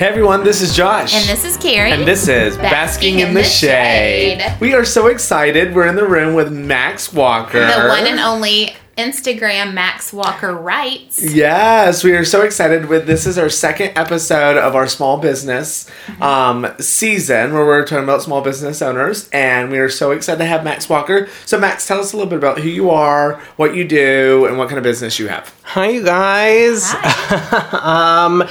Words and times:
Hey 0.00 0.06
everyone, 0.06 0.44
this 0.44 0.62
is 0.62 0.74
Josh. 0.74 1.12
And 1.12 1.28
this 1.28 1.44
is 1.44 1.58
Carrie. 1.58 1.92
And 1.92 2.08
this 2.08 2.26
is 2.26 2.56
Basking, 2.56 3.18
in, 3.18 3.34
the, 3.34 3.44
shade. 3.44 4.42
We 4.58 4.72
are 4.72 4.86
so 4.86 5.08
excited. 5.08 5.74
We're 5.74 5.88
in 5.88 5.94
the 5.94 6.08
room 6.08 6.32
with 6.32 6.50
Max 6.50 7.12
Walker. 7.12 7.60
the 7.60 7.88
one 7.88 8.06
and 8.06 8.18
only 8.18 8.74
Instagram 8.96 9.74
Max 9.74 10.10
Walker 10.10 10.54
writes. 10.54 11.22
Yes, 11.22 12.02
we 12.02 12.12
are 12.12 12.24
so 12.24 12.40
excited 12.40 12.86
with 12.86 13.06
this 13.06 13.26
is 13.26 13.36
our 13.36 13.50
second 13.50 13.92
episode 13.94 14.56
of 14.56 14.74
our 14.74 14.88
small 14.88 15.18
business 15.18 15.86
um, 16.22 16.66
season 16.78 17.52
where 17.52 17.66
we're 17.66 17.84
talking 17.84 18.04
about 18.04 18.22
small 18.22 18.40
business 18.40 18.80
owners 18.80 19.28
and 19.34 19.70
we 19.70 19.76
are 19.76 19.90
so 19.90 20.12
excited 20.12 20.38
to 20.38 20.46
have 20.46 20.64
Max 20.64 20.88
Walker. 20.88 21.28
So 21.44 21.58
Max, 21.58 21.86
tell 21.86 22.00
us 22.00 22.14
a 22.14 22.16
little 22.16 22.30
bit 22.30 22.38
about 22.38 22.60
who 22.60 22.70
you 22.70 22.88
are, 22.88 23.34
what 23.56 23.74
you 23.74 23.86
do, 23.86 24.46
and 24.46 24.56
what 24.56 24.68
kind 24.68 24.78
of 24.78 24.82
business 24.82 25.18
you 25.18 25.28
have. 25.28 25.54
Hi, 25.64 25.90
you 25.90 26.02
guys. 26.02 26.90
um, 27.74 28.48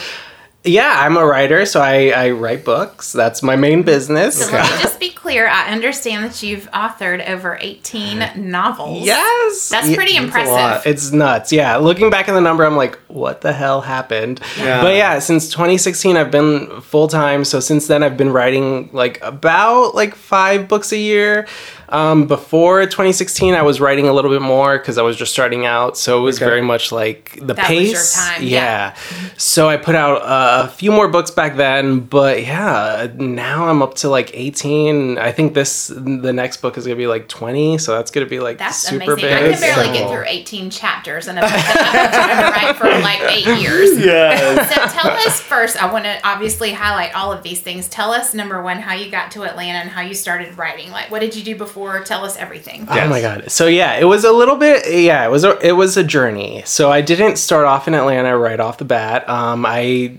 yeah, 0.69 0.95
I'm 1.05 1.17
a 1.17 1.25
writer, 1.25 1.65
so 1.65 1.81
I, 1.81 2.09
I 2.09 2.29
write 2.31 2.63
books. 2.63 3.11
That's 3.11 3.41
my 3.43 3.55
main 3.55 3.83
business. 3.83 4.45
So 4.45 4.51
let 4.51 4.63
me 4.71 4.81
just 4.83 4.99
be 4.99 5.09
clear. 5.09 5.47
I 5.47 5.69
understand 5.71 6.23
that 6.25 6.41
you've 6.43 6.69
authored 6.71 7.27
over 7.29 7.57
18 7.61 8.31
novels. 8.49 9.05
Yes. 9.05 9.69
That's 9.69 9.89
Yeah, 9.89 9.95
pretty 9.95 10.13
a 10.17 10.21
lot. 10.21 10.25
impressive. 10.25 10.81
It's 10.91 11.11
nuts. 11.11 11.51
Yeah. 11.51 11.77
Looking 11.77 12.09
back 12.09 12.29
at 12.29 12.33
the 12.33 12.41
number, 12.41 12.63
I'm 12.65 12.75
like, 12.77 12.95
what 13.07 13.41
the 13.41 13.53
hell 13.53 13.81
happened? 13.81 14.39
Yeah. 14.57 14.81
But 14.81 14.95
yeah, 14.95 15.19
since 15.19 15.49
2016, 15.49 16.15
I've 16.17 16.31
been 16.31 16.81
full 16.81 17.07
time. 17.07 17.43
So 17.45 17.59
since 17.59 17.87
then, 17.87 18.03
I've 18.03 18.17
been 18.17 18.31
writing 18.31 18.89
like 18.93 19.19
about 19.21 19.95
like 19.95 20.15
five 20.15 20.67
books 20.67 20.91
a 20.91 20.97
year. 20.97 21.47
Um, 21.91 22.27
before 22.27 22.83
2016, 22.85 23.53
I 23.55 23.61
was 23.63 23.81
writing 23.81 24.07
a 24.07 24.13
little 24.13 24.31
bit 24.31 24.41
more 24.41 24.77
because 24.77 24.97
I 24.97 25.01
was 25.01 25.17
just 25.17 25.31
starting 25.33 25.65
out. 25.65 25.97
So 25.97 26.19
it 26.19 26.21
was 26.21 26.37
Okay. 26.37 26.45
very 26.45 26.61
much 26.61 26.91
like 26.91 27.37
the 27.41 27.53
That 27.55 27.69
was 27.69 27.79
your 27.79 27.95
pace. 27.95 28.13
time, 28.15 28.43
Yeah. 28.43 28.59
yeah. 28.59 28.95
So 29.37 29.67
I 29.67 29.77
put 29.77 29.95
out 29.95 30.21
uh, 30.21 30.65
a 30.65 30.67
few 30.69 30.91
more 30.91 31.07
books 31.07 31.31
back 31.31 31.55
then, 31.57 32.01
but 32.01 32.43
yeah, 32.43 33.07
now 33.15 33.67
I'm 33.67 33.81
up 33.81 33.95
to 33.95 34.09
like 34.09 34.31
18. 34.33 35.17
I 35.17 35.31
think 35.31 35.53
this 35.53 35.87
the 35.87 36.31
next 36.33 36.57
book 36.61 36.77
is 36.77 36.85
gonna 36.85 36.95
be 36.95 37.07
like 37.07 37.27
20. 37.27 37.77
So 37.79 37.93
that's 37.95 38.11
gonna 38.11 38.25
be 38.27 38.39
like 38.39 38.57
That's 38.59 38.77
super 38.77 39.13
amazing. 39.13 39.29
big. 39.29 39.33
I 39.33 39.51
can 39.53 39.59
barely 39.61 39.85
So 39.87 39.93
get 39.93 40.09
through 40.11 40.25
18 40.27 40.69
chapters 40.69 41.27
in 41.27 41.37
a 41.37 41.41
book 41.41 41.49
that 41.49 41.85
I've 41.87 42.11
been 42.11 42.19
trying 42.21 42.53
to 42.53 42.67
write 42.67 42.75
for 42.77 43.01
like 43.03 43.21
eight 43.33 43.61
years. 43.61 43.89
Yes. 44.09 44.73
So 44.73 44.99
tell 44.99 45.11
us 45.11 45.39
first, 45.41 45.81
I 45.81 45.91
want 45.91 46.05
to 46.05 46.19
obviously 46.27 46.71
highlight 46.73 47.15
all 47.15 47.31
of 47.33 47.43
these 47.43 47.61
things. 47.61 47.87
Tell 47.87 48.11
us, 48.11 48.33
number 48.33 48.61
one, 48.61 48.79
how 48.79 48.93
you 48.93 49.09
got 49.11 49.31
to 49.31 49.43
Atlanta 49.43 49.79
and 49.79 49.89
how 49.89 50.01
you 50.01 50.13
started 50.13 50.57
writing. 50.57 50.91
Like, 50.91 51.09
what 51.11 51.19
did 51.19 51.35
you 51.35 51.43
do 51.43 51.55
before? 51.55 51.78
Tell 52.03 52.25
us 52.25 52.37
everything. 52.37 52.87
Oh 52.89 53.07
my 53.07 53.21
god. 53.21 53.51
So 53.51 53.67
yeah, 53.67 53.97
it 53.97 54.05
was 54.05 54.23
a 54.23 54.31
little 54.31 54.55
bit 54.55 54.83
yeah, 54.91 55.25
it 55.25 55.29
was 55.29 55.43
a, 55.43 55.57
it 55.65 55.73
was 55.73 55.97
a 55.97 56.03
journey. 56.03 56.63
So 56.65 56.91
I 56.91 57.01
didn't 57.01 57.37
start 57.37 57.65
off 57.65 57.87
in 57.87 57.93
Atlanta 57.93 58.37
right 58.37 58.59
off 58.59 58.77
the 58.77 58.85
bat. 58.85 59.27
Um 59.29 59.65
I 59.65 60.17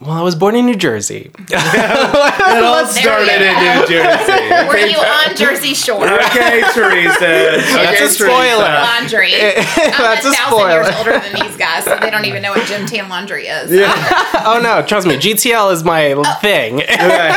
well, 0.00 0.12
I 0.12 0.22
was 0.22 0.34
born 0.34 0.56
in 0.56 0.66
New 0.66 0.76
Jersey. 0.76 1.30
It 2.50 2.64
all 2.64 2.84
started 2.84 3.42
in 3.42 3.54
New 3.54 3.86
Jersey. 3.86 4.66
Were 4.68 4.76
you 4.76 4.98
on 4.98 5.36
Jersey 5.36 5.72
Shore? 5.72 6.04
Okay, 6.04 6.62
Teresa. 6.74 7.20
That's 7.20 7.74
okay, 7.74 8.04
a 8.04 8.08
spoiler. 8.08 8.64
Laundry. 8.64 9.34
I'm 9.34 9.54
That's 9.64 10.26
a 10.26 10.30
a 10.30 10.32
thousand 10.32 10.70
years 10.70 10.96
older 10.96 11.12
than 11.12 11.40
these 11.40 11.56
guys, 11.56 11.84
so 11.84 11.96
they 12.00 12.10
don't 12.10 12.24
even 12.24 12.42
know 12.42 12.50
what 12.50 12.66
Gym 12.66 12.86
Tan 12.86 13.08
Laundry 13.08 13.46
is. 13.46 13.70
Yeah. 13.70 13.92
oh 14.46 14.60
no, 14.60 14.84
trust 14.84 15.06
me, 15.06 15.14
GTL 15.14 15.72
is 15.72 15.84
my 15.84 16.12
oh. 16.12 16.24
thing. 16.40 16.80
Okay. 16.80 17.30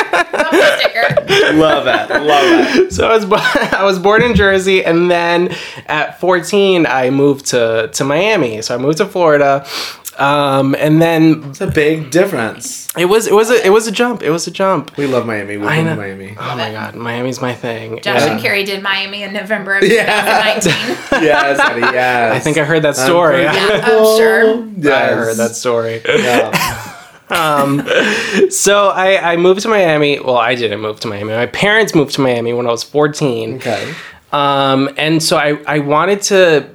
Love 1.54 1.86
that. 1.86 2.10
Love 2.10 2.26
that. 2.26 2.88
so 2.92 3.08
I 3.08 3.16
was 3.16 3.26
bo- 3.26 3.38
I 3.78 3.84
was 3.84 4.00
born 4.00 4.24
in 4.24 4.34
Jersey 4.36 4.84
and 4.84 5.12
then 5.12 5.56
at 5.86 6.20
14 6.20 6.88
I 6.88 7.12
moved 7.12 7.46
to 7.48 7.90
to 7.94 8.04
Miami. 8.04 8.62
So 8.62 8.74
I 8.74 8.78
moved 8.78 8.98
to 8.98 9.06
Florida. 9.06 9.66
Um, 10.20 10.76
and 10.76 11.02
then 11.02 11.44
It's 11.50 11.62
a 11.62 11.68
big 11.68 12.12
difference. 12.12 12.88
it 12.96 13.06
was 13.06 13.26
it 13.26 13.34
was 13.34 13.50
a 13.50 13.66
it 13.66 13.70
was 13.72 13.88
a 13.88 13.92
jump. 13.92 14.22
It 14.22 14.30
was 14.30 14.46
a 14.46 14.52
jump. 14.52 14.96
We 14.96 15.08
love 15.08 15.26
Miami. 15.26 15.58
We 15.58 15.66
love. 15.66 15.98
Miami. 15.98 16.36
Oh 16.40 16.56
my 16.56 16.72
god, 16.72 16.94
Miami's 16.96 17.42
my 17.42 17.54
thing. 17.56 18.00
Josh 18.02 18.22
Yeah. 18.22 18.34
and 18.34 18.40
Carrie 18.42 18.64
did 18.64 18.84
Miami 18.84 19.24
in 19.24 19.34
November 19.34 19.76
of 19.78 19.84
Yeah. 19.88 20.62
2019. 20.62 21.24
Yes, 21.24 21.60
honey, 21.60 21.82
yes. 21.94 22.36
I 22.36 22.40
think 22.40 22.58
I 22.58 22.64
heard 22.64 22.84
that 22.84 22.96
story. 22.96 23.48
I'm 23.48 24.18
sure. 24.18 24.68
Yes. 24.78 25.12
I 25.12 25.16
heard 25.16 25.38
that 25.38 25.56
story. 25.56 26.02
Yeah. 26.06 26.52
So 28.50 28.90
I, 28.90 29.34
I 29.34 29.38
moved 29.38 29.62
to 29.62 29.68
Miami. 29.70 30.20
Well, 30.20 30.38
I 30.38 30.56
didn't 30.56 30.82
move 30.82 31.00
to 31.02 31.08
Miami. 31.08 31.34
My 31.34 31.46
parents 31.48 31.96
moved 31.96 32.14
to 32.16 32.22
Miami 32.22 32.54
when 32.54 32.68
I 32.68 32.72
was 32.72 32.84
14. 32.84 33.56
Okay. 33.56 33.94
Um, 34.32 34.90
and 34.98 35.22
so 35.22 35.38
I, 35.38 35.58
I 35.68 35.80
wanted 35.80 36.22
to 36.24 36.70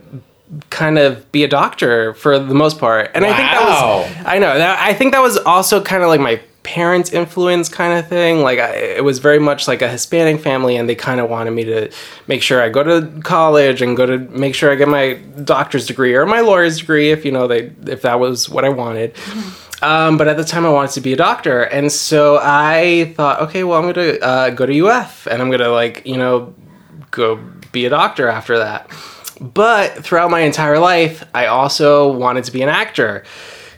kind 0.71 0.99
of 0.99 1.31
be 1.33 1.45
a 1.45 1.49
doctor 1.49 2.15
for 2.15 2.39
the 2.39 2.55
most 2.55 2.79
part. 2.79 3.11
And 3.15 3.25
I 3.25 3.29
think 3.29 3.51
that 3.51 3.61
was, 4.17 4.27
I 4.27 4.39
know, 4.39 4.57
that, 4.57 4.79
I 4.79 4.95
think 4.95 5.13
that 5.13 5.21
was 5.21 5.37
also 5.39 5.83
kind 5.83 6.03
of 6.03 6.09
like 6.09 6.21
my 6.21 6.41
parents' 6.63 7.13
influence 7.13 7.69
kind 7.69 7.99
of 7.99 8.09
thing. 8.09 8.41
Like 8.41 8.59
I, 8.59 8.75
it 8.77 9.05
was 9.05 9.19
very 9.19 9.39
much 9.39 9.69
like 9.69 9.83
a 9.83 9.89
Hispanic 9.89 10.41
family 10.41 10.77
and 10.77 10.89
they 10.89 10.95
kind 10.95 11.21
of 11.21 11.31
wanted 11.31 11.53
me 11.53 11.65
to 11.65 11.91
make 12.27 12.43
sure 12.43 12.63
I 12.63 12.69
go 12.69 12.83
to 12.83 13.21
college 13.23 13.83
and 13.83 13.97
go 13.97 14.07
to 14.07 14.19
make 14.19 14.55
sure 14.55 14.71
I 14.71 14.75
get 14.75 14.89
my 14.89 15.15
doctor's 15.45 15.87
degree 15.87 16.15
or 16.15 16.27
my 16.27 16.41
lawyer's 16.41 16.79
degree 16.79 17.11
if, 17.11 17.25
you 17.25 17.33
know, 17.33 17.47
they, 17.47 17.73
if 17.87 18.03
that 18.03 18.21
was 18.21 18.49
what 18.49 18.65
I 18.65 18.71
wanted. 18.71 19.15
Um, 19.81 20.17
but 20.17 20.27
at 20.29 20.37
the 20.37 20.45
time, 20.45 20.67
I 20.67 20.71
wanted 20.71 20.93
to 20.95 21.01
be 21.01 21.13
a 21.13 21.17
doctor, 21.17 21.63
and 21.63 21.93
so 21.93 22.41
I 22.43 23.15
thought, 23.17 23.43
okay, 23.43 23.63
well, 23.63 23.79
I'm 23.81 23.93
gonna 23.93 24.15
uh, 24.15 24.51
go 24.51 24.67
to 24.67 24.89
UF, 24.89 25.29
and 25.29 25.41
I'm 25.41 25.53
gonna 25.53 25.69
like, 25.69 26.05
you 26.05 26.17
know, 26.17 26.53
go 27.13 27.37
be 27.71 27.85
a 27.85 27.91
doctor 27.91 28.27
after 28.29 28.59
that. 28.59 28.91
But 29.41 30.05
throughout 30.05 30.31
my 30.31 30.41
entire 30.41 30.79
life, 30.79 31.25
I 31.35 31.47
also 31.47 32.13
wanted 32.13 32.45
to 32.45 32.53
be 32.53 32.63
an 32.63 32.69
actor, 32.69 33.25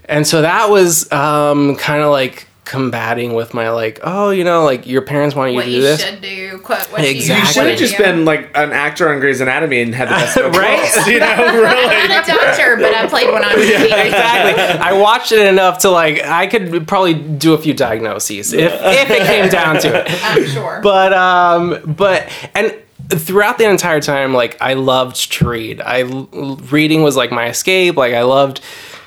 and 0.06 0.26
so 0.26 0.42
that 0.42 0.70
was 0.70 1.10
um, 1.12 1.76
kind 1.76 2.02
of 2.02 2.10
like 2.10 2.46
combating 2.64 3.34
with 3.34 3.52
my 3.52 3.68
like, 3.70 3.98
oh, 4.04 4.30
you 4.30 4.44
know, 4.44 4.64
like 4.64 4.86
your 4.86 5.02
parents 5.02 5.34
want 5.34 5.50
you 5.50 5.56
What 5.56 5.64
to 5.64 5.70
do 5.70 5.76
you 5.76 5.82
this. 5.82 6.04
should 6.04 6.20
do. 6.22 6.58
Quote 6.58 6.78
what 6.92 7.04
Exactly. 7.04 7.34
You 7.34 7.40
you 7.40 7.46
should 7.52 7.66
have 7.66 7.78
just 7.78 7.98
been 7.98 8.24
like 8.24 8.50
an 8.54 8.70
actor 8.70 9.12
on 9.12 9.18
Grey's 9.18 9.40
Anatomy 9.40 9.80
and 9.82 9.92
had 9.92 10.06
the 10.06 10.12
best 10.12 10.36
of 10.36 10.54
Right? 10.54 10.78
roles, 10.94 11.06
You 11.08 11.18
know, 11.18 11.36
really. 11.36 11.66
I'm 11.96 12.08
not 12.08 12.28
a 12.28 12.32
doctor, 12.32 12.76
but 12.76 12.94
I 12.94 13.08
played 13.08 13.32
one 13.32 13.44
on 13.44 13.50
TV. 13.56 13.86
exactly. 14.06 14.62
I 14.62 14.92
watched 14.92 15.32
it 15.32 15.44
enough 15.48 15.78
to 15.78 15.90
like 15.90 16.22
I 16.24 16.46
could 16.46 16.86
probably 16.86 17.14
do 17.14 17.54
a 17.54 17.58
few 17.58 17.74
diagnoses 17.74 18.52
if 18.52 18.72
if 18.72 19.10
it 19.10 19.26
came 19.26 19.48
down 19.48 19.80
to 19.80 19.88
it. 20.06 20.24
I'm 20.24 20.46
sure. 20.46 20.80
But 20.80 21.12
um 21.12 21.80
but 21.96 22.28
and 22.54 22.72
throughout 23.10 23.58
the 23.58 23.68
entire 23.68 24.00
time 24.00 24.32
like 24.32 24.60
I 24.60 24.74
loved 24.74 25.32
to 25.32 25.48
read. 25.48 25.80
I 25.80 26.00
reading 26.00 27.02
was 27.02 27.16
like 27.16 27.30
my 27.30 27.48
escape. 27.48 27.96
Like 27.96 28.14
I 28.14 28.22
loved 28.22 28.60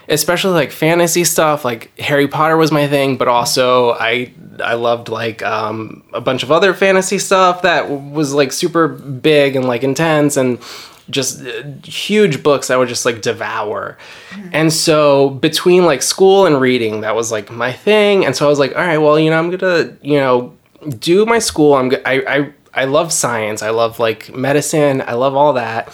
especially 0.09 0.51
like 0.51 0.69
fantasy 0.69 1.23
stuff 1.23 1.63
like 1.63 1.97
harry 1.97 2.27
potter 2.27 2.57
was 2.57 2.73
my 2.73 2.89
thing 2.89 3.15
but 3.15 3.29
also 3.29 3.91
i 3.93 4.29
i 4.61 4.73
loved 4.73 5.07
like 5.07 5.41
um 5.43 6.03
a 6.13 6.19
bunch 6.19 6.43
of 6.43 6.51
other 6.51 6.73
fantasy 6.73 7.17
stuff 7.17 7.61
that 7.61 7.89
was 7.89 8.33
like 8.33 8.51
super 8.51 8.89
big 8.89 9.55
and 9.55 9.65
like 9.65 9.81
intense 9.81 10.35
and 10.35 10.61
just 11.09 11.41
uh, 11.45 11.63
huge 11.83 12.43
books 12.43 12.69
I 12.69 12.77
would 12.77 12.87
just 12.87 13.05
like 13.05 13.21
devour. 13.21 13.97
And 14.51 14.71
so 14.71 15.31
between 15.31 15.85
like 15.85 16.01
school 16.01 16.45
and 16.45 16.59
reading, 16.59 17.01
that 17.01 17.15
was 17.15 17.31
like 17.31 17.51
my 17.51 17.71
thing. 17.71 18.25
And 18.25 18.35
so 18.35 18.45
I 18.45 18.49
was 18.49 18.59
like, 18.59 18.75
all 18.75 18.81
right, 18.81 18.97
well, 18.97 19.19
you 19.19 19.29
know, 19.29 19.37
I'm 19.37 19.49
gonna, 19.49 19.97
you 20.01 20.17
know, 20.17 20.55
do 20.99 21.25
my 21.25 21.39
school. 21.39 21.73
I'm 21.75 21.91
I 22.05 22.23
I 22.27 22.53
I 22.73 22.85
love 22.85 23.13
science. 23.13 23.61
I 23.61 23.69
love 23.69 23.99
like 23.99 24.33
medicine. 24.35 25.01
I 25.01 25.13
love 25.13 25.35
all 25.35 25.53
that. 25.53 25.93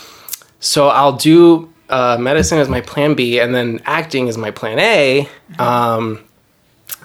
So 0.59 0.88
I'll 0.90 1.13
do 1.13 1.72
uh, 1.90 2.17
medicine 2.19 2.59
as 2.59 2.69
my 2.69 2.81
plan 2.81 3.16
B, 3.16 3.40
and 3.40 3.53
then 3.53 3.81
acting 3.85 4.28
is 4.28 4.38
my 4.38 4.51
plan 4.51 4.79
A. 4.79 5.28
Um, 5.57 6.23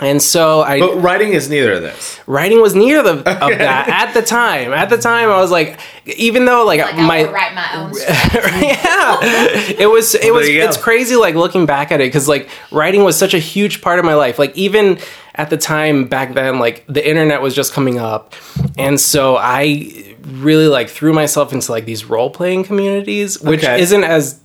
and 0.00 0.20
so 0.20 0.62
I 0.62 0.80
But 0.80 0.96
writing 1.02 1.32
is 1.34 1.48
neither 1.48 1.72
of 1.74 1.82
this. 1.82 2.18
writing 2.26 2.60
was 2.60 2.74
near 2.74 3.02
the, 3.02 3.10
of 3.18 3.24
that 3.24 3.88
at 3.88 4.12
the 4.14 4.22
time. 4.22 4.72
At 4.72 4.90
the 4.90 4.98
time, 4.98 5.28
I 5.30 5.40
was 5.40 5.50
like, 5.50 5.78
even 6.04 6.44
though 6.46 6.64
like, 6.64 6.80
like 6.80 6.96
my 6.96 7.20
I 7.20 7.30
write 7.32 7.54
my 7.54 7.76
own 7.76 7.92
yeah, 8.62 9.18
it 9.78 9.88
was 9.90 10.14
it 10.14 10.32
was 10.32 10.46
there 10.46 10.54
you 10.56 10.60
go. 10.62 10.68
it's 10.68 10.76
crazy 10.76 11.16
like 11.16 11.34
looking 11.34 11.66
back 11.66 11.92
at 11.92 12.00
it 12.00 12.04
because 12.08 12.28
like 12.28 12.48
writing 12.70 13.04
was 13.04 13.16
such 13.18 13.34
a 13.34 13.38
huge 13.38 13.80
part 13.82 13.98
of 13.98 14.04
my 14.04 14.14
life. 14.14 14.38
Like 14.38 14.56
even 14.56 14.98
at 15.36 15.50
the 15.50 15.56
time 15.56 16.06
back 16.06 16.34
then, 16.34 16.58
like 16.58 16.84
the 16.88 17.06
internet 17.06 17.40
was 17.42 17.54
just 17.54 17.72
coming 17.72 17.98
up, 17.98 18.34
and 18.78 19.00
so 19.00 19.36
I 19.36 20.14
really 20.24 20.68
like 20.68 20.88
threw 20.88 21.12
myself 21.12 21.52
into 21.52 21.70
like 21.72 21.84
these 21.84 22.04
role 22.04 22.30
playing 22.30 22.64
communities, 22.64 23.40
which 23.40 23.62
Okay. 23.64 23.80
isn't 23.80 24.04
as 24.04 24.40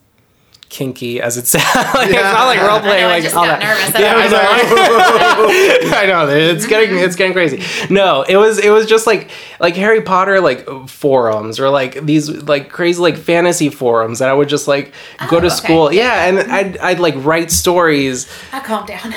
kinky 0.69 1.19
as 1.19 1.36
it 1.38 1.48
sounds. 1.54 1.66
like, 1.95 2.10
It's 2.10 2.16
not 2.21 2.45
like 2.45 2.62
role 2.62 2.77
I 2.77 2.81
playing 2.81 3.06
like 3.06 3.24
just 3.24 3.36
all 3.36 3.45
that. 3.45 3.60
nervous. 3.60 4.00
Yeah, 4.00 4.13
I 4.16 4.19
I 4.19 4.24
was 4.24 4.31
know. 4.31 4.39
I 5.98 6.06
know. 6.06 6.27
It's 6.30 6.66
getting 6.68 6.98
it's 7.00 7.16
getting 7.16 7.33
crazy. 7.33 7.62
No, 7.94 8.21
it 8.21 8.38
was 8.38 8.57
it 8.60 8.69
was 8.69 8.86
just 8.86 9.07
like 9.07 9.30
like 9.60 9.75
Harry 9.75 10.01
Potter 10.01 10.39
like 10.42 10.68
forums 10.88 11.60
or 11.60 11.69
like 11.69 12.06
these 12.06 12.30
like 12.30 12.69
crazy 12.69 13.01
like 13.01 13.18
fantasy 13.18 13.69
forums 13.69 14.19
that 14.19 14.30
I 14.30 14.33
would 14.33 14.48
just 14.50 14.68
like 14.68 14.94
go 15.30 15.38
Oh, 15.38 15.39
to 15.42 15.48
okay. 15.48 15.56
school. 15.56 15.92
Yeah, 15.92 16.25
and 16.27 16.39
I'd 16.39 16.77
I'd 16.77 17.00
like 17.00 17.16
write 17.18 17.51
stories. 17.51 18.27
I 18.54 18.60
calm 18.60 18.86
down. 18.86 19.12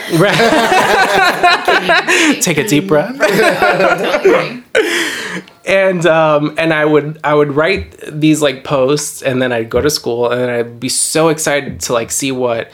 Take 2.43 2.59
a 2.59 2.67
deep 2.67 2.89
breath. 2.89 3.17
And 5.65 6.05
um 6.07 6.55
and 6.59 6.73
I 6.73 6.85
would 6.85 7.21
I 7.23 7.35
would 7.35 7.53
write 7.53 7.99
these 8.09 8.43
like 8.43 8.65
posts 8.65 9.23
and 9.23 9.41
then 9.41 9.53
I'd 9.53 9.71
go 9.71 9.81
to 9.81 9.91
school 9.91 10.31
and 10.31 10.51
I'd 10.51 10.81
be 10.81 10.89
so 10.89 11.29
excited 11.29 11.81
to 11.83 11.93
like 11.93 12.11
see 12.11 12.33
what 12.33 12.71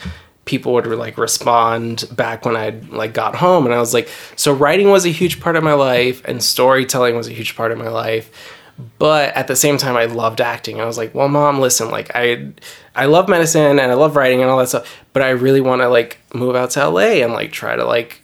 people 0.49 0.73
would 0.73 0.87
like 0.87 1.19
respond 1.19 2.09
back 2.11 2.43
when 2.43 2.55
I 2.55 2.71
like 2.89 3.13
got 3.13 3.35
home, 3.35 3.65
and 3.65 3.73
I 3.73 3.77
was 3.77 3.93
like, 3.93 4.09
so 4.35 4.51
writing 4.51 4.89
was 4.89 5.05
a 5.05 5.09
huge 5.09 5.39
part 5.39 5.55
of 5.55 5.63
my 5.63 5.73
life, 5.73 6.23
and 6.25 6.43
storytelling 6.43 7.15
was 7.15 7.27
a 7.27 7.31
huge 7.33 7.55
part 7.55 7.71
of 7.71 7.77
my 7.77 7.89
life. 7.89 8.31
But 8.97 9.35
at 9.35 9.47
the 9.47 9.55
same 9.55 9.77
time, 9.77 9.95
I 9.95 10.05
loved 10.05 10.41
acting. 10.41 10.81
I 10.81 10.85
was 10.85 10.97
like, 10.97 11.13
well, 11.13 11.27
mom, 11.27 11.59
listen, 11.59 11.91
like 11.91 12.11
I, 12.15 12.51
I 12.95 13.05
love 13.05 13.27
medicine 13.27 13.77
and 13.77 13.91
I 13.91 13.93
love 13.93 14.15
writing 14.15 14.41
and 14.41 14.49
all 14.49 14.57
that 14.57 14.69
stuff, 14.69 15.03
but 15.11 15.21
I 15.21 15.31
really 15.31 15.61
want 15.61 15.81
to 15.81 15.89
like 15.89 16.17
move 16.33 16.55
out 16.55 16.71
to 16.71 16.87
LA 16.87 17.21
and 17.21 17.33
like 17.33 17.51
try 17.51 17.75
to 17.75 17.83
like, 17.85 18.21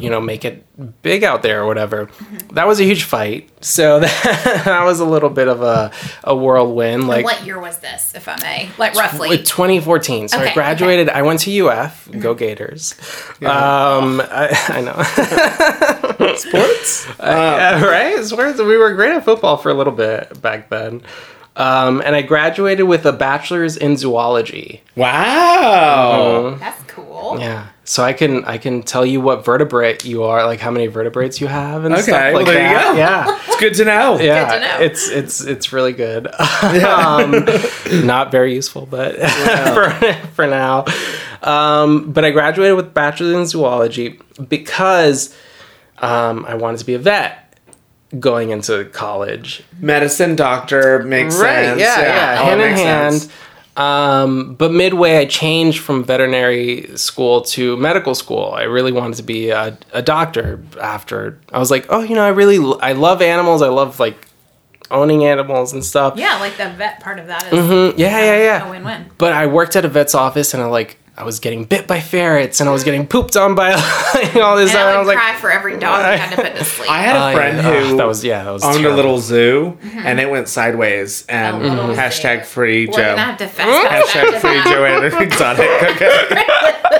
you 0.00 0.10
know, 0.10 0.20
make 0.20 0.44
it 0.44 0.64
big 1.02 1.24
out 1.24 1.42
there 1.42 1.62
or 1.62 1.66
whatever. 1.66 2.06
Mm-hmm. 2.06 2.54
That 2.54 2.66
was 2.66 2.80
a 2.80 2.84
huge 2.84 3.02
fight. 3.04 3.50
So 3.64 4.00
that, 4.00 4.62
that 4.64 4.84
was 4.84 5.00
a 5.00 5.04
little 5.04 5.30
bit 5.30 5.48
of 5.48 5.62
a, 5.62 5.90
a 6.24 6.34
whirlwind. 6.36 7.08
Like 7.08 7.24
what 7.24 7.44
year 7.44 7.58
was 7.58 7.78
this, 7.78 8.14
if 8.14 8.28
I 8.28 8.36
may? 8.40 8.70
Like 8.78 8.94
roughly. 8.94 9.28
with 9.30 9.44
2014. 9.46 10.28
So 10.28 10.38
Okay, 10.38 10.50
I 10.50 10.54
graduated. 10.54 11.08
I 11.08 11.22
went 11.22 11.40
to 11.40 11.68
UF. 11.68 12.08
Go 12.18 12.34
Gators. 12.34 12.94
Um, 13.42 14.20
I, 14.24 14.48
I 14.68 14.80
know. 14.80 16.34
Sports? 16.36 17.06
Yeah, 17.20 17.84
right? 17.84 18.24
Sports- 18.24 18.58
We 18.58 18.76
were 18.76 18.92
great 18.94 19.12
at 19.12 19.24
football 19.24 19.56
for 19.56 19.70
a 19.70 19.74
little 19.74 19.92
bit 19.92 20.40
back 20.40 20.68
then. 20.70 21.02
Um, 21.56 22.00
and 22.04 22.14
I 22.14 22.22
graduated 22.22 22.86
with 22.86 23.04
a 23.04 23.12
bachelor's 23.12 23.76
in 23.76 23.96
zoology. 23.96 24.82
Wow. 24.94 26.56
That's 26.60 26.80
cool. 26.84 27.38
Yeah. 27.40 27.68
So 27.88 28.04
I 28.04 28.12
can 28.12 28.44
I 28.44 28.58
can 28.58 28.82
tell 28.82 29.06
you 29.06 29.18
what 29.18 29.46
vertebrate 29.46 30.04
you 30.04 30.24
are, 30.24 30.44
like 30.44 30.60
how 30.60 30.70
many 30.70 30.88
vertebrates 30.88 31.40
you 31.40 31.46
have 31.46 31.86
and 31.86 31.94
Okay, 31.94 32.02
stuff 32.02 32.20
well, 32.20 32.32
like 32.34 32.44
there 32.46 32.68
you 32.68 32.74
that. 32.76 32.92
go. 32.92 32.98
Yeah. 32.98 33.40
It's 33.46 33.56
good 33.56 33.74
to 33.76 33.84
know. 33.86 34.20
Yeah, 34.20 34.52
to 34.52 34.60
know. 34.60 34.84
it's 34.84 35.08
it's 35.08 35.40
it's 35.40 35.72
really 35.72 35.94
good. 35.94 36.26
um, 36.84 37.46
not 38.04 38.30
very 38.30 38.52
useful, 38.54 38.84
but 38.84 39.14
for 39.74 39.90
for 40.34 40.46
now. 40.46 40.84
Um, 41.42 42.12
but 42.12 42.26
I 42.26 42.30
graduated 42.30 42.76
with 42.76 42.92
bachelor's 42.92 43.34
in 43.34 43.46
zoology 43.46 44.20
because 44.50 45.34
um, 45.96 46.44
I 46.44 46.56
wanted 46.56 46.80
to 46.80 46.84
be 46.84 46.92
a 46.92 46.98
vet 46.98 47.58
going 48.18 48.50
into 48.50 48.84
college. 48.86 49.62
Medicine, 49.80 50.36
doctor, 50.36 51.02
makes 51.04 51.36
sense. 51.36 51.80
Yeah, 51.80 52.00
yeah, 52.34 52.40
all 52.40 52.46
hand 52.48 52.60
in 52.60 52.72
hand. 52.74 53.14
sense. 53.14 53.32
Um, 53.78 54.56
but 54.56 54.72
midway, 54.72 55.18
I 55.18 55.24
changed 55.24 55.78
from 55.78 56.02
veterinary 56.02 56.96
school 56.96 57.42
to 57.42 57.76
medical 57.76 58.16
school. 58.16 58.52
I 58.52 58.64
really 58.64 58.90
wanted 58.90 59.18
to 59.18 59.22
be 59.22 59.50
a, 59.50 59.78
a 59.92 60.02
doctor. 60.02 60.60
After 60.80 61.38
I 61.52 61.60
was 61.60 61.70
like, 61.70 61.86
oh, 61.88 62.02
you 62.02 62.16
know, 62.16 62.24
I 62.24 62.30
really 62.30 62.58
I 62.80 62.92
love 62.92 63.22
animals. 63.22 63.62
I 63.62 63.68
love 63.68 64.00
like 64.00 64.26
owning 64.90 65.24
animals 65.24 65.72
and 65.72 65.84
stuff. 65.84 66.14
Yeah, 66.16 66.40
like 66.40 66.56
the 66.56 66.70
vet 66.70 66.98
part 66.98 67.20
of 67.20 67.28
that 67.28 67.46
is 67.46 67.52
mm-hmm. 67.52 67.98
yeah, 67.98 68.18
yeah, 68.18 68.36
yeah. 68.36 68.66
a 68.66 68.70
win-win. 68.70 69.10
But 69.16 69.32
I 69.32 69.46
worked 69.46 69.76
at 69.76 69.84
a 69.84 69.88
vet's 69.88 70.14
office, 70.14 70.54
and 70.54 70.62
I 70.62 70.66
like 70.66 70.98
I 71.18 71.24
was 71.24 71.40
getting 71.40 71.64
bit 71.64 71.88
by 71.88 71.98
ferrets, 71.98 72.60
and 72.60 72.68
I 72.68 72.72
was 72.72 72.84
getting 72.84 73.04
pooped 73.06 73.36
on 73.36 73.56
by 73.56 73.70
like, 74.14 74.36
all 74.36 74.56
this. 74.56 74.70
And 74.70 74.70
stuff, 74.70 74.86
I 74.86 74.90
and 74.90 74.98
would 74.98 74.98
was 74.98 75.08
like, 75.08 75.16
cry 75.18 75.34
for 75.36 75.50
every 75.50 75.76
dog 75.76 75.98
you 76.12 76.18
had 76.18 76.30
to 76.30 76.36
put 76.42 76.56
to 76.56 76.64
sleep. 76.76 76.88
I 76.90 77.02
had 77.02 77.16
a 77.16 77.34
friend 77.36 77.56
yeah. 77.58 77.62
who 77.62 77.92
Ugh, 77.92 77.98
that 77.98 78.06
was 78.06 78.22
yeah, 78.24 78.44
that 78.44 78.50
was 78.52 78.62
owned 78.62 78.76
terrible. 78.76 78.94
a 78.94 78.96
little 78.96 79.18
zoo 79.18 79.76
mm-hmm. 79.82 79.98
and 79.98 80.20
it 80.20 80.30
went 80.30 80.46
sideways 80.48 81.26
and 81.26 81.56
A 81.56 81.58
little 81.58 81.94
hashtag 81.94 82.40
zoo. 82.44 82.46
free 82.46 82.86
We're 82.86 82.92
Joe. 82.92 83.16
gonna 83.16 83.20
have 83.22 83.38
to 83.38 83.48
fast 83.48 84.14
Hashtag 84.14 84.30
to 84.30 84.38
free 84.40 84.50
that. 84.50 84.66
Joanna 84.68 85.06
Exotic. 85.20 85.68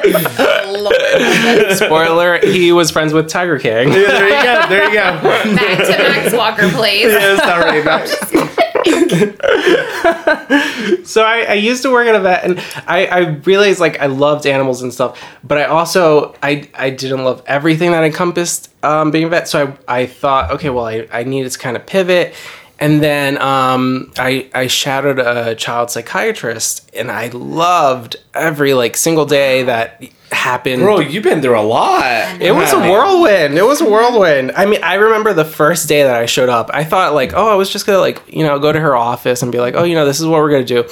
Okay. 0.02 1.74
Spoiler: 1.76 2.38
He 2.44 2.72
was 2.72 2.90
friends 2.90 3.12
with 3.12 3.28
Tiger 3.28 3.58
King. 3.58 3.88
Yeah, 3.88 3.94
there 3.94 4.28
you 4.28 4.42
go. 4.42 4.68
There 4.68 4.84
you 4.88 4.94
go. 4.94 5.22
Back 5.56 5.78
to 5.86 6.02
Max 6.02 6.34
Walker, 6.34 6.68
please. 6.70 7.12
Yeah, 7.18 7.36
sorry. 7.38 7.84
no. 7.84 8.48
so 11.04 11.22
I, 11.22 11.46
I 11.48 11.54
used 11.54 11.82
to 11.82 11.90
work 11.90 12.08
at 12.08 12.14
a 12.14 12.20
vet 12.20 12.44
and 12.44 12.58
I, 12.86 13.06
I 13.06 13.18
realized 13.44 13.80
like 13.80 14.00
I 14.00 14.06
loved 14.06 14.46
animals 14.46 14.82
and 14.82 14.92
stuff, 14.92 15.22
but 15.44 15.58
I 15.58 15.64
also 15.64 16.34
I 16.42 16.68
I 16.74 16.90
didn't 16.90 17.24
love 17.24 17.42
everything 17.46 17.92
that 17.92 18.04
encompassed 18.04 18.70
um, 18.82 19.10
being 19.10 19.24
a 19.24 19.28
vet. 19.28 19.48
So 19.48 19.76
I, 19.88 20.00
I 20.00 20.06
thought, 20.06 20.50
okay, 20.52 20.70
well 20.70 20.86
I, 20.86 21.06
I 21.12 21.24
needed 21.24 21.52
to 21.52 21.58
kind 21.58 21.76
of 21.76 21.86
pivot. 21.86 22.34
And 22.80 23.02
then 23.02 23.40
um, 23.42 24.12
I 24.18 24.48
I 24.54 24.68
shadowed 24.68 25.18
a 25.18 25.54
child 25.56 25.90
psychiatrist 25.90 26.88
and 26.94 27.10
I 27.10 27.28
loved 27.28 28.16
every 28.34 28.72
like 28.74 28.96
single 28.96 29.26
day 29.26 29.64
that 29.64 30.04
happened. 30.30 30.82
Bro, 30.82 31.00
you've 31.00 31.24
been 31.24 31.42
through 31.42 31.58
a 31.58 31.62
lot. 31.62 32.40
It 32.40 32.52
was 32.52 32.72
a 32.72 32.78
whirlwind. 32.78 33.58
It 33.58 33.64
was 33.64 33.80
a 33.80 33.84
whirlwind. 33.88 34.52
I 34.52 34.66
mean, 34.66 34.82
I 34.82 34.94
remember 34.94 35.32
the 35.32 35.44
first 35.44 35.88
day 35.88 36.04
that 36.04 36.14
I 36.14 36.26
showed 36.26 36.48
up. 36.48 36.70
I 36.72 36.84
thought 36.84 37.14
like, 37.14 37.32
oh, 37.34 37.48
I 37.48 37.56
was 37.56 37.70
just 37.70 37.84
gonna 37.86 37.98
like, 37.98 38.22
you 38.28 38.44
know, 38.44 38.58
go 38.60 38.70
to 38.72 38.78
her 38.78 38.94
office 38.94 39.42
and 39.42 39.50
be 39.50 39.58
like, 39.58 39.74
oh, 39.74 39.84
you 39.84 39.94
know, 39.94 40.04
this 40.06 40.20
is 40.20 40.26
what 40.26 40.40
we're 40.40 40.50
gonna 40.50 40.64
do. 40.64 40.84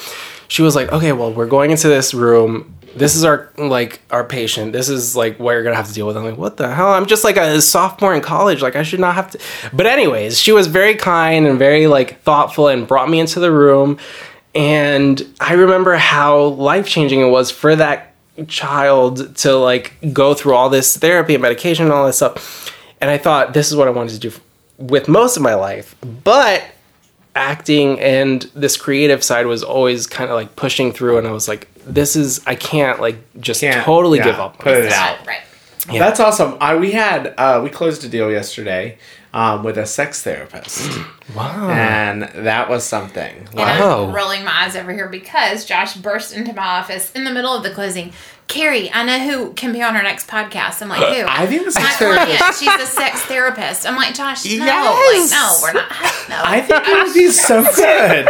She 0.49 0.62
was 0.62 0.75
like, 0.75 0.93
okay, 0.93 1.12
well, 1.12 1.33
we're 1.33 1.47
going 1.47 1.71
into 1.71 1.88
this 1.88 2.15
room. 2.15 2.75
This 2.96 3.14
is 3.14 3.25
our 3.25 3.50
like 3.58 4.00
our 4.10 4.25
patient. 4.25 4.72
This 4.72 4.88
is 4.88 5.14
like 5.14 5.38
what 5.38 5.52
you're 5.52 5.62
gonna 5.62 5.76
have 5.76 5.88
to 5.88 5.94
deal 5.94 6.06
with. 6.06 6.16
I'm 6.16 6.25
like, 6.25 6.38
what 6.38 6.56
the 6.56 6.72
hell? 6.72 6.93
I'm 6.93 7.06
just 7.06 7.25
like 7.25 7.37
a 7.37 7.60
sophomore 7.60 8.14
in 8.14 8.22
college. 8.22 8.62
Like 8.62 8.76
I 8.76 8.82
should 8.82 9.00
not 9.00 9.14
have 9.14 9.31
to. 9.32 9.38
But 9.72 9.87
anyways, 9.87 10.38
she 10.40 10.52
was 10.52 10.66
very 10.66 10.94
kind 10.94 11.46
and 11.46 11.58
very 11.58 11.87
like 11.87 12.20
thoughtful 12.22 12.69
and 12.69 12.87
brought 12.87 13.10
me 13.10 13.20
into 13.20 13.40
the 13.40 13.52
room. 13.52 13.98
And 14.54 15.22
I 15.40 15.52
remember 15.52 15.96
how 15.96 16.44
life 16.44 16.88
changing 16.88 17.20
it 17.20 17.28
was 17.28 17.50
for 17.50 17.76
that 17.76 18.14
child 18.48 19.37
to 19.37 19.52
like 19.52 19.94
go 20.12 20.34
through 20.34 20.54
all 20.54 20.70
this 20.70 20.96
therapy 20.96 21.34
and 21.34 21.42
medication 21.42 21.84
and 21.84 21.92
all 21.92 22.06
this 22.06 22.16
stuff. 22.16 22.75
And 23.00 23.10
I 23.10 23.19
thought 23.19 23.52
this 23.52 23.69
is 23.69 23.76
what 23.76 23.88
I 23.88 23.90
wanted 23.90 24.20
to 24.20 24.31
do 24.31 24.32
with 24.78 25.08
most 25.08 25.37
of 25.37 25.42
my 25.42 25.54
life. 25.54 25.94
But 26.25 26.64
acting 27.34 28.00
and 28.00 28.42
this 28.54 28.78
creative 28.78 29.22
side 29.22 29.46
was 29.46 29.62
always 29.62 30.06
kind 30.06 30.31
of 30.31 30.37
like 30.37 30.56
pushing 30.56 30.90
through 30.90 31.19
and 31.19 31.26
I 31.26 31.32
was 31.32 31.49
like 31.49 31.69
this 31.87 32.17
is 32.17 32.41
I 32.47 32.55
can't 32.56 33.00
like 33.00 33.17
just 33.41 33.61
Can't, 33.61 33.85
totally 33.85 34.19
yeah, 34.19 34.25
give 34.25 34.41
up. 34.41 34.59
put 34.59 34.75
it 34.77 34.93
out. 34.93 35.27
Right. 35.27 35.41
Yeah. 35.91 36.00
That's 36.00 36.19
awesome. 36.19 36.56
I, 36.61 36.75
we 36.77 36.93
had 36.93 37.33
uh, 37.38 37.61
we 37.62 37.71
closed 37.71 38.03
a 38.05 38.09
deal 38.09 38.29
yesterday 38.31 38.99
um, 39.33 39.62
with 39.62 39.79
a 39.79 39.87
sex 39.87 40.21
therapist, 40.23 40.91
Wow. 41.35 41.71
and 41.71 42.23
that 42.23 42.69
was 42.69 42.83
something. 42.83 43.37
And 43.50 43.55
Wow. 43.55 44.06
I'm 44.09 44.12
rolling 44.15 44.43
my 44.44 44.65
eyes 44.65 44.75
over 44.75 44.93
here 44.93 45.09
because 45.09 45.65
Josh 45.65 45.94
burst 45.97 46.35
into 46.35 46.53
my 46.53 46.67
office 46.67 47.12
in 47.12 47.23
the 47.25 47.31
middle 47.31 47.53
of 47.55 47.62
the 47.62 47.71
closing. 47.71 48.12
Carrie, 48.48 48.90
I 48.93 49.02
know 49.04 49.19
who 49.19 49.52
can 49.54 49.72
be 49.72 49.82
on 49.82 49.96
our 49.96 50.02
next 50.04 50.28
podcast. 50.28 50.81
I'm 50.81 50.88
like, 50.88 51.00
uh, 51.02 51.12
who? 51.14 51.25
I 51.28 51.46
think 51.46 51.62
the 51.62 51.78
my 51.81 51.90
sex 51.90 51.96
client. 51.96 52.28
therapist. 52.31 52.60
She's 52.62 52.69
a 52.75 52.87
sex 52.87 53.20
therapist. 53.22 53.87
I'm 53.87 53.96
like, 53.96 54.14
Josh, 54.14 54.44
no, 54.44 54.50
Yes. 54.52 55.32
like, 55.32 55.40
no, 55.40 55.58
we're 55.62 55.72
not. 55.72 55.93
No, 56.28 56.40
I 56.44 56.60
think 56.60 56.87
it 56.87 56.93
would 57.04 57.12
be 57.12 57.28
so 57.31 57.62
good. 57.76 58.26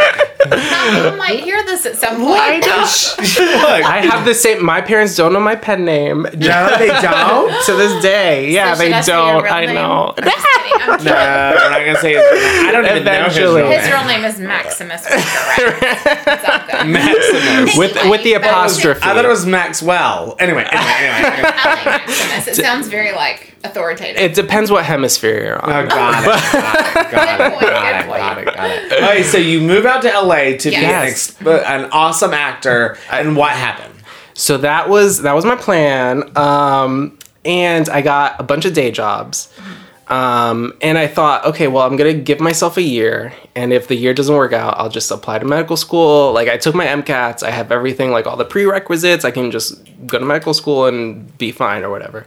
I 0.52 1.14
might 1.16 1.40
hear 1.44 1.62
this 1.66 1.84
at 1.86 1.96
some 1.96 2.16
point. 2.16 2.64
I. 2.66 2.82
Look, 3.20 3.84
I 3.84 4.06
have 4.06 4.24
the 4.24 4.34
same 4.34 4.64
my 4.64 4.80
parents 4.80 5.14
don't 5.16 5.32
know 5.34 5.40
my 5.40 5.54
pen 5.56 5.84
name. 5.84 6.22
no, 6.22 6.76
they 6.78 6.88
don't. 6.88 7.64
to 7.66 7.74
this 7.74 8.02
day. 8.02 8.50
Yeah, 8.50 8.72
So 8.74 8.78
they 8.84 8.92
I 8.94 9.00
say 9.02 9.12
your 9.12 9.42
don't. 9.42 9.52
I 9.52 9.67
know. 9.67 10.14
I'm 10.17 10.24
just. 10.24 10.46
I'm 10.79 10.88
No, 10.88 10.96
kidding. 10.96 11.12
we're 11.12 11.70
not 11.70 11.79
gonna 11.86 11.98
say. 12.00 12.12
His, 12.14 12.67
I 12.67 12.70
don't 12.72 12.84
even 12.86 12.96
Eventually. 12.98 13.62
know 13.62 13.70
his 13.70 13.81
His 13.82 13.88
real 13.91 13.98
real 13.98 14.06
name. 14.08 14.22
name 14.22 14.31
is 14.31 14.41
Maximus 14.41 15.02
Walker, 15.05 15.17
right? 15.17 15.98
It's 16.26 16.48
all 16.48 16.67
good. 16.67 16.86
Maximus. 16.91 17.76
With 17.76 18.10
with 18.10 18.22
the 18.24 18.34
apostrophe. 18.34 19.00
I 19.02 19.14
thought 19.14 19.24
it 19.24 19.29
was 19.29 19.44
Maxwell. 19.46 20.06
Anyway, 20.39 20.63
anyway, 20.63 20.67
anyway. 20.70 20.70
I 21.56 21.75
like 21.75 21.84
Maximus. 21.84 22.48
It 22.48 22.63
sounds 22.63 22.89
very 22.89 23.13
like 23.13 23.55
authoritative. 23.65 24.20
It 24.20 24.34
depends 24.34 24.70
what 24.70 24.84
hemisphere 24.84 25.44
you're 25.44 25.65
on. 25.65 25.70
Oh, 25.70 25.86
got 25.89 26.22
it. 26.22 26.27
Got 26.27 27.06
it. 27.06 27.10
Got 27.13 27.41
it. 27.41 27.44
Good 27.44 27.53
point, 27.53 27.70
Got 27.70 28.03
it. 28.03 28.06
Got 28.08 28.39
it. 28.39 28.44
Got 28.55 28.70
it. 28.70 28.93
Okay, 28.93 29.22
so 29.22 29.39
you 29.39 29.60
move 29.60 29.86
out 29.86 30.03
to 30.03 30.08
LA 30.08 30.56
to 30.58 30.70
be 30.70 30.77
an, 30.77 30.84
ex- 30.84 31.41
an 31.43 31.91
awesome 31.91 32.32
actor, 32.34 32.98
and 33.10 33.36
what 33.36 33.53
happened? 33.53 33.94
So 34.34 34.58
that 34.58 34.89
was 34.89 35.22
that 35.22 35.34
was 35.34 35.44
my 35.44 35.56
plan. 35.56 36.36
Um, 36.36 37.19
and 37.44 37.89
I 37.89 38.03
got 38.03 38.41
a 38.41 38.43
bunch 38.43 38.65
of 38.65 38.75
day 38.75 38.91
jobs. 38.91 39.53
Um, 40.08 40.72
and 40.81 40.96
I 40.96 41.08
thought, 41.08 41.44
okay, 41.46 41.67
well, 41.67 41.84
I'm 41.84 41.96
gonna 41.96 42.15
give 42.15 42.39
myself 42.41 42.77
a 42.77 42.82
year, 42.82 43.32
and 43.56 43.72
if 43.72 43.89
the 43.89 43.96
year 43.96 44.15
doesn't 44.15 44.34
work 44.34 44.53
out, 44.53 44.79
I'll 44.79 44.89
just 44.89 45.10
apply 45.10 45.41
to 45.41 45.44
medical 45.44 45.77
school. 45.77 46.32
Like 46.32 46.48
I 46.48 46.56
took 46.56 46.75
my 46.75 46.86
MCATs, 46.86 47.43
I 47.43 47.51
have 47.51 47.72
everything, 47.72 48.13
like 48.13 48.27
all 48.27 48.36
the 48.36 48.44
prerequisites. 48.44 49.25
I 49.25 49.32
can 49.32 49.51
just 49.51 49.82
go 50.06 50.19
to 50.19 50.25
medical 50.25 50.55
school 50.55 50.86
and 50.86 51.36
be 51.39 51.51
fine 51.51 51.82
or 51.82 51.91
whatever. 51.91 52.25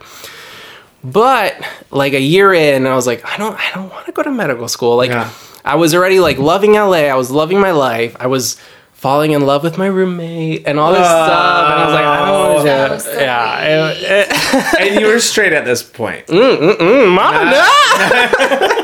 But 1.02 1.56
like 1.90 2.12
a 2.12 2.20
year 2.20 2.52
in, 2.52 2.86
I 2.86 2.94
was 2.94 3.06
like, 3.06 3.24
I 3.24 3.38
don't, 3.38 3.56
I 3.58 3.70
don't 3.74 3.88
want 3.90 4.04
to 4.06 4.12
go 4.12 4.22
to 4.22 4.30
medical 4.30 4.68
school. 4.68 4.96
Like 4.96 5.10
Yeah. 5.10 5.30
I 5.64 5.76
was 5.76 5.94
already 5.94 6.20
like 6.20 6.38
loving 6.38 6.72
LA. 6.72 7.08
I 7.08 7.14
was 7.14 7.30
loving 7.30 7.60
my 7.60 7.70
life. 7.70 8.16
I 8.20 8.26
was 8.26 8.58
falling 9.00 9.32
in 9.32 9.40
love 9.46 9.62
with 9.62 9.78
my 9.78 9.86
roommate 9.86 10.62
and 10.66 10.78
all 10.78 10.92
this 10.92 11.00
stuff. 11.00 11.72
And 11.72 11.80
I 11.80 11.84
was 11.86 11.94
like, 11.94 12.04
I 12.04 12.26
don't 12.26 12.54
want 12.54 12.66
to. 12.66 13.00
so 13.00 13.18
yeah. 13.18 13.60
it- 13.62 14.28
it- 14.28 14.80
And 14.92 15.00
you 15.00 15.06
were 15.06 15.18
straight 15.20 15.54
at 15.54 15.64
this 15.64 15.82
point. 15.82 16.26
mm, 16.26 16.58
mm, 16.58 16.76
mm, 16.76 17.14
mama, 17.14 17.44
no. 17.50 18.76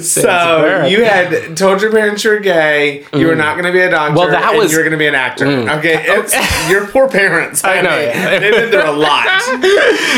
So 0.00 0.84
you 0.86 1.04
had 1.04 1.56
told 1.56 1.82
your 1.82 1.90
parents 1.90 2.24
you 2.24 2.30
were 2.30 2.38
gay. 2.40 3.04
You 3.12 3.26
were 3.26 3.34
not 3.34 3.54
going 3.54 3.66
to 3.66 3.72
be 3.72 3.80
a 3.80 3.90
doctor. 3.90 4.14
Mm. 4.14 4.18
Well, 4.18 4.30
that 4.30 4.54
was- 4.54 4.62
Mm. 4.62 4.72
you 4.72 4.76
were 4.78 4.82
going 4.84 4.92
to 4.92 4.98
be 4.98 5.06
an 5.06 5.14
actor. 5.14 5.46
Okay, 5.46 6.04
it's 6.08 6.70
your 6.70 6.86
poor 6.86 7.08
parents. 7.08 7.64
I 7.64 7.80
know. 7.82 7.90
honey. 7.90 8.38
They've 8.38 8.52
been 8.54 8.70
through 8.70 8.90
a 8.90 8.92
lot. 8.92 9.26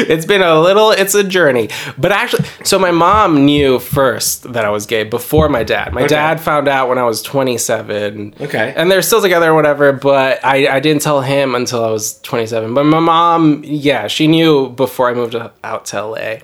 it's 0.08 0.26
been 0.26 0.42
a 0.42 0.60
little 0.60 0.90
it's 0.90 1.14
a 1.14 1.24
journey 1.24 1.68
but 1.96 2.12
actually 2.12 2.44
so 2.62 2.78
my 2.78 2.90
mom 2.90 3.44
knew 3.46 3.78
first 3.78 4.52
that 4.52 4.64
i 4.64 4.68
was 4.70 4.86
gay 4.86 5.02
before 5.04 5.48
my 5.48 5.62
dad 5.62 5.92
my 5.92 6.00
Okay. 6.02 6.08
dad 6.08 6.40
found 6.40 6.68
out 6.68 6.88
when 6.88 6.98
i 6.98 7.04
was 7.04 7.22
27 7.22 8.34
Okay. 8.40 8.74
and 8.76 8.90
they're 8.90 9.02
still 9.02 9.22
together 9.22 9.50
or 9.50 9.54
whatever 9.54 9.92
but 9.92 10.44
I, 10.44 10.68
I 10.76 10.80
didn't 10.80 11.02
tell 11.02 11.20
him 11.20 11.54
until 11.54 11.84
i 11.84 11.90
was 11.90 12.18
27 12.20 12.74
but 12.74 12.84
my 12.84 13.00
mom 13.00 13.62
yeah 13.64 14.06
she 14.08 14.26
knew 14.26 14.68
before 14.70 15.08
i 15.08 15.14
moved 15.14 15.36
out 15.62 15.86
to 15.86 16.02
la 16.04 16.36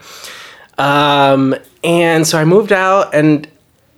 um, 0.81 1.55
and 1.85 2.27
so 2.27 2.39
i 2.39 2.45
moved 2.45 2.73
out 2.73 3.15
and 3.15 3.47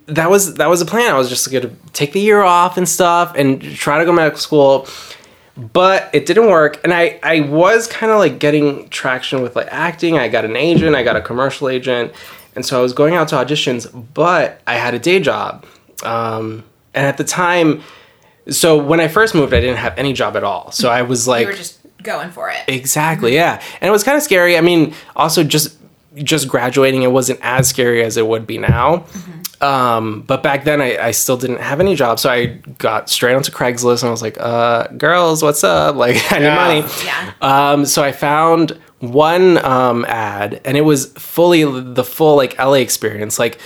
that 0.07 0.29
was 0.29 0.55
that 0.55 0.69
was 0.69 0.81
the 0.81 0.87
plan 0.87 1.15
i 1.15 1.17
was 1.17 1.29
just 1.29 1.51
gonna 1.51 1.71
take 1.93 2.13
the 2.13 2.21
year 2.21 2.43
off 2.43 2.77
and 2.77 2.89
stuff 2.89 3.35
and 3.37 3.63
try 3.63 3.99
to 3.99 4.05
go 4.05 4.11
to 4.11 4.17
medical 4.17 4.39
school 4.39 4.87
but 5.57 6.11
it 6.13 6.27
didn't 6.27 6.47
work 6.47 6.81
and 6.83 6.93
i 6.93 7.19
i 7.23 7.41
was 7.41 7.87
kind 7.87 8.11
of 8.11 8.19
like 8.19 8.39
getting 8.39 8.89
traction 8.89 9.43
with 9.43 9.55
like 9.55 9.69
acting 9.71 10.19
i 10.19 10.29
got 10.29 10.45
an 10.45 10.57
agent 10.57 10.97
i 10.97 11.03
got 11.03 11.17
a 11.17 11.21
commercial 11.21 11.69
agent 11.69 12.13
and 12.57 12.67
so 12.67 12.79
i 12.79 12.83
was 12.83 12.93
going 12.93 13.15
out 13.15 13.29
to 13.29 13.37
auditions 13.37 13.87
but 14.13 14.61
i 14.67 14.75
had 14.75 14.93
a 14.93 14.99
day 14.99 15.21
job 15.21 15.65
um, 16.05 16.65
and 16.95 17.07
at 17.07 17.17
the 17.17 17.25
time 17.25 17.81
so 18.49 18.77
when 18.77 18.99
i 18.99 19.07
first 19.07 19.35
moved 19.35 19.55
i 19.55 19.61
didn't 19.61 19.77
have 19.77 19.97
any 19.97 20.13
job 20.13 20.37
at 20.37 20.43
all 20.43 20.73
so 20.73 20.91
i 20.91 21.03
was 21.03 21.29
like 21.29 21.43
you 21.43 21.47
were 21.47 21.53
just 21.53 21.79
going 22.03 22.31
for 22.31 22.51
it. 22.51 22.63
Exactly, 22.69 23.35
yeah. 23.35 23.63
And 23.81 23.89
it 23.89 23.93
was 23.93 24.05
kind 24.05 24.17
of 24.17 24.23
scary. 24.23 24.57
I 24.57 24.61
mean, 24.61 24.95
also 25.17 25.43
just 25.45 25.79
just 26.17 26.49
graduating, 26.49 27.03
it 27.03 27.13
wasn't 27.13 27.39
as 27.43 27.69
scary 27.69 28.03
as 28.05 28.17
it 28.17 28.27
would 28.27 28.47
be 28.47 28.59
now. 28.59 29.07
Um, 29.61 30.23
but 30.23 30.43
back 30.43 30.65
then, 30.65 30.81
I, 30.81 30.99
I 30.99 31.11
still 31.13 31.37
didn't 31.37 31.61
have 31.61 31.79
any 31.79 31.95
job, 31.95 32.19
so 32.19 32.31
I 32.31 32.47
got 32.79 33.09
straight 33.09 33.35
onto 33.35 33.53
Craigslist 33.53 34.03
and 34.03 34.09
I 34.09 34.11
was 34.11 34.21
like, 34.23 34.37
uh, 34.41 34.89
"Girls, 34.89 35.43
what's 35.43 35.63
up? 35.63 35.95
Like, 35.95 36.17
I 36.33 36.39
need 36.39 36.45
Yeah. 36.47 36.55
money." 36.57 36.85
Yeah. 37.05 37.33
Um, 37.41 37.85
so 37.87 38.03
I 38.03 38.11
found 38.11 38.73
one 38.99 39.65
um, 39.65 40.05
ad, 40.07 40.61
and 40.65 40.77
it 40.77 40.81
was 40.83 41.07
fully 41.17 41.63
the 41.65 42.03
full 42.05 42.37
like 42.37 42.59
LA 42.59 42.75
experience. 42.75 43.39
Like, 43.39 43.59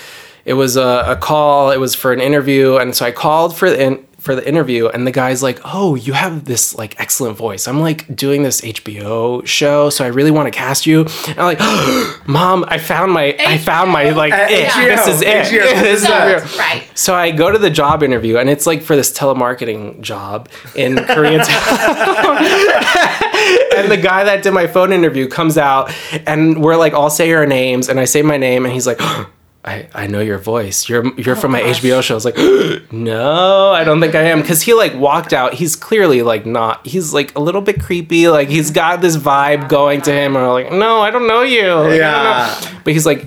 it 0.44 0.52
was 0.52 0.76
a, 0.76 1.04
a 1.06 1.16
call. 1.16 1.70
It 1.70 1.78
was 1.78 1.94
for 1.94 2.12
an 2.12 2.20
interview, 2.20 2.76
and 2.76 2.94
so 2.94 3.06
I 3.06 3.10
called 3.10 3.56
for 3.56 3.70
the 3.70 3.82
in, 3.82 4.05
for 4.26 4.34
the 4.34 4.46
interview, 4.46 4.88
and 4.88 5.06
the 5.06 5.10
guy's 5.12 5.42
like, 5.42 5.58
"Oh, 5.64 5.94
you 5.94 6.12
have 6.12 6.44
this 6.44 6.74
like 6.74 7.00
excellent 7.00 7.38
voice. 7.38 7.66
I'm 7.66 7.80
like 7.80 8.14
doing 8.14 8.42
this 8.42 8.60
HBO 8.60 9.46
show, 9.46 9.88
so 9.88 10.04
I 10.04 10.08
really 10.08 10.30
want 10.30 10.52
to 10.52 10.58
cast 10.58 10.84
you." 10.86 11.06
And 11.28 11.38
I'm 11.38 11.56
like, 11.56 11.60
"Mom, 12.28 12.64
I 12.68 12.76
found 12.78 13.12
my 13.12 13.34
I 13.38 13.56
found 13.56 13.90
my 13.90 14.10
like 14.10 14.34
Uh, 14.34 14.46
it. 14.50 14.68
HBO, 14.68 14.96
This 14.96 15.06
is 15.08 15.22
it. 15.22 15.46
HBO, 15.46 15.62
this 15.82 16.02
is 16.02 16.08
yeah. 16.08 16.36
it." 16.36 16.58
Right. 16.58 16.84
So 16.94 17.14
I 17.14 17.30
go 17.30 17.50
to 17.50 17.56
the 17.58 17.70
job 17.70 18.02
interview, 18.02 18.36
and 18.36 18.50
it's 18.50 18.66
like 18.66 18.82
for 18.82 18.96
this 18.96 19.16
telemarketing 19.16 20.02
job 20.02 20.48
in 20.74 20.96
Koreatown. 20.96 21.46
and 23.76 23.90
the 23.90 23.96
guy 24.02 24.24
that 24.24 24.42
did 24.42 24.52
my 24.52 24.66
phone 24.66 24.92
interview 24.92 25.28
comes 25.28 25.56
out, 25.56 25.92
and 26.26 26.62
we're 26.62 26.76
like 26.76 26.92
all 26.92 27.08
say 27.10 27.32
our 27.32 27.46
names, 27.46 27.88
and 27.88 28.00
I 28.00 28.04
say 28.04 28.22
my 28.22 28.36
name, 28.36 28.64
and 28.64 28.74
he's 28.74 28.86
like. 28.86 29.00
I, 29.66 29.88
I 29.94 30.06
know 30.06 30.20
your 30.20 30.38
voice. 30.38 30.88
You're 30.88 31.12
you're 31.18 31.36
oh, 31.36 31.40
from 31.40 31.50
my 31.52 31.60
gosh. 31.60 31.80
HBO 31.82 32.00
show. 32.00 32.14
I 32.14 32.16
was 32.16 32.24
like, 32.24 32.36
no, 32.92 33.72
I 33.72 33.82
don't 33.82 34.00
think 34.00 34.14
I 34.14 34.22
am, 34.22 34.40
because 34.40 34.62
he 34.62 34.74
like 34.74 34.94
walked 34.94 35.32
out. 35.32 35.54
He's 35.54 35.74
clearly 35.74 36.22
like 36.22 36.46
not. 36.46 36.86
He's 36.86 37.12
like 37.12 37.34
a 37.36 37.40
little 37.40 37.60
bit 37.62 37.82
creepy. 37.82 38.28
Like 38.28 38.48
he's 38.48 38.70
got 38.70 39.00
this 39.00 39.16
vibe 39.16 39.68
going 39.68 40.02
to 40.02 40.12
him. 40.12 40.36
And 40.36 40.44
I'm 40.44 40.52
like, 40.52 40.70
no, 40.70 41.00
I 41.00 41.10
don't 41.10 41.26
know 41.26 41.42
you. 41.42 41.68
Like, 41.74 41.98
Yeah. 41.98 42.56
know. 42.62 42.78
But 42.84 42.92
he's 42.92 43.06
like, 43.06 43.26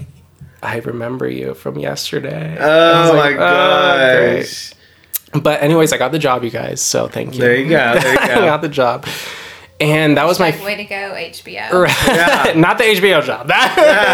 I 0.64 0.78
remember 0.80 1.28
you 1.30 1.54
from 1.56 1.78
yesterday. 1.78 2.56
Oh 2.60 3.12
like, 3.16 3.36
my 3.38 3.44
"Oh, 3.44 4.18
great." 4.36 4.74
But 5.44 5.62
anyways, 5.62 5.94
I 5.94 5.98
got 5.98 6.12
the 6.12 6.20
job, 6.20 6.44
you 6.44 6.50
guys. 6.50 6.82
So 6.82 7.08
thank 7.08 7.36
you. 7.36 7.42
There 7.42 7.56
you 7.56 7.70
go. 7.70 8.00
There 8.00 8.14
you 8.14 8.20
I 8.20 8.28
go. 8.28 8.36
got 8.46 8.62
the 8.62 8.70
job, 8.70 9.06
and 9.80 10.18
that 10.18 10.26
was 10.26 10.40
my 10.40 10.50
Like, 10.52 10.64
way 10.64 10.76
to 10.76 10.84
go, 10.86 10.96
HBO. 10.96 11.88
Yeah. 12.08 12.54
not 12.58 12.78
the 12.78 12.84
HBO 12.86 13.24
job. 13.24 13.48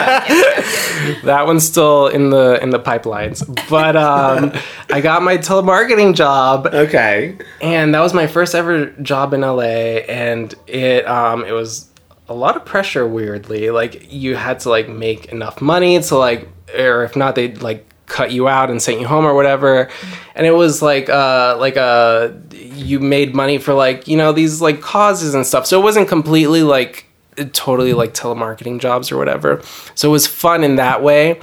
That 0.05 1.21
that 1.23 1.45
one's 1.45 1.65
still 1.65 2.07
in 2.07 2.29
the 2.29 2.59
in 2.61 2.69
the 2.69 2.79
pipelines. 2.79 3.43
But 3.69 3.95
um, 3.95 4.51
I 4.91 5.01
got 5.01 5.23
my 5.23 5.37
telemarketing 5.37 6.15
job, 6.15 6.67
Okay. 6.67 7.37
and 7.61 7.93
that 7.93 7.99
was 8.01 8.13
my 8.13 8.27
first 8.27 8.55
ever 8.55 8.87
job 9.01 9.33
in 9.33 9.41
LA, 9.41 9.61
and 10.07 10.53
it 10.67 11.07
um 11.07 11.43
it 11.45 11.51
was 11.51 11.89
a 12.27 12.33
lot 12.33 12.55
of 12.55 12.65
pressure. 12.65 13.07
Weirdly, 13.07 13.69
like 13.71 14.11
you 14.11 14.35
had 14.35 14.59
to 14.61 14.69
like 14.69 14.87
make 14.89 15.25
enough 15.27 15.61
money 15.61 16.01
to 16.01 16.15
like, 16.17 16.47
or 16.77 17.03
if 17.03 17.15
not, 17.15 17.35
they'd 17.35 17.61
like 17.61 17.85
cut 18.05 18.31
you 18.31 18.47
out 18.47 18.69
and 18.69 18.81
sent 18.81 18.99
you 18.99 19.07
home 19.07 19.25
or 19.25 19.33
whatever. 19.33 19.89
And 20.35 20.45
it 20.45 20.51
was 20.51 20.81
like 20.81 21.09
uh 21.09 21.57
like 21.59 21.77
uh 21.77 22.29
you 22.53 22.99
made 22.99 23.35
money 23.35 23.57
for 23.57 23.73
like 23.73 24.07
you 24.07 24.17
know 24.17 24.31
these 24.31 24.61
like 24.61 24.81
causes 24.81 25.33
and 25.33 25.45
stuff. 25.45 25.65
So 25.65 25.79
it 25.79 25.83
wasn't 25.83 26.07
completely 26.07 26.63
like 26.63 27.05
totally 27.53 27.93
like 27.93 28.13
telemarketing 28.13 28.79
jobs 28.79 29.11
or 29.11 29.17
whatever. 29.17 29.61
So 29.95 30.09
it 30.09 30.11
was 30.11 30.27
fun 30.27 30.63
in 30.63 30.75
that 30.77 31.03
way. 31.03 31.39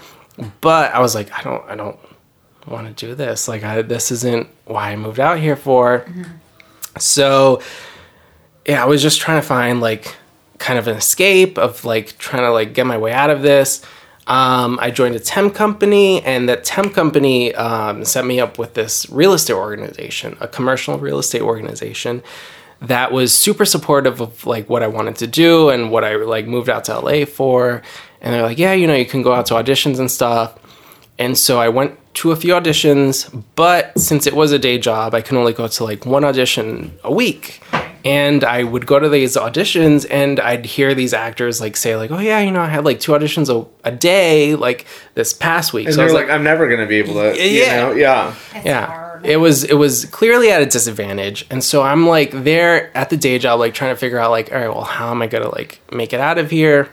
But 0.61 0.95
I 0.95 1.01
was 1.01 1.15
like, 1.15 1.31
I 1.39 1.43
don't 1.43 1.65
I 1.69 1.75
don't 1.75 1.99
want 2.67 2.97
to 2.97 3.07
do 3.07 3.15
this. 3.15 3.49
Like, 3.49 3.63
I, 3.63 3.83
this 3.83 4.11
isn't 4.11 4.49
why 4.65 4.93
I 4.93 4.97
moved 4.97 5.21
out 5.21 5.39
here 5.39 5.57
for. 5.57 6.07
So, 6.99 7.63
yeah, 8.67 8.83
I 8.83 8.87
was 8.87 9.03
just 9.03 9.21
trying 9.21 9.41
to 9.41 9.47
find 9.47 9.81
like 9.81 10.15
kind 10.59 10.79
of 10.79 10.87
an 10.87 10.97
escape 10.97 11.59
of 11.59 11.85
like 11.85 12.17
trying 12.19 12.43
to 12.43 12.53
like 12.53 12.75
get 12.75 12.87
my 12.87 12.99
way 12.99 13.13
out 13.13 13.31
of 13.31 13.43
this. 13.43 13.83
Um, 14.27 14.79
I 14.81 14.91
joined 14.91 15.17
a 15.17 15.21
temp 15.21 15.55
company, 15.55 16.23
and 16.23 16.49
that 16.49 16.65
temp 16.65 16.95
company 16.95 17.55
um, 17.55 18.05
set 18.05 18.25
me 18.25 18.41
up 18.41 18.59
with 18.59 18.75
this 18.75 19.09
real 19.11 19.33
estate 19.33 19.55
organization, 19.55 20.37
a 20.41 20.47
commercial 20.47 20.99
real 20.99 21.19
estate 21.19 21.43
organization 21.43 22.23
that 22.83 23.13
was 23.13 23.33
super 23.33 23.65
supportive 23.65 24.21
of 24.21 24.45
like 24.45 24.69
what 24.69 24.83
I 24.83 24.89
wanted 24.89 25.17
to 25.17 25.27
do 25.29 25.71
and 25.71 25.91
what 25.91 26.03
I 26.03 26.17
like 26.17 26.47
moved 26.47 26.69
out 26.69 26.85
to 26.85 26.99
LA 26.99 27.25
for. 27.25 27.81
And 28.21 28.35
they're 28.35 28.43
like, 28.43 28.59
yeah, 28.59 28.73
you 28.73 28.87
know, 28.87 28.95
you 28.95 29.07
can 29.07 29.23
go 29.23 29.33
out 29.33 29.47
to 29.47 29.55
auditions 29.55 30.01
and 30.01 30.11
stuff. 30.11 30.59
And 31.19 31.39
so 31.39 31.61
I 31.61 31.69
went 31.69 31.97
to 32.15 32.33
a 32.33 32.37
few 32.37 32.55
auditions, 32.55 33.45
but 33.55 33.97
since 33.99 34.27
it 34.27 34.35
was 34.35 34.51
a 34.51 34.59
day 34.59 34.79
job, 34.79 35.15
I 35.15 35.21
can 35.21 35.37
only 35.37 35.53
go 35.53 35.69
to 35.69 35.85
like 35.85 36.05
one 36.05 36.25
audition 36.25 36.99
a 37.05 37.13
week. 37.13 37.63
And 38.05 38.43
I 38.43 38.65
would 38.65 38.87
go 38.87 38.99
to 38.99 39.09
these 39.09 39.37
auditions 39.37 40.07
and 40.11 40.41
I'd 40.41 40.65
hear 40.67 40.93
these 40.95 41.15
actors 41.15 41.61
like 41.61 41.77
say 41.77 41.97
like, 41.97 42.11
"Oh 42.11 42.19
yeah, 42.19 42.41
you 42.41 42.51
know, 42.51 42.61
I 42.61 42.67
had 42.69 42.85
like 42.85 42.99
two 42.99 43.13
auditions 43.13 43.49
a, 43.49 43.65
a 43.89 43.93
day 43.93 44.55
like 44.57 44.87
this 45.15 45.33
past 45.33 45.73
week." 45.73 45.87
And 45.87 45.95
so 45.95 46.01
I 46.03 46.05
was 46.05 46.13
like, 46.13 46.29
I'm 46.29 46.43
never 46.43 46.69
gonna 46.69 46.87
be 46.87 46.97
able 46.97 47.15
to. 47.15 47.37
You 47.37 47.61
Yeah. 47.63 47.77
know? 47.77 47.93
Yeah. 47.93 48.35
It's 48.55 48.67
yeah 48.67 48.87
hard. 48.87 49.25
it 49.27 49.37
was 49.37 49.63
it 49.65 49.75
was 49.75 50.05
clearly 50.07 50.51
at 50.51 50.61
a 50.63 50.67
disadvantage 50.67 51.47
and 51.51 51.63
so 51.63 51.81
i'm 51.83 52.07
like 52.09 52.33
there 52.33 52.97
at 52.97 53.09
the 53.11 53.17
day 53.17 53.39
job 53.39 53.61
like 53.61 53.73
trying 53.73 53.95
to 53.95 53.97
figure 53.97 54.19
out 54.19 54.31
like 54.33 54.51
all 54.53 54.59
right 54.59 54.69
well 54.69 54.83
how 54.83 55.11
am 55.13 55.23
i 55.23 55.27
gonna 55.29 55.49
like 55.49 55.81
make 55.93 56.13
it 56.13 56.19
out 56.19 56.39
of 56.39 56.51
here 56.51 56.89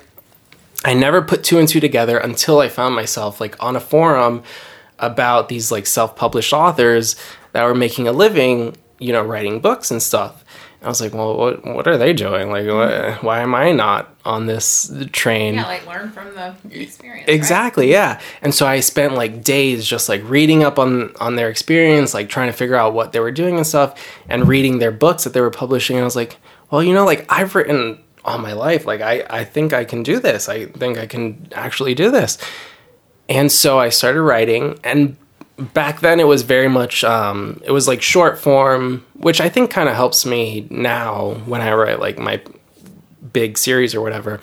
i 0.86 0.94
never 0.94 1.22
put 1.24 1.44
two 1.44 1.58
and 1.58 1.68
two 1.68 1.80
together 1.80 2.18
until 2.20 2.60
i 2.60 2.70
found 2.70 2.94
myself 2.94 3.42
like 3.42 3.56
on 3.64 3.76
a 3.76 3.80
forum 3.80 4.44
about 5.00 5.50
these 5.50 5.72
like 5.72 5.88
self-published 5.88 6.54
authors 6.54 7.16
that 7.54 7.64
were 7.64 7.74
making 7.76 8.08
a 8.08 8.12
living 8.12 8.76
you 9.00 9.12
know 9.12 9.24
writing 9.24 9.60
books 9.60 9.90
and 9.90 10.02
stuff 10.04 10.44
I 10.82 10.88
was 10.88 11.02
like, 11.02 11.14
well, 11.14 11.36
what 11.36 11.66
what 11.66 11.88
are 11.88 11.98
they 11.98 12.14
doing? 12.14 12.50
Like, 12.50 12.66
what, 12.68 12.90
mm-hmm. 12.90 13.26
why 13.26 13.42
am 13.42 13.54
I 13.54 13.74
not 13.74 14.16
on 14.24 14.46
this 14.46 14.94
train? 15.12 15.56
yeah, 15.56 15.66
like 15.66 15.86
learn 15.86 16.10
from 16.12 16.34
the 16.34 16.56
experience. 16.72 17.28
right? 17.28 17.36
Exactly, 17.36 17.92
yeah. 17.92 18.22
And 18.42 18.56
so 18.56 18.66
I 18.66 18.80
spent 18.80 19.16
like 19.16 19.44
days 19.44 19.86
just 19.86 20.08
like 20.08 20.22
reading 20.24 20.64
up 20.64 20.80
on 20.80 21.14
on 21.18 21.36
their 21.36 21.50
experience, 21.50 22.14
like 22.14 22.30
trying 22.30 22.48
to 22.48 22.54
figure 22.54 22.76
out 22.76 22.94
what 22.94 23.12
they 23.12 23.20
were 23.20 23.32
doing 23.32 23.58
and 23.58 23.68
stuff, 23.68 24.02
and 24.30 24.48
reading 24.48 24.80
their 24.80 24.92
books 24.92 25.26
that 25.26 25.34
they 25.34 25.42
were 25.42 25.52
publishing. 25.52 25.98
And 25.98 26.04
I 26.04 26.06
was 26.06 26.16
like, 26.16 26.38
well, 26.72 26.82
you 26.82 26.94
know, 26.94 27.06
like 27.06 27.26
I've 27.30 27.56
written 27.56 28.02
all 28.24 28.38
my 28.38 28.54
life. 28.54 28.86
Like 28.86 29.02
I 29.02 29.26
I 29.30 29.44
think 29.44 29.74
I 29.74 29.84
can 29.84 30.02
do 30.02 30.20
this. 30.20 30.48
I 30.48 30.68
think 30.68 30.98
I 30.98 31.08
can 31.08 31.50
actually 31.54 31.94
do 31.94 32.10
this. 32.10 32.38
And 33.28 33.52
so 33.52 33.80
I 33.80 33.90
started 33.90 34.22
writing 34.22 34.80
and 34.84 35.18
back 35.74 36.00
then 36.00 36.20
it 36.20 36.28
was 36.28 36.44
very 36.44 36.70
much 36.70 37.04
um, 37.04 37.62
it 37.66 37.72
was 37.72 37.88
like 37.88 38.02
short 38.02 38.40
form 38.40 39.06
which 39.14 39.42
i 39.42 39.50
think 39.50 39.70
kind 39.70 39.90
of 39.90 39.96
helps 39.96 40.26
me 40.26 40.68
now 40.70 41.34
when 41.46 41.62
i 41.62 41.74
write 41.74 42.00
like 42.00 42.18
my 42.18 42.42
big 43.34 43.58
series 43.58 43.94
or 43.96 44.02
whatever. 44.02 44.40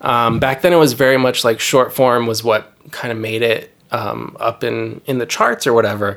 Um, 0.00 0.38
back 0.38 0.62
then 0.62 0.72
it 0.72 0.76
was 0.76 0.92
very 0.92 1.16
much 1.16 1.44
like 1.44 1.60
short 1.60 1.92
form 1.94 2.26
was 2.26 2.44
what 2.44 2.72
kind 2.90 3.12
of 3.12 3.18
made 3.18 3.42
it 3.42 3.74
um, 3.90 4.36
up 4.40 4.62
in 4.62 5.00
in 5.06 5.18
the 5.18 5.26
charts 5.26 5.66
or 5.66 5.72
whatever. 5.72 6.16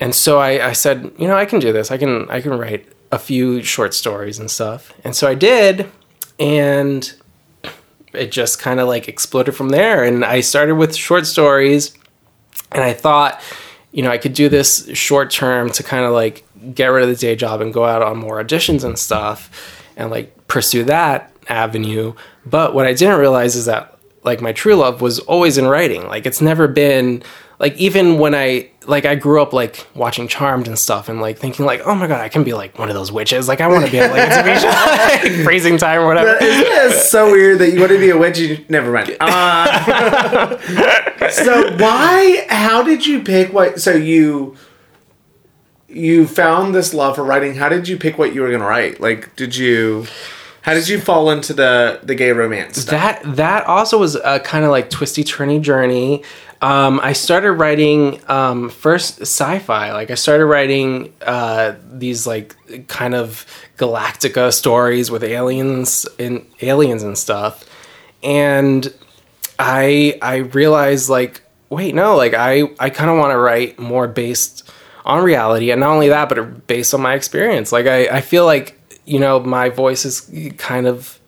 And 0.00 0.14
so 0.14 0.38
I, 0.38 0.68
I 0.68 0.72
said 0.72 1.12
you 1.18 1.26
know 1.26 1.36
i 1.36 1.44
can 1.44 1.58
do 1.58 1.72
this. 1.72 1.90
I 1.90 1.98
can 1.98 2.28
i 2.30 2.40
can 2.40 2.56
write 2.58 2.88
a 3.12 3.18
few 3.18 3.62
short 3.62 3.94
stories 3.94 4.38
and 4.38 4.50
stuff. 4.50 4.92
And 5.04 5.14
so 5.14 5.28
i 5.28 5.34
did 5.34 5.90
and 6.38 7.14
it 8.12 8.32
just 8.32 8.58
kind 8.58 8.80
of 8.80 8.88
like 8.88 9.08
exploded 9.08 9.54
from 9.56 9.70
there. 9.70 10.04
And 10.04 10.24
i 10.24 10.40
started 10.40 10.74
with 10.76 10.94
short 10.94 11.26
stories 11.26 11.96
and 12.72 12.82
I 12.82 12.92
thought, 12.92 13.40
you 13.96 14.02
know, 14.02 14.10
I 14.10 14.18
could 14.18 14.34
do 14.34 14.50
this 14.50 14.86
short 14.92 15.30
term 15.30 15.70
to 15.70 15.82
kind 15.82 16.04
of 16.04 16.12
like 16.12 16.44
get 16.74 16.88
rid 16.88 17.02
of 17.02 17.08
the 17.08 17.16
day 17.16 17.34
job 17.34 17.62
and 17.62 17.72
go 17.72 17.86
out 17.86 18.02
on 18.02 18.18
more 18.18 18.44
auditions 18.44 18.84
and 18.84 18.98
stuff 18.98 19.80
and 19.96 20.10
like 20.10 20.48
pursue 20.48 20.84
that 20.84 21.32
avenue. 21.48 22.12
But 22.44 22.74
what 22.74 22.84
I 22.84 22.92
didn't 22.92 23.18
realize 23.18 23.56
is 23.56 23.64
that 23.64 23.96
like 24.22 24.42
my 24.42 24.52
true 24.52 24.74
love 24.74 25.00
was 25.00 25.20
always 25.20 25.56
in 25.56 25.66
writing. 25.66 26.06
Like 26.08 26.26
it's 26.26 26.42
never 26.42 26.68
been 26.68 27.22
like 27.58 27.76
even 27.76 28.18
when 28.18 28.34
I 28.34 28.70
like 28.86 29.04
I 29.04 29.14
grew 29.14 29.40
up 29.40 29.52
like 29.52 29.86
watching 29.94 30.28
Charmed 30.28 30.68
and 30.68 30.78
stuff 30.78 31.08
and 31.08 31.20
like 31.20 31.38
thinking 31.38 31.64
like, 31.64 31.80
oh 31.84 31.94
my 31.94 32.06
god, 32.06 32.20
I 32.20 32.28
can 32.28 32.44
be 32.44 32.52
like 32.52 32.78
one 32.78 32.88
of 32.88 32.94
those 32.94 33.10
witches. 33.10 33.48
Like 33.48 33.60
I 33.60 33.68
want 33.68 33.86
to 33.86 33.90
be 33.90 34.00
like 34.00 34.28
a 34.28 34.32
TV 34.42 34.58
show, 34.60 34.68
like, 35.28 35.44
freezing 35.44 35.78
time 35.78 36.00
or 36.00 36.06
whatever. 36.06 36.36
It's 36.40 37.08
so 37.10 37.30
weird 37.30 37.58
that 37.60 37.72
you 37.72 37.80
want 37.80 37.92
to 37.92 37.98
be 37.98 38.10
a 38.10 38.18
witch. 38.18 38.38
You 38.38 38.64
never 38.68 38.92
mind. 38.92 39.16
Uh, 41.18 41.30
so 41.30 41.76
why? 41.76 42.46
How 42.48 42.82
did 42.82 43.06
you 43.06 43.22
pick 43.22 43.52
what? 43.52 43.80
So 43.80 43.92
you 43.92 44.56
you 45.88 46.26
found 46.26 46.74
this 46.74 46.92
love 46.92 47.16
for 47.16 47.24
writing. 47.24 47.54
How 47.54 47.68
did 47.68 47.88
you 47.88 47.96
pick 47.96 48.18
what 48.18 48.34
you 48.34 48.42
were 48.42 48.48
going 48.48 48.60
to 48.60 48.66
write? 48.66 49.00
Like, 49.00 49.34
did 49.36 49.56
you? 49.56 50.06
How 50.62 50.74
did 50.74 50.88
you 50.88 51.00
fall 51.00 51.30
into 51.30 51.52
the 51.54 52.00
the 52.02 52.14
gay 52.14 52.32
romance 52.32 52.78
stuff? 52.82 52.90
That 53.22 53.36
that 53.36 53.64
also 53.66 53.98
was 53.98 54.16
a 54.16 54.40
kind 54.40 54.64
of 54.64 54.70
like 54.70 54.90
twisty 54.90 55.24
turny 55.24 55.60
journey. 55.60 56.22
Um, 56.66 56.98
I 57.00 57.12
started 57.12 57.52
writing 57.52 58.20
um, 58.26 58.70
first 58.70 59.20
sci-fi. 59.20 59.92
Like 59.92 60.10
I 60.10 60.16
started 60.16 60.46
writing 60.46 61.14
uh, 61.22 61.76
these 61.92 62.26
like 62.26 62.56
kind 62.88 63.14
of 63.14 63.46
Galactica 63.78 64.52
stories 64.52 65.08
with 65.08 65.22
aliens 65.22 66.08
and 66.18 66.44
aliens 66.60 67.04
and 67.04 67.16
stuff, 67.16 67.64
and 68.20 68.92
I 69.60 70.18
I 70.20 70.38
realized 70.38 71.08
like 71.08 71.42
wait 71.70 71.94
no 71.94 72.16
like 72.16 72.34
I 72.34 72.64
I 72.80 72.90
kind 72.90 73.10
of 73.10 73.16
want 73.16 73.30
to 73.30 73.38
write 73.38 73.78
more 73.78 74.08
based 74.08 74.68
on 75.04 75.22
reality 75.22 75.70
and 75.70 75.78
not 75.80 75.90
only 75.90 76.08
that 76.08 76.28
but 76.28 76.66
based 76.66 76.92
on 76.94 77.00
my 77.00 77.14
experience. 77.14 77.70
Like 77.70 77.86
I 77.86 78.08
I 78.08 78.20
feel 78.20 78.44
like 78.44 78.76
you 79.04 79.20
know 79.20 79.38
my 79.38 79.68
voice 79.68 80.04
is 80.04 80.28
kind 80.58 80.88
of 80.88 81.20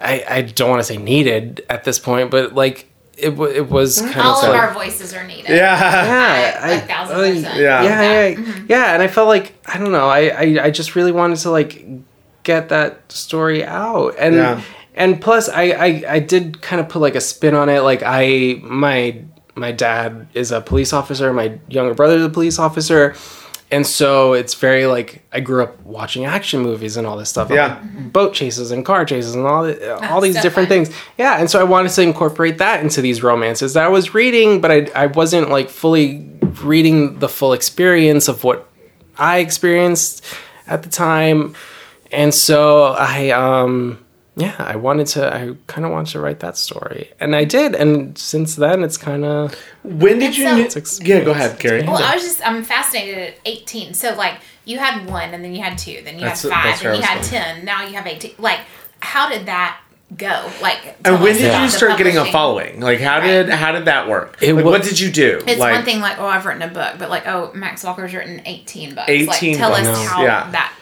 I, 0.00 0.24
I 0.28 0.42
don't 0.42 0.68
want 0.68 0.80
to 0.80 0.84
say 0.84 0.96
needed 0.96 1.64
at 1.70 1.84
this 1.84 2.00
point, 2.00 2.32
but 2.32 2.56
like 2.56 2.90
it, 3.18 3.30
w- 3.30 3.52
it 3.54 3.68
was 3.70 3.98
mm-hmm. 3.98 4.10
kind 4.12 4.26
All 4.26 4.38
of 4.38 4.44
of 4.44 4.50
like, 4.50 4.60
our 4.62 4.74
voices 4.74 5.14
are 5.14 5.24
needed. 5.26 5.50
yeah. 5.50 5.78
yeah, 5.78 6.60
I- 6.62 6.70
a 6.72 6.80
thousand 6.80 7.16
I- 7.16 7.30
percent. 7.30 7.60
Yeah. 7.60 7.82
yeah, 7.82 8.02
yeah, 8.28 8.34
mm-hmm. 8.36 8.66
yeah, 8.68 8.92
and 8.94 9.02
I 9.02 9.08
felt 9.08 9.28
like 9.28 9.54
I 9.66 9.78
don't 9.78 9.92
know, 9.92 10.08
I, 10.08 10.28
I, 10.28 10.64
I 10.66 10.70
just 10.70 10.94
really 10.96 11.12
wanted 11.12 11.38
to 11.38 11.50
like 11.50 11.84
get 12.42 12.68
that 12.70 13.10
story 13.12 13.64
out, 13.64 14.14
and 14.18 14.34
Yeah. 14.34 14.60
and 14.94 15.20
plus 15.20 15.48
I, 15.48 15.62
I, 15.70 16.04
I 16.08 16.18
did 16.18 16.60
kind 16.60 16.80
of 16.80 16.88
put 16.88 17.00
like 17.00 17.14
a 17.14 17.20
spin 17.20 17.54
on 17.54 17.68
it, 17.68 17.80
like 17.80 18.02
I 18.04 18.60
my 18.62 19.22
my 19.54 19.70
dad 19.72 20.26
is 20.34 20.50
a 20.52 20.60
police 20.60 20.92
officer, 20.92 21.32
my 21.32 21.58
younger 21.68 21.94
brother 21.94 22.16
is 22.16 22.24
a 22.24 22.28
police 22.30 22.58
officer. 22.58 23.14
And 23.70 23.84
so 23.86 24.34
it's 24.34 24.54
very 24.54 24.86
like 24.86 25.22
I 25.32 25.40
grew 25.40 25.62
up 25.64 25.80
watching 25.84 26.24
action 26.26 26.60
movies 26.60 26.96
and 26.96 27.06
all 27.06 27.16
this 27.16 27.28
stuff, 27.30 27.50
Yeah. 27.50 27.80
boat 28.12 28.32
chases 28.34 28.70
and 28.70 28.84
car 28.84 29.04
chases 29.04 29.34
and 29.34 29.46
all 29.46 29.64
the, 29.64 29.98
all 30.10 30.20
these 30.20 30.40
different 30.40 30.68
things. 30.68 30.90
Yeah, 31.18 31.38
and 31.40 31.50
so 31.50 31.58
I 31.60 31.64
wanted 31.64 31.90
to 31.92 32.02
incorporate 32.02 32.58
that 32.58 32.82
into 32.82 33.00
these 33.00 33.22
romances 33.22 33.74
that 33.74 33.84
I 33.84 33.88
was 33.88 34.14
reading, 34.14 34.60
but 34.60 34.70
I, 34.70 34.86
I 34.94 35.06
wasn't 35.06 35.50
like 35.50 35.70
fully 35.70 36.28
reading 36.62 37.18
the 37.18 37.28
full 37.28 37.52
experience 37.52 38.28
of 38.28 38.44
what 38.44 38.68
I 39.18 39.38
experienced 39.38 40.24
at 40.68 40.82
the 40.84 40.88
time. 40.90 41.54
And 42.12 42.32
so 42.32 42.84
I 42.98 43.30
um 43.30 44.03
yeah, 44.36 44.54
I 44.58 44.76
wanted 44.76 45.06
to 45.08 45.32
I 45.34 45.54
kind 45.66 45.84
of 45.84 45.92
wanted 45.92 46.12
to 46.12 46.20
write 46.20 46.40
that 46.40 46.56
story. 46.56 47.10
And 47.20 47.36
I 47.36 47.44
did. 47.44 47.74
And 47.74 48.16
since 48.18 48.56
then 48.56 48.82
it's 48.82 48.96
kind 48.96 49.24
of 49.24 49.54
When 49.82 50.18
did 50.18 50.36
you? 50.36 50.68
so- 50.70 50.80
kn- 50.80 51.06
yeah, 51.08 51.24
go 51.24 51.30
ahead, 51.32 51.58
Gary. 51.60 51.82
Well, 51.84 52.02
I 52.02 52.14
was 52.14 52.24
just 52.24 52.46
I'm 52.46 52.64
fascinated 52.64 53.18
at 53.18 53.34
18. 53.44 53.94
So 53.94 54.14
like 54.14 54.34
you 54.64 54.78
had 54.78 55.06
one, 55.08 55.34
and 55.34 55.44
then 55.44 55.54
you 55.54 55.62
had 55.62 55.76
two, 55.78 56.00
then 56.04 56.14
you 56.14 56.20
That's- 56.22 56.42
had 56.42 56.50
five, 56.50 56.64
that's 56.64 56.84
and 56.84 56.96
you 56.96 57.02
had 57.02 57.18
was 57.18 57.28
ten. 57.28 57.64
Now 57.64 57.82
you 57.86 57.94
have 57.96 58.06
18. 58.06 58.34
Like, 58.38 58.60
how 59.00 59.28
did 59.28 59.46
that 59.46 59.78
go? 60.16 60.50
Like, 60.62 60.96
and 61.04 61.22
when 61.22 61.34
did 61.34 61.46
about 61.50 61.60
you 61.62 61.66
the 61.66 61.76
start 61.76 61.98
getting 61.98 62.16
a 62.16 62.24
following? 62.32 62.80
Like, 62.80 62.98
how 63.00 63.20
did 63.20 63.50
how 63.50 63.72
did 63.72 63.84
that 63.84 64.08
work? 64.08 64.38
It 64.40 64.54
like, 64.54 64.64
wa- 64.64 64.70
what 64.70 64.82
did 64.82 64.98
you 64.98 65.10
do? 65.12 65.42
It's 65.46 65.60
like, 65.60 65.74
one 65.76 65.84
thing 65.84 66.00
like, 66.00 66.18
oh, 66.18 66.26
I've 66.26 66.46
written 66.46 66.62
a 66.62 66.68
book, 66.72 66.94
but 66.98 67.10
like, 67.10 67.26
oh, 67.26 67.52
Max 67.54 67.84
Walker's 67.84 68.14
written 68.14 68.40
18 68.46 68.94
books. 68.94 69.08
18 69.08 69.26
like, 69.28 69.58
tell 69.58 69.70
books. 69.70 69.86
us 69.86 70.06
how 70.08 70.22
Yeah. 70.24 70.50
that 70.52 70.72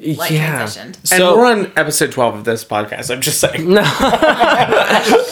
like 0.00 0.30
yeah. 0.30 0.62
transitioned. 0.64 0.84
And 0.96 1.06
So 1.08 1.36
we're 1.36 1.46
on 1.46 1.72
episode 1.76 2.12
twelve 2.12 2.34
of 2.34 2.44
this 2.44 2.64
podcast. 2.64 3.10
I'm 3.14 3.20
just 3.22 3.40
saying. 3.40 3.68
no, 3.68 3.82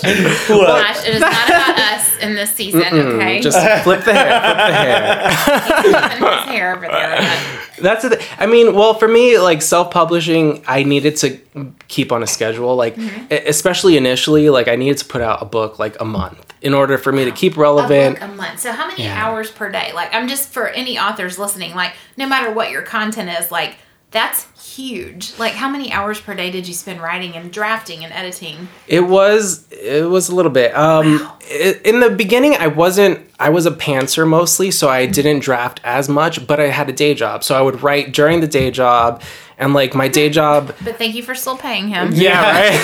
Gosh, 0.05 1.07
it 1.07 1.15
is 1.15 1.21
not 1.21 1.49
about 1.49 1.79
us 1.79 2.19
in 2.19 2.35
this 2.35 2.51
season, 2.55 2.83
okay? 2.83 3.41
just 3.41 3.59
flip 3.83 4.05
the 4.05 4.13
hair, 4.15 4.41
flip 4.41 4.57
the 4.57 4.73
hair. 4.75 5.31
his 6.11 6.49
hair 6.49 6.77
over 6.77 6.87
there. 6.87 7.17
but- 7.19 7.83
That's 7.83 8.03
the 8.03 8.11
thing. 8.17 8.27
I 8.39 8.47
mean, 8.47 8.75
well, 8.75 8.95
for 8.95 9.09
me, 9.09 9.39
like 9.39 9.61
self-publishing, 9.63 10.65
I 10.67 10.83
needed 10.85 11.17
to 11.19 11.39
keep 11.89 12.13
on 12.13 12.23
a 12.23 12.27
schedule. 12.27 12.77
Like, 12.77 12.95
Mm-hmm. 12.97 13.47
especially 13.49 13.97
initially, 13.97 14.49
like 14.51 14.69
I 14.69 14.77
needed 14.77 14.99
to 14.99 15.05
put 15.07 15.21
out 15.21 15.43
a 15.43 15.45
book 15.45 15.79
like 15.79 16.01
a 16.01 16.05
month 16.05 16.53
in 16.63 16.73
order 16.73 16.97
for 16.97 17.13
me 17.13 17.25
to 17.25 17.33
keep 17.33 17.57
A 17.57 17.61
relevant. 17.61 18.21
book 18.21 18.29
a 18.29 18.33
month. 18.33 18.61
So 18.61 18.73
how 18.73 18.87
many 18.87 19.03
Yeah. 19.05 19.23
hours 19.27 19.51
per 19.51 19.71
day? 19.71 19.91
Like 19.95 20.15
I'm 20.15 20.29
just 20.29 20.49
for 20.51 20.69
any 20.69 20.99
authors 20.99 21.39
listening, 21.39 21.75
like 21.75 21.95
no 22.17 22.27
matter 22.29 22.51
what 22.53 22.71
your 22.71 22.83
content 22.83 23.29
is, 23.39 23.51
like 23.51 23.77
that's 24.11 24.47
huge. 24.77 25.39
Like 25.39 25.53
how 25.53 25.69
many 25.69 25.93
hours 25.93 26.21
per 26.21 26.35
day 26.35 26.51
did 26.51 26.67
you 26.69 26.75
spend 26.75 27.01
writing 27.01 27.35
and 27.35 27.53
drafting 27.53 28.05
and 28.05 28.13
editing? 28.13 28.69
It 28.87 29.01
was 29.01 29.67
it 29.71 30.09
was 30.09 30.29
a 30.29 30.35
little 30.35 30.51
bit. 30.53 30.77
Um, 30.77 31.31
i- 31.51 31.81
in 31.85 32.01
the 32.01 32.11
beginning, 32.11 32.57
I 32.57 32.67
wasn't. 32.69 33.21
I 33.39 33.51
was 33.51 33.67
a 33.67 33.71
pantser 33.71 34.27
mostly, 34.27 34.71
so 34.71 34.89
I 34.89 35.07
didn't 35.07 35.41
draft 35.41 35.81
as 35.85 36.09
much. 36.09 36.47
But 36.47 36.61
I 36.61 36.69
had 36.69 36.89
a 36.89 36.93
day 36.93 37.15
job, 37.15 37.45
so 37.45 37.55
I 37.57 37.61
would 37.63 37.83
write 37.83 38.13
during 38.13 38.41
the 38.41 38.47
day 38.49 38.71
job, 38.71 39.23
and 39.59 39.75
like 39.75 39.95
my 39.95 40.09
day 40.09 40.29
job. 40.29 40.75
But 40.85 40.99
thank 40.99 41.15
you 41.15 41.23
for 41.23 41.35
still 41.35 41.57
paying 41.57 41.89
him. 41.89 42.11
Yeah, 42.13 42.43
right. 42.43 42.79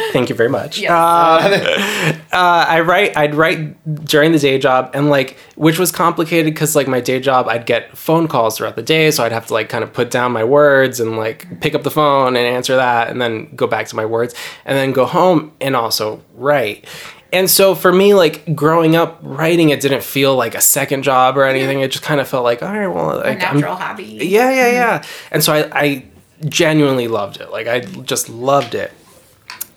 Thank 0.12 0.28
you 0.28 0.34
very 0.34 0.48
much. 0.48 0.78
Yes. 0.78 0.90
Uh, 0.90 2.12
uh, 2.32 2.64
I 2.68 2.80
write. 2.80 3.16
I'd 3.16 3.34
write 3.34 4.04
during 4.04 4.32
the 4.32 4.38
day 4.38 4.58
job, 4.58 4.90
and 4.94 5.08
like, 5.08 5.36
which 5.54 5.78
was 5.78 5.92
complicated 5.92 6.52
because 6.52 6.74
like 6.74 6.88
my 6.88 7.00
day 7.00 7.20
job, 7.20 7.48
I'd 7.48 7.66
get 7.66 7.96
phone 7.96 8.26
calls 8.28 8.56
throughout 8.58 8.76
the 8.76 8.82
day, 8.82 9.10
so 9.10 9.24
I'd 9.24 9.32
have 9.32 9.46
to 9.46 9.54
like 9.54 9.68
kind 9.68 9.84
of 9.84 9.92
put 9.92 10.10
down 10.10 10.32
my 10.32 10.44
words 10.44 10.98
and 11.00 11.16
like 11.16 11.60
pick 11.60 11.74
up 11.74 11.82
the 11.84 11.90
phone 11.90 12.36
and 12.36 12.46
answer 12.46 12.76
that, 12.76 13.08
and 13.08 13.20
then 13.20 13.54
go 13.54 13.66
back 13.66 13.86
to 13.88 13.96
my 13.96 14.04
words, 14.04 14.34
and 14.64 14.76
then 14.76 14.92
go 14.92 15.06
home 15.06 15.52
and 15.60 15.76
also 15.76 16.22
write. 16.34 16.86
And 17.32 17.48
so 17.48 17.74
for 17.74 17.92
me, 17.92 18.14
like 18.14 18.54
growing 18.56 18.96
up 18.96 19.18
writing, 19.22 19.70
it 19.70 19.80
didn't 19.80 20.02
feel 20.02 20.34
like 20.36 20.54
a 20.54 20.60
second 20.60 21.02
job 21.04 21.36
or 21.38 21.44
anything. 21.44 21.80
It 21.80 21.90
just 21.90 22.04
kind 22.04 22.20
of 22.20 22.28
felt 22.28 22.44
like, 22.44 22.62
all 22.62 22.68
right, 22.68 22.88
well, 22.88 23.12
A 23.12 23.22
like, 23.22 23.42
I'm 23.44 23.56
natural 23.56 23.76
hobby. 23.76 24.04
yeah, 24.04 24.50
yeah, 24.50 24.70
yeah. 24.70 25.04
And 25.30 25.42
so 25.44 25.52
I, 25.52 25.70
I 25.72 26.04
genuinely 26.48 27.08
loved 27.08 27.40
it. 27.40 27.50
Like 27.50 27.66
I 27.68 27.80
just 27.80 28.28
loved 28.28 28.74
it. 28.74 28.92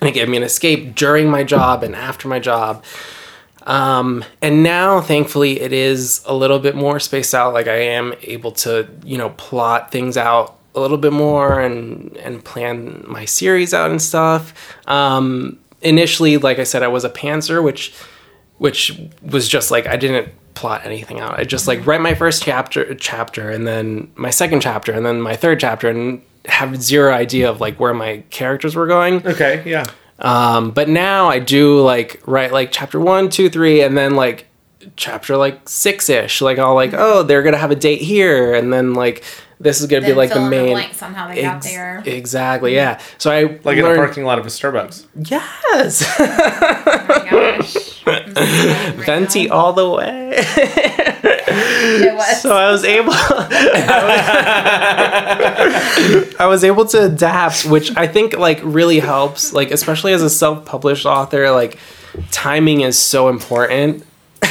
And 0.02 0.10
it 0.10 0.14
gave 0.14 0.28
me 0.28 0.38
an 0.38 0.44
escape 0.44 0.96
during 0.96 1.30
my 1.30 1.44
job 1.44 1.84
and 1.84 1.96
after 1.96 2.28
my 2.28 2.40
job. 2.40 2.84
Um, 3.66 4.26
and 4.42 4.62
now, 4.64 5.00
thankfully, 5.00 5.62
it 5.62 5.72
is 5.72 6.22
a 6.26 6.34
little 6.34 6.60
bit 6.60 6.76
more 6.76 7.00
spaced 7.00 7.34
out. 7.34 7.54
Like 7.54 7.68
I 7.68 7.78
am 7.78 8.14
able 8.24 8.52
to, 8.54 8.90
you 9.06 9.18
know, 9.18 9.30
plot 9.32 9.92
things 9.92 10.18
out 10.18 10.58
a 10.76 10.80
little 10.80 10.98
bit 10.98 11.14
more 11.14 11.60
and 11.60 12.18
and 12.18 12.44
plan 12.44 13.04
my 13.08 13.26
series 13.26 13.74
out 13.74 13.92
and 13.92 14.02
stuff. 14.02 14.76
Um, 14.88 15.60
initially, 15.84 16.38
like 16.38 16.60
I 16.60 16.64
said, 16.64 16.84
I 16.84 16.88
was 16.88 17.04
a 17.04 17.10
pantser, 17.10 17.64
which 17.64 17.94
which 18.58 19.00
was 19.22 19.48
just 19.48 19.72
like 19.72 19.88
I 19.88 19.98
didn't 19.98 20.34
plot 20.54 20.86
anything 20.86 21.20
out. 21.20 21.40
I 21.40 21.44
just 21.44 21.68
like 21.68 21.86
write 21.86 22.02
my 22.02 22.14
first 22.14 22.44
chapter 22.44 22.94
chapter 22.96 23.50
and 23.50 23.68
then 23.68 24.12
my 24.16 24.30
second 24.30 24.62
chapter 24.62 24.92
and 24.92 25.06
then 25.06 25.22
my 25.22 25.36
third 25.36 25.60
chapter 25.60 25.90
and 25.90 26.22
have 26.46 26.82
zero 26.82 27.14
idea 27.14 27.50
of 27.50 27.60
like 27.60 27.80
where 27.80 27.94
my 27.94 28.24
characters 28.30 28.76
were 28.76 28.88
going. 28.88 29.26
Okay, 29.26 29.64
yeah. 29.66 29.86
Um, 30.20 30.72
but 30.72 30.90
now 30.90 31.28
I 31.28 31.40
do 31.40 31.82
like 31.82 32.22
write 32.26 32.52
like 32.52 32.72
chapter 32.72 33.00
one, 33.00 33.30
two, 33.30 33.50
three, 33.50 33.82
and 33.82 33.98
then 33.98 34.16
like 34.16 34.48
chapter 34.96 35.38
like 35.38 35.68
six 35.68 36.10
ish. 36.10 36.42
Like 36.42 36.60
I'll 36.60 36.76
like, 36.76 36.94
oh, 36.94 37.24
they're 37.24 37.44
gonna 37.44 37.58
have 37.58 37.72
a 37.72 37.76
date 37.76 38.02
here, 38.02 38.54
and 38.54 38.72
then 38.72 38.94
like 38.94 39.24
this 39.60 39.80
is 39.82 39.88
gonna 39.88 40.06
be 40.06 40.14
like 40.14 40.34
the 40.34 40.42
main. 40.50 40.72
blanks 40.74 41.02
on 41.02 41.14
how 41.14 41.28
they 41.28 41.42
got 41.42 41.62
there. 41.62 42.02
Exactly, 42.06 42.74
yeah. 42.76 43.00
So 43.18 43.32
I 43.32 43.60
Like 43.64 43.78
in 43.78 43.86
a 43.86 43.88
learned, 43.88 43.98
parking 43.98 44.24
lot 44.26 44.40
of 44.40 44.46
a 44.46 44.50
Starbucks. 44.50 45.06
Yes, 45.16 46.04
Oh 46.20 46.26
my 47.08 47.28
gosh. 47.30 47.32
I'm 47.56 47.62
just 47.62 47.94
sweating 48.02 48.34
right 48.36 48.96
venti 49.06 49.48
now. 49.48 49.56
all 49.56 49.74
the 49.74 49.90
way. 49.90 50.34
It 51.46 52.14
was. 52.16 52.42
so 52.42 52.56
I 52.56 52.72
was 52.72 52.84
able 52.84 53.14
I 56.40 56.46
was 56.48 56.64
able 56.64 56.86
to 56.88 57.06
adapt 57.06 57.66
which 57.66 57.96
I 57.96 58.08
think 58.08 58.34
like 58.38 58.60
really 58.64 59.00
helps 59.00 59.54
like 59.54 59.72
especially 59.72 60.14
as 60.14 60.22
a 60.22 60.30
self-published 60.30 61.06
author 61.06 61.52
like 61.52 61.78
timing 62.32 62.82
is 62.82 62.98
so 62.98 63.30
important 63.30 64.04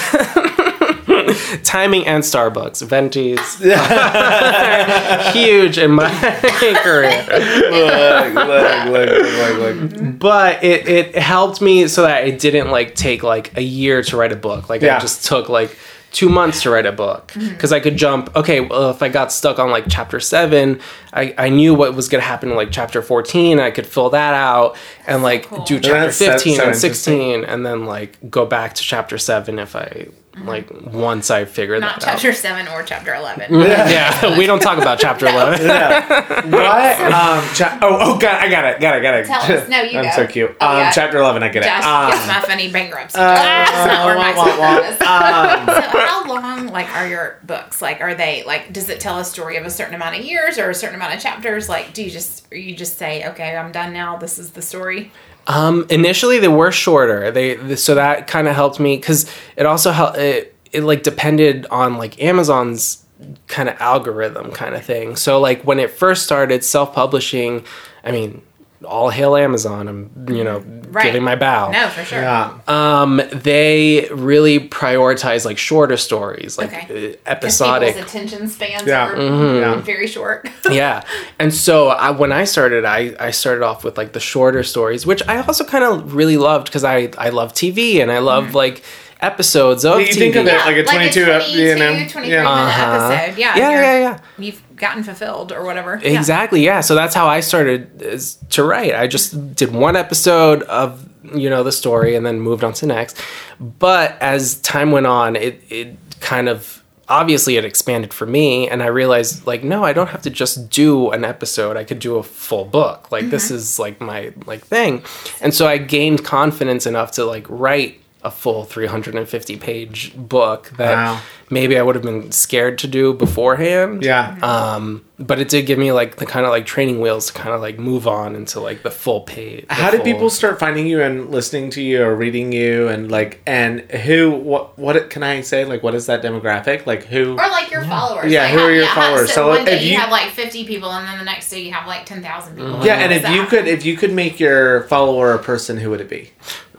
timing 1.62 2.06
and 2.06 2.22
Starbucks 2.22 2.82
ventis 2.86 3.60
huge 5.32 5.78
in 5.78 5.92
my 5.92 6.10
career 6.82 7.24
look, 7.70 8.34
look, 8.34 8.88
look, 8.88 9.58
look, 9.58 9.92
look. 9.92 10.18
but 10.18 10.62
it, 10.64 10.88
it 10.88 11.14
helped 11.16 11.60
me 11.60 11.88
so 11.88 12.02
that 12.02 12.26
it 12.26 12.38
didn't 12.38 12.70
like 12.70 12.94
take 12.94 13.22
like 13.22 13.56
a 13.56 13.62
year 13.62 14.02
to 14.02 14.16
write 14.16 14.32
a 14.32 14.36
book 14.36 14.68
like 14.68 14.82
Yeah. 14.82 14.98
it 14.98 15.00
just 15.00 15.24
took 15.24 15.48
like 15.48 15.76
two 16.12 16.28
months 16.28 16.62
to 16.62 16.70
write 16.70 16.86
a 16.86 16.92
book 16.92 17.28
mm-hmm. 17.28 17.48
because 17.48 17.72
I 17.72 17.80
could 17.80 17.96
jump. 17.96 18.34
Okay, 18.36 18.60
well, 18.60 18.90
if 18.90 19.02
I 19.02 19.08
got 19.08 19.32
stuck 19.32 19.58
on 19.58 19.70
like 19.70 19.84
chapter 19.88 20.20
seven, 20.20 20.80
I, 21.12 21.34
I 21.36 21.48
knew 21.48 21.74
what 21.74 21.94
was 21.94 22.08
gonna 22.08 22.22
happen 22.22 22.50
in 22.50 22.56
like 22.56 22.70
chapter 22.70 23.02
fourteen. 23.02 23.58
I 23.58 23.70
could 23.70 23.86
fill 23.86 24.10
that 24.10 24.34
out 24.34 24.76
and 25.06 25.22
like 25.22 25.46
cool. 25.46 25.64
do 25.64 25.76
chapter 25.76 25.92
That's- 25.92 26.18
that's 26.18 26.42
fifteen 26.42 26.56
so 26.58 26.66
and 26.66 26.76
sixteen, 26.76 27.44
and 27.44 27.66
then 27.66 27.86
like 27.86 28.18
go 28.30 28.46
back 28.46 28.74
to 28.74 28.82
chapter 28.82 29.18
seven 29.18 29.58
if 29.58 29.74
I 29.74 30.08
like 30.38 30.70
once 30.70 31.30
I 31.30 31.44
figured 31.44 31.82
Not 31.82 32.00
that 32.00 32.08
out. 32.08 32.12
Chapter 32.14 32.32
seven 32.32 32.66
or 32.68 32.82
chapter 32.82 33.14
eleven. 33.14 33.52
Yeah, 33.60 34.36
we 34.38 34.46
don't 34.46 34.60
talk 34.62 34.78
about 34.78 34.98
chapter 34.98 35.26
eleven. 35.26 35.66
Yeah. 35.66 36.46
what? 36.46 37.12
Um, 37.12 37.54
cha- 37.54 37.78
oh, 37.82 37.98
oh, 38.00 38.18
got, 38.18 38.40
I 38.40 38.48
got 38.48 38.64
it, 38.64 38.80
got 38.80 38.96
it, 38.96 39.02
got 39.02 39.14
it. 39.14 39.26
Tell 39.26 39.42
us. 39.42 39.68
No, 39.68 39.82
you 39.82 39.98
I'm 39.98 40.04
go. 40.06 40.10
so 40.12 40.26
cute. 40.26 40.56
Oh, 40.60 40.66
um, 40.68 40.78
yeah. 40.78 40.90
chapter 40.90 41.18
eleven, 41.18 41.42
I 41.42 41.48
get 41.50 41.62
Josh 41.62 41.82
it. 41.82 41.86
Um, 41.86 42.10
gets 42.10 42.26
my 42.26 42.40
funny 42.40 42.72
bankruptcy. 42.72 43.18
joke. 43.18 43.24
That's 43.26 43.86
not 43.86 44.06
where 44.06 44.16
my 44.16 44.34
wah, 44.34 44.46
wah, 44.46 44.58
wah. 44.58 44.88
is. 44.88 45.92
so 45.92 45.98
how 45.98 46.26
long 46.26 46.66
like 46.68 46.88
are 46.96 47.06
your 47.06 47.38
books? 47.44 47.82
Like 47.82 48.00
are 48.00 48.14
they 48.14 48.42
like 48.44 48.72
does 48.72 48.88
it 48.88 49.00
tell 49.00 49.18
a 49.18 49.24
story 49.24 49.56
of 49.56 49.66
a 49.66 49.70
certain 49.70 49.94
amount 49.94 50.18
of 50.18 50.24
years 50.24 50.58
or 50.58 50.70
a 50.70 50.74
certain 50.74 50.96
amount 50.96 51.14
of 51.14 51.20
chapters? 51.20 51.68
Like 51.68 51.92
do 51.92 52.02
you 52.02 52.10
just 52.10 52.50
you 52.52 52.74
just 52.74 52.96
say, 52.96 53.28
Okay, 53.28 53.54
I'm 53.56 53.72
done 53.72 53.92
now, 53.92 54.16
this 54.16 54.38
is 54.38 54.50
the 54.52 54.62
story? 54.62 55.12
Um, 55.46 55.86
initially 55.90 56.38
they 56.38 56.48
were 56.48 56.72
shorter. 56.72 57.30
They 57.30 57.56
th- 57.56 57.78
so 57.78 57.94
that 57.96 58.26
kind 58.26 58.48
of 58.48 58.54
helped 58.54 58.78
me 58.78 58.96
because 58.96 59.30
it 59.56 59.66
also 59.66 59.90
helped. 59.90 60.18
It, 60.18 60.56
it 60.72 60.82
like 60.82 61.02
depended 61.02 61.66
on 61.70 61.98
like 61.98 62.22
Amazon's 62.22 63.04
kind 63.46 63.68
of 63.68 63.80
algorithm 63.80 64.50
kind 64.52 64.74
of 64.74 64.84
thing. 64.84 65.16
So 65.16 65.40
like 65.40 65.62
when 65.62 65.78
it 65.78 65.90
first 65.90 66.24
started 66.24 66.64
self 66.64 66.94
publishing, 66.94 67.64
I 68.04 68.12
mean, 68.12 68.42
all 68.84 69.10
hail 69.10 69.36
Amazon. 69.36 69.88
I'm 69.88 70.26
you 70.34 70.44
know 70.44 70.62
Right. 70.92 71.04
giving 71.06 71.22
my 71.22 71.36
bow. 71.36 71.70
No, 71.70 71.88
for 71.88 72.04
sure. 72.04 72.20
Yeah. 72.20 72.52
Um, 72.68 73.22
they 73.32 74.08
really 74.12 74.60
prioritize 74.68 75.46
like 75.46 75.56
shorter 75.56 75.96
stories, 75.96 76.58
like 76.58 76.68
Okay. 76.68 76.82
uh, 76.84 77.08
'Cause 77.08 77.16
episodic. 77.26 77.94
People's 77.94 78.10
attention 78.14 78.48
spans 78.48 78.86
Yeah. 78.86 79.06
are 79.08 79.16
Mm-hmm. 79.16 79.56
Yeah. 79.62 79.74
very 79.76 80.06
short. 80.06 80.48
yeah 80.70 81.02
and 81.38 81.52
so 81.54 81.88
I, 81.88 82.10
when 82.10 82.30
i 82.32 82.44
started 82.44 82.84
I, 82.84 83.14
I 83.18 83.30
started 83.30 83.62
off 83.64 83.84
with 83.84 83.96
like 83.96 84.12
the 84.12 84.20
shorter 84.20 84.62
stories 84.62 85.04
which 85.06 85.22
i 85.28 85.40
also 85.42 85.64
kind 85.64 85.82
of 85.84 86.14
really 86.14 86.36
loved 86.36 86.66
because 86.66 86.84
I, 86.84 87.10
I 87.18 87.30
love 87.30 87.52
tv 87.52 88.00
and 88.02 88.10
i 88.12 88.18
love 88.18 88.54
like 88.54 88.82
episodes 89.20 89.84
of 89.84 90.00
You 90.00 90.06
TV. 90.08 90.14
think 90.18 90.36
of 90.36 90.46
it 90.46 90.58
like 90.66 90.76
a 90.76 90.82
22 90.84 91.22
ep- 91.22 91.42
22, 91.42 91.58
you 91.58 91.74
know? 91.76 91.92
23 92.08 92.28
Yeah. 92.30 92.42
minute 92.42 92.46
Uh-huh. 92.48 93.12
episode. 93.12 93.38
Yeah. 93.38 93.56
yeah 93.56 93.70
yeah 93.70 93.98
yeah 93.98 94.18
You've 94.38 94.71
gotten 94.82 95.04
fulfilled 95.04 95.52
or 95.52 95.64
whatever. 95.64 95.94
Exactly 96.02 96.62
yeah. 96.62 96.80
so 96.80 96.94
that's 96.94 97.14
how 97.14 97.28
i 97.28 97.40
started 97.40 98.02
is 98.02 98.36
to 98.50 98.64
write. 98.64 98.94
I 98.94 99.06
just 99.06 99.54
did 99.54 99.72
one 99.72 99.96
episode 99.96 100.62
of 100.64 101.08
you 101.34 101.48
know 101.48 101.62
the 101.62 101.72
story 101.72 102.16
and 102.16 102.26
then 102.26 102.40
moved 102.40 102.64
on 102.64 102.74
to 102.74 102.86
next. 102.86 103.16
But 103.60 104.20
as 104.20 104.60
time 104.60 104.90
went 104.90 105.06
on 105.06 105.36
it 105.36 105.62
it 105.70 105.96
kind 106.20 106.48
of 106.48 106.82
obviously 107.08 107.56
it 107.56 107.64
expanded 107.64 108.14
for 108.14 108.26
me 108.26 108.68
and 108.68 108.80
i 108.82 108.86
realized 108.86 109.44
like 109.44 109.64
no 109.64 109.84
i 109.84 109.92
don't 109.92 110.08
have 110.08 110.22
to 110.22 110.30
just 110.30 110.68
do 110.68 111.10
an 111.12 111.24
episode. 111.24 111.76
I 111.76 111.84
could 111.84 112.00
do 112.00 112.16
a 112.16 112.22
full 112.22 112.64
book. 112.64 113.12
Like 113.12 113.30
this 113.30 113.46
mm-hmm. 113.46 113.54
is 113.54 113.78
like 113.78 114.00
my 114.00 114.32
like 114.46 114.62
thing. 114.64 115.04
And 115.40 115.54
so 115.54 115.68
i 115.68 115.78
gained 115.78 116.24
confidence 116.24 116.86
enough 116.86 117.12
to 117.12 117.24
like 117.24 117.46
write 117.48 118.01
a 118.24 118.30
full 118.30 118.64
350 118.64 119.56
page 119.56 120.12
book 120.16 120.70
that 120.76 120.94
Wow. 120.94 121.20
maybe 121.50 121.76
i 121.78 121.82
would 121.82 121.94
have 121.96 122.04
been 122.04 122.30
scared 122.32 122.78
to 122.78 122.86
do 122.86 123.12
beforehand 123.14 124.02
Yeah. 124.04 124.36
um, 124.42 125.04
but 125.26 125.38
it 125.38 125.48
did 125.48 125.66
give 125.66 125.78
me 125.78 125.92
like 125.92 126.16
the 126.16 126.26
kind 126.26 126.44
of 126.44 126.50
like 126.50 126.66
training 126.66 127.00
wheels 127.00 127.26
to 127.28 127.32
kind 127.32 127.50
of 127.54 127.60
like 127.60 127.78
move 127.78 128.08
on 128.08 128.34
into 128.34 128.60
like 128.60 128.82
the 128.82 128.90
full 128.90 129.20
page. 129.20 129.66
the 129.68 129.74
How 129.74 129.90
did 129.90 129.98
full- 129.98 130.04
people 130.04 130.30
start 130.30 130.58
finding 130.58 130.86
you 130.86 131.00
and 131.02 131.30
listening 131.30 131.70
to 131.70 131.82
you 131.82 132.02
or 132.02 132.14
reading 132.14 132.52
you 132.52 132.88
and 132.88 133.10
like 133.10 133.40
and 133.46 133.80
who 133.92 134.30
what 134.30 134.78
what 134.78 135.10
can 135.10 135.22
I 135.22 135.40
say 135.42 135.64
like 135.64 135.82
what 135.82 135.94
is 135.94 136.06
that 136.06 136.22
demographic 136.22 136.86
like 136.86 137.04
who 137.04 137.32
Or 137.32 137.36
like 137.36 137.70
your 137.70 137.84
followers. 137.84 138.30
Yeah, 138.32 138.42
like 138.44 138.52
who 138.52 138.58
how- 138.58 138.64
are 138.66 138.72
your 138.72 138.86
how- 138.86 139.00
followers? 139.02 139.28
So, 139.28 139.34
So 139.34 139.48
one 139.50 139.64
day 139.64 139.76
if 139.76 139.82
you, 139.82 139.90
you- 139.92 139.98
have 139.98 140.10
like 140.10 140.30
50 140.30 140.64
people, 140.66 140.90
and 140.90 141.06
then 141.06 141.18
the 141.18 141.24
next 141.24 141.48
day 141.50 141.60
you 141.60 141.72
have 141.72 141.86
like 141.86 142.04
10,000 142.06 142.56
people. 142.56 142.84
yeah 142.84 142.96
and 142.96 143.12
if 143.12 143.22
that 143.22 143.34
you 143.34 143.44
could 143.46 143.66
if 143.68 143.84
you 143.86 143.96
could 143.96 144.12
make 144.12 144.40
your 144.40 144.82
follower 144.84 145.32
a 145.34 145.38
person 145.38 145.76
who 145.78 145.90
would 145.90 146.00
it 146.00 146.08
be 146.08 146.30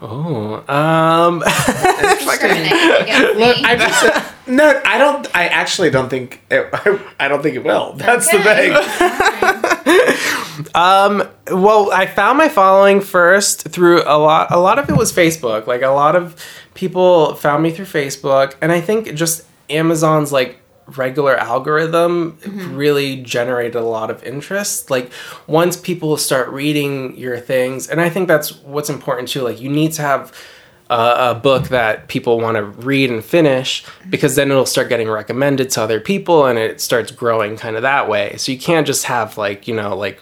Oh, 0.06 0.56
um, 0.67 1.39
discriminate 2.19 2.71
against 3.01 3.39
Look, 3.39 3.58
me. 3.58 3.63
I 3.63 3.75
just 3.77 4.33
no 4.47 4.82
I 4.86 4.97
don't 4.97 5.27
I 5.36 5.47
actually 5.47 5.89
don't 5.89 6.10
think 6.10 6.41
it, 6.49 6.69
I, 6.73 6.99
I 7.19 7.27
don't 7.27 7.41
think 7.41 7.56
it 7.56 7.63
will 7.63 7.93
that's 7.93 8.29
the 8.29 8.39
Okay. 8.39 8.73
thing 8.73 9.73
um, 10.75 11.27
well, 11.51 11.91
I 11.91 12.06
found 12.06 12.38
my 12.38 12.49
following 12.49 13.01
first 13.01 13.69
through 13.69 14.03
a 14.03 14.17
lot. 14.17 14.51
A 14.51 14.58
lot 14.58 14.79
of 14.79 14.89
it 14.89 14.95
was 14.95 15.12
Facebook. 15.12 15.67
Like 15.67 15.82
a 15.82 15.89
lot 15.89 16.15
of 16.15 16.43
people 16.73 17.36
found 17.36 17.63
me 17.63 17.71
through 17.71 17.86
Facebook, 17.86 18.56
and 18.62 18.71
I 18.71 18.82
think 18.82 19.13
just 19.15 19.45
Amazon's 19.69 20.32
like 20.32 20.60
regular 20.97 21.38
algorithm 21.38 22.34
mm-hmm. 22.34 22.75
really 22.75 23.21
generated 23.23 23.75
a 23.75 23.82
lot 23.82 24.10
of 24.10 24.23
interest. 24.23 24.89
Like 24.89 25.12
once 25.47 25.77
people 25.77 26.17
start 26.17 26.49
reading 26.49 27.15
your 27.17 27.39
things, 27.39 27.88
and 27.88 28.01
I 28.01 28.10
think 28.10 28.27
that's 28.27 28.56
what's 28.63 28.89
important 28.89 29.29
too. 29.29 29.41
Like 29.41 29.60
you 29.60 29.69
need 29.69 29.93
to 29.93 30.01
have 30.01 30.34
a, 30.89 31.32
a 31.32 31.36
book 31.36 31.69
that 31.69 32.08
people 32.08 32.39
want 32.39 32.56
to 32.58 32.63
read 32.63 33.10
and 33.10 33.24
finish 33.24 33.86
because 34.10 34.36
then 34.36 34.52
it'll 34.52 34.65
start 34.65 34.89
getting 34.89 35.10
recommended 35.10 35.69
to 35.72 35.82
other 35.82 36.00
people 36.00 36.46
and 36.46 36.60
it 36.60 36.82
starts 36.82 37.12
growing 37.12 37.58
kind 37.58 37.76
of 37.76 37.82
that 37.82 38.08
way. 38.10 38.36
So 38.38 38.52
you 38.52 38.58
can't 38.58 38.86
just 38.86 39.06
have 39.06 39.38
like, 39.38 39.67
you 39.67 39.76
know, 39.76 39.96
like 39.96 40.22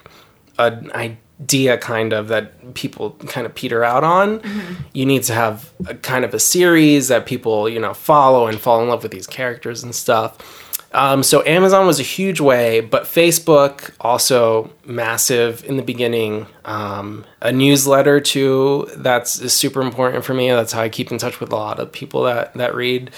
an 0.58 0.90
idea 0.94 1.76
kind 1.78 2.12
of 2.12 2.28
that 2.28 2.74
people 2.74 3.12
kind 3.26 3.46
of 3.46 3.54
peter 3.54 3.82
out 3.82 4.04
on. 4.04 4.40
Mm-hmm. 4.40 4.74
You 4.92 5.06
need 5.06 5.24
to 5.24 5.34
have 5.34 5.72
a 5.86 5.94
kind 5.94 6.24
of 6.24 6.34
a 6.34 6.38
series 6.38 7.08
that 7.08 7.26
people, 7.26 7.68
you 7.68 7.80
know, 7.80 7.94
follow 7.94 8.46
and 8.46 8.60
fall 8.60 8.82
in 8.82 8.88
love 8.88 9.02
with 9.02 9.12
these 9.12 9.26
characters 9.26 9.82
and 9.82 9.94
stuff. 9.94 10.61
Um, 10.92 11.22
so 11.22 11.44
Amazon 11.44 11.86
was 11.86 11.98
a 12.00 12.02
huge 12.02 12.40
way, 12.40 12.80
but 12.80 13.04
Facebook 13.04 13.92
also 14.00 14.70
massive 14.84 15.64
in 15.64 15.76
the 15.76 15.82
beginning. 15.82 16.46
Um, 16.64 17.24
a 17.40 17.50
newsletter 17.50 18.20
too. 18.20 18.88
That's 18.96 19.40
is 19.40 19.52
super 19.52 19.80
important 19.80 20.24
for 20.24 20.34
me. 20.34 20.50
That's 20.50 20.72
how 20.72 20.82
I 20.82 20.88
keep 20.88 21.10
in 21.10 21.18
touch 21.18 21.40
with 21.40 21.52
a 21.52 21.56
lot 21.56 21.78
of 21.78 21.92
people 21.92 22.24
that 22.24 22.54
that 22.54 22.74
read 22.74 23.10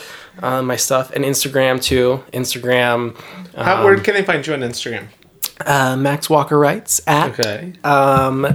uh, 0.43 0.63
my 0.63 0.77
stuff, 0.77 1.11
and 1.11 1.25
Instagram 1.25 1.83
too. 1.83 2.23
Instagram, 2.33 3.19
how, 3.57 3.85
where 3.85 3.99
can 3.99 4.15
they 4.15 4.23
find 4.23 4.47
you 4.47 4.55
on 4.55 4.61
Instagram 4.61 5.09
uh, 5.65 5.97
Max 5.97 6.29
Walker 6.29 6.59
writes 6.59 7.01
at. 7.07 7.31
okay 7.31 7.73
Um, 7.85 8.47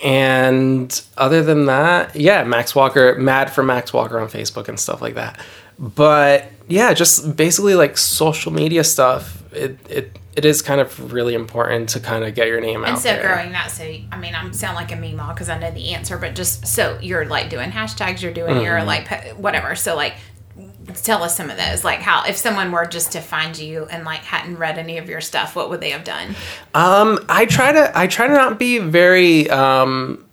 and 0.00 1.02
other 1.16 1.42
than 1.42 1.66
that, 1.66 2.16
yeah, 2.16 2.42
Max 2.44 2.74
Walker, 2.74 3.14
mad 3.18 3.50
for 3.50 3.62
Max 3.62 3.92
Walker 3.92 4.18
on 4.18 4.28
Facebook 4.28 4.68
and 4.68 4.78
stuff 4.78 5.00
like 5.00 5.14
that. 5.14 5.38
But 5.78 6.50
yeah, 6.72 6.94
just 6.94 7.36
basically 7.36 7.74
like 7.74 7.96
social 7.98 8.52
media 8.52 8.82
stuff. 8.84 9.42
It 9.52 9.78
it 9.88 10.18
it 10.34 10.44
is 10.46 10.62
kind 10.62 10.80
of 10.80 11.12
really 11.12 11.34
important 11.34 11.90
to 11.90 12.00
kind 12.00 12.24
of 12.24 12.34
get 12.34 12.46
your 12.48 12.60
name 12.60 12.76
And 12.76 12.84
out 12.84 12.90
And 12.92 12.98
so 12.98 13.10
there. 13.12 13.22
growing 13.22 13.52
that, 13.52 13.70
so 13.70 13.84
I 13.84 14.16
mean, 14.18 14.34
I'm 14.34 14.52
sound 14.54 14.76
like 14.76 14.90
a 14.90 14.96
meme 14.96 15.28
because 15.28 15.50
I 15.50 15.58
know 15.58 15.70
the 15.70 15.92
answer, 15.94 16.16
but 16.16 16.34
just 16.34 16.66
so 16.66 16.98
you're 17.02 17.26
like 17.26 17.50
doing 17.50 17.70
hashtags, 17.70 18.22
you're 18.22 18.32
doing 18.32 18.54
Mm-hmm. 18.56 18.64
your 18.64 18.82
like 18.84 19.08
whatever. 19.36 19.74
So 19.76 19.94
like, 19.94 20.14
tell 21.02 21.22
us 21.22 21.36
some 21.36 21.50
of 21.50 21.58
those. 21.58 21.84
Like 21.84 22.00
how 22.00 22.24
if 22.24 22.36
someone 22.38 22.72
were 22.72 22.86
just 22.86 23.12
to 23.12 23.20
find 23.20 23.58
you 23.58 23.84
and 23.90 24.04
like 24.04 24.20
hadn't 24.20 24.56
read 24.56 24.78
any 24.78 24.96
of 24.98 25.08
your 25.08 25.20
stuff, 25.20 25.54
what 25.54 25.68
would 25.68 25.80
they 25.82 25.90
have 25.90 26.04
done? 26.04 26.34
Um, 26.74 27.18
I 27.28 27.44
try 27.46 27.72
to 27.72 27.92
I 27.94 28.06
try 28.06 28.26
to 28.26 28.32
not 28.32 28.58
be 28.58 28.78
very 28.78 29.50
um 29.50 30.24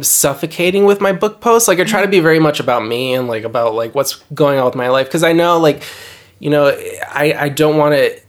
suffocating 0.00 0.84
with 0.84 1.00
my 1.00 1.12
book 1.12 1.40
posts. 1.40 1.68
Like 1.68 1.80
I 1.80 1.84
try 1.84 2.02
to 2.02 2.08
be 2.08 2.20
very 2.20 2.38
much 2.38 2.60
about 2.60 2.84
me 2.84 3.14
and 3.14 3.28
like 3.28 3.44
about 3.44 3.74
like 3.74 3.94
what's 3.94 4.16
going 4.34 4.58
on 4.58 4.64
with 4.64 4.74
my 4.74 4.88
life 4.88 5.06
because 5.06 5.22
I 5.22 5.32
know 5.32 5.58
like 5.58 5.82
you 6.38 6.50
know 6.50 6.68
I 6.68 7.34
I 7.36 7.48
don't 7.48 7.76
want 7.76 7.94
to 7.94 8.20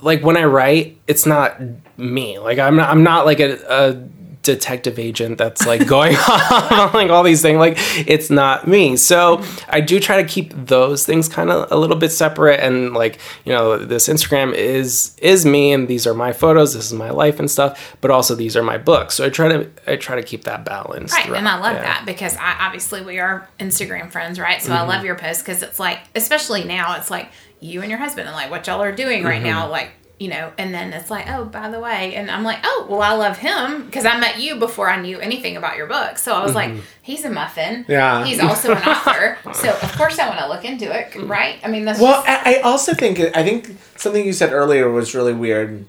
like 0.00 0.22
when 0.22 0.36
I 0.36 0.44
write 0.44 0.98
it's 1.06 1.26
not 1.26 1.60
me. 1.96 2.38
Like 2.38 2.58
I'm 2.58 2.76
not 2.76 2.90
I'm 2.90 3.02
not 3.02 3.24
like 3.24 3.40
a, 3.40 3.58
a 3.68 4.08
detective 4.46 4.98
agent 4.98 5.36
that's 5.36 5.66
like 5.66 5.86
going 5.86 6.16
on 6.50 6.92
like 6.92 7.10
all 7.10 7.22
these 7.22 7.42
things 7.42 7.58
like 7.58 7.74
it's 8.08 8.30
not 8.30 8.66
me 8.66 8.96
so 8.96 9.42
i 9.68 9.80
do 9.80 10.00
try 10.00 10.22
to 10.22 10.26
keep 10.28 10.52
those 10.54 11.04
things 11.04 11.28
kind 11.28 11.50
of 11.50 11.70
a 11.70 11.76
little 11.76 11.96
bit 11.96 12.10
separate 12.10 12.58
and 12.60 12.94
like 12.94 13.18
you 13.44 13.52
know 13.52 13.76
this 13.76 14.08
instagram 14.08 14.54
is 14.54 15.14
is 15.18 15.44
me 15.44 15.72
and 15.72 15.88
these 15.88 16.06
are 16.06 16.14
my 16.14 16.32
photos 16.32 16.72
this 16.74 16.86
is 16.86 16.92
my 16.94 17.10
life 17.10 17.38
and 17.38 17.50
stuff 17.50 17.96
but 18.00 18.10
also 18.10 18.34
these 18.34 18.56
are 18.56 18.62
my 18.62 18.78
books 18.78 19.14
so 19.16 19.26
i 19.26 19.28
try 19.28 19.48
to 19.48 19.68
i 19.86 19.96
try 19.96 20.16
to 20.16 20.22
keep 20.22 20.44
that 20.44 20.64
balance 20.64 21.12
Right, 21.12 21.24
throughout. 21.26 21.38
and 21.38 21.48
I 21.48 21.58
love 21.58 21.74
Yeah. 21.76 21.82
that 21.82 22.02
because 22.06 22.36
I 22.36 22.56
obviously 22.60 23.02
we 23.02 23.18
are 23.18 23.48
Instagram 23.60 24.10
friends, 24.10 24.38
right? 24.40 24.62
So 24.62 24.72
I 24.72 24.76
Mm-hmm. 24.78 24.88
love 24.88 25.04
your 25.04 25.14
posts 25.16 25.42
because 25.42 25.62
it's 25.62 25.78
like, 25.80 25.98
especially 26.14 26.64
now, 26.64 26.96
it's 26.96 27.10
like 27.10 27.28
you 27.60 27.80
and 27.82 27.90
your 27.90 27.98
husband 27.98 28.28
and 28.28 28.36
like 28.36 28.50
what 28.50 28.66
y'all 28.66 28.82
are 28.82 28.92
doing 28.92 29.24
right 29.24 29.36
Mm-hmm. 29.36 29.44
now, 29.44 29.68
like 29.70 29.90
you 30.18 30.28
know, 30.28 30.50
and 30.56 30.72
then 30.72 30.94
it's 30.94 31.10
like, 31.10 31.28
oh, 31.28 31.44
by 31.44 31.68
the 31.68 31.78
way, 31.78 32.14
and 32.14 32.30
I'm 32.30 32.42
like, 32.42 32.58
oh, 32.64 32.86
well, 32.88 33.02
I 33.02 33.12
love 33.12 33.36
him 33.36 33.84
because 33.84 34.06
I 34.06 34.18
met 34.18 34.38
you 34.40 34.56
before 34.56 34.88
I 34.88 34.98
knew 35.00 35.18
anything 35.20 35.56
about 35.58 35.76
your 35.76 35.86
book, 35.86 36.16
so 36.16 36.32
I 36.34 36.42
was 36.42 36.54
Mm-hmm. 36.54 36.76
like, 36.76 36.84
he's 37.02 37.24
a 37.26 37.30
muffin, 37.30 37.84
Yeah. 37.86 38.24
he's 38.24 38.40
also 38.40 38.72
an 38.72 38.78
author, 38.88 39.36
so 39.52 39.68
of 39.70 39.92
course 39.96 40.18
I 40.18 40.26
want 40.28 40.40
to 40.40 40.48
look 40.48 40.64
into 40.64 40.86
it, 40.90 41.14
right? 41.28 41.56
I 41.62 41.68
mean, 41.68 41.84
that's 41.84 42.00
Well, 42.00 42.22
just, 42.24 42.46
I, 42.46 42.54
I 42.54 42.60
also 42.62 42.94
think 42.94 43.18
I 43.36 43.42
think 43.42 43.76
something 43.96 44.24
you 44.24 44.32
said 44.32 44.52
earlier 44.52 44.90
was 44.90 45.14
really 45.14 45.34
weird. 45.34 45.84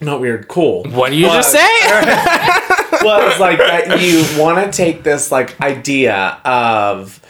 Not 0.00 0.20
weird, 0.20 0.48
cool. 0.48 0.84
what 0.90 1.10
do 1.10 1.16
you 1.16 1.26
just 1.26 1.50
say 1.52 1.58
well, 3.02 3.28
it's 3.30 3.40
like 3.40 3.58
that 3.58 4.00
you 4.00 4.24
want 4.40 4.64
to 4.64 4.76
take 4.76 5.02
this 5.02 5.30
like 5.32 5.60
idea 5.60 6.40
of 6.44 7.20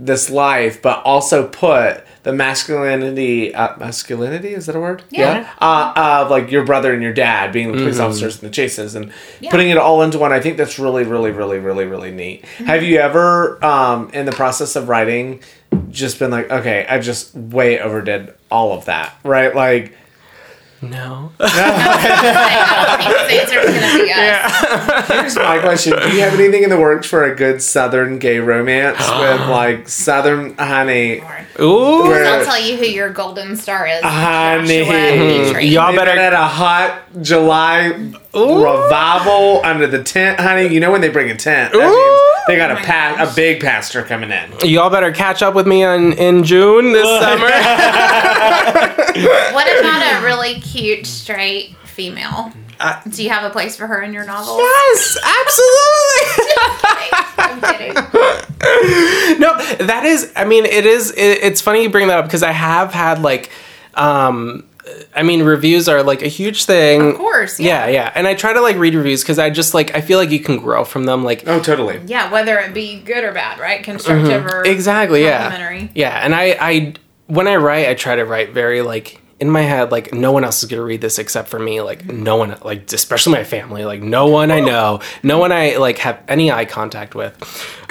this 0.00 0.30
life, 0.30 0.80
but 0.82 1.02
also 1.04 1.46
put 1.48 2.04
the 2.28 2.34
masculinity 2.34 3.54
uh, 3.54 3.74
masculinity 3.78 4.52
is 4.52 4.66
that 4.66 4.76
a 4.76 4.80
word? 4.80 5.02
Yeah. 5.08 5.50
Uh, 5.62 5.94
of 5.96 6.30
like 6.30 6.50
your 6.50 6.62
brother 6.62 6.92
and 6.92 7.02
your 7.02 7.14
dad 7.14 7.52
being 7.52 7.72
the 7.72 7.78
police 7.78 7.98
officers 7.98 8.42
and 8.42 8.50
the 8.50 8.54
chases 8.54 8.94
and 8.94 9.10
Yeah. 9.40 9.50
putting 9.50 9.70
it 9.70 9.78
all 9.78 10.02
into 10.02 10.18
one. 10.18 10.30
I 10.30 10.38
think 10.38 10.58
that's 10.58 10.78
really, 10.78 11.04
really, 11.04 11.30
really, 11.30 11.58
really, 11.58 11.86
really 11.86 12.10
neat. 12.10 12.44
Have 12.66 12.82
you 12.82 12.98
ever, 12.98 13.64
um, 13.64 14.10
in 14.12 14.26
the 14.26 14.32
process 14.32 14.76
of 14.76 14.90
writing, 14.90 15.40
just 15.90 16.18
been 16.18 16.30
like, 16.30 16.50
okay, 16.50 16.84
I 16.86 16.98
just 16.98 17.34
way 17.34 17.80
overdid 17.80 18.34
all 18.50 18.74
of 18.74 18.84
that, 18.84 19.14
right? 19.24 19.54
Like, 19.54 19.94
No. 20.80 21.32
His 21.40 21.50
answer 23.40 23.58
is 23.58 23.74
gonna 23.74 23.98
be 23.98 24.06
yes. 24.06 25.08
here's 25.08 25.36
my 25.36 25.58
question: 25.58 25.92
Do 26.00 26.10
you 26.14 26.20
have 26.20 26.34
anything 26.34 26.62
in 26.62 26.70
the 26.70 26.78
works 26.78 27.08
for 27.08 27.24
a 27.24 27.34
good 27.34 27.60
Southern 27.60 28.18
gay 28.20 28.38
romance 28.38 28.98
with 29.18 29.40
like 29.48 29.88
Southern 29.88 30.56
honey? 30.56 31.20
Ooh. 31.60 32.02
Where- 32.02 32.24
I'll 32.26 32.44
tell 32.44 32.60
you 32.60 32.76
who 32.76 32.84
your 32.84 33.10
golden 33.10 33.56
star 33.56 33.88
is. 33.88 34.02
Honey. 34.02 34.84
Joshua 34.84 35.54
hmm. 35.54 35.66
Y'all 35.66 35.96
better- 35.96 36.12
been 36.12 36.18
at 36.20 36.32
a 36.32 36.46
hot 36.46 37.22
July 37.22 38.12
Ooh. 38.38 38.62
revival 38.64 39.64
under 39.64 39.86
the 39.86 40.02
tent, 40.02 40.38
honey. 40.40 40.66
You 40.68 40.80
know 40.80 40.90
when 40.90 41.00
they 41.00 41.08
bring 41.08 41.30
a 41.30 41.36
tent, 41.36 41.72
that 41.72 41.78
Ooh. 41.78 41.80
means 41.94 42.46
they 42.48 42.56
got 42.56 42.70
a 42.70 42.74
my 42.74 42.82
pa- 42.82 43.16
a 43.30 43.34
big 43.34 43.60
pastor 43.60 44.02
coming 44.02 44.30
in. 44.30 44.52
Y'all 44.68 44.90
better 44.90 45.12
catch 45.12 45.42
up 45.42 45.54
with 45.54 45.66
me 45.66 45.84
on 45.84 46.12
in 46.14 46.44
June 46.44 46.92
this 46.92 47.06
summer. 47.20 47.50
What 49.52 49.80
about 49.80 50.22
a 50.22 50.24
really 50.24 50.60
cute 50.60 51.06
straight 51.06 51.76
female? 51.84 52.52
Uh, 52.80 53.00
Do 53.08 53.24
you 53.24 53.30
have 53.30 53.42
a 53.42 53.50
place 53.50 53.76
for 53.76 53.88
her 53.88 54.02
in 54.02 54.12
your 54.12 54.24
novel? 54.24 54.56
yes, 54.58 55.18
absolutely. 55.40 56.54
I'm 57.38 57.60
kidding. 57.60 57.94
no, 59.40 59.56
that 59.86 60.02
is. 60.04 60.32
I 60.36 60.44
mean, 60.44 60.64
it 60.64 60.86
is. 60.86 61.10
It, 61.10 61.18
it's 61.42 61.60
funny 61.60 61.82
you 61.82 61.90
bring 61.90 62.06
that 62.06 62.18
up 62.18 62.26
because 62.26 62.44
I 62.44 62.52
have 62.52 62.92
had 62.92 63.20
like, 63.20 63.50
um, 63.94 64.67
I 65.14 65.22
mean, 65.22 65.42
reviews 65.42 65.88
are 65.88 66.02
like 66.02 66.22
a 66.22 66.28
huge 66.28 66.64
thing. 66.64 67.10
Of 67.10 67.16
course, 67.16 67.58
Yeah, 67.58 67.86
yeah. 67.86 67.92
yeah. 67.92 68.12
And 68.14 68.26
I 68.26 68.34
try 68.34 68.52
to 68.52 68.60
like 68.60 68.76
read 68.76 68.94
reviews 68.94 69.22
because 69.22 69.38
I 69.38 69.50
just 69.50 69.74
like 69.74 69.94
I 69.94 70.00
feel 70.00 70.18
like 70.18 70.30
you 70.30 70.40
can 70.40 70.58
grow 70.58 70.84
from 70.84 71.04
them. 71.04 71.24
Like 71.24 71.46
Oh, 71.46 71.60
totally. 71.60 72.00
Yeah, 72.06 72.30
whether 72.30 72.58
it 72.58 72.74
be 72.74 73.00
good 73.00 73.24
or 73.24 73.32
bad, 73.32 73.58
right? 73.58 73.82
Constructive 73.82 74.44
or 74.46 74.62
Mm-hmm. 74.62 74.70
exactly. 74.72 75.22
Yeah. 75.24 75.88
Yeah. 75.94 76.18
And 76.24 76.34
I, 76.34 76.56
I, 76.60 76.94
when 77.26 77.48
I 77.48 77.56
write, 77.56 77.88
I 77.88 77.94
try 77.94 78.16
to 78.16 78.24
write 78.24 78.50
very 78.52 78.82
like 78.82 79.20
in 79.40 79.50
my 79.50 79.62
head, 79.62 79.92
like 79.92 80.12
no 80.12 80.32
one 80.32 80.44
else 80.44 80.62
is 80.62 80.68
gonna 80.68 80.82
read 80.82 81.00
this 81.00 81.18
except 81.18 81.48
for 81.48 81.58
me. 81.58 81.80
Like 81.80 82.04
no 82.06 82.36
one, 82.36 82.56
like 82.62 82.92
especially 82.92 83.32
my 83.34 83.44
family. 83.44 83.84
Like 83.84 84.02
no 84.02 84.26
one 84.26 84.50
I 84.50 84.60
know, 84.60 85.00
no 85.22 85.38
one 85.38 85.52
I 85.52 85.76
like 85.76 85.98
have 85.98 86.20
any 86.26 86.50
eye 86.50 86.64
contact 86.64 87.14
with. 87.14 87.32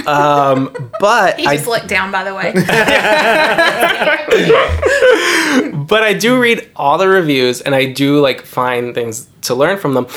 Um, 0.06 0.92
but 1.00 1.40
He 1.40 1.48
I 1.48 1.56
just 1.56 1.68
looked 1.68 1.88
down, 1.88 2.12
by 2.12 2.26
the 2.26 2.36
way. 2.36 2.52
but 5.88 6.04
I 6.04 6.14
do 6.14 6.40
read 6.40 6.70
all 6.76 6.98
the 6.98 7.08
reviews 7.08 7.62
and 7.62 7.74
I 7.74 7.92
do 7.92 8.20
like 8.20 8.42
find 8.42 8.94
things 8.94 9.28
to 9.44 9.56
learn 9.56 9.78
from 9.78 9.94
them. 9.94 10.08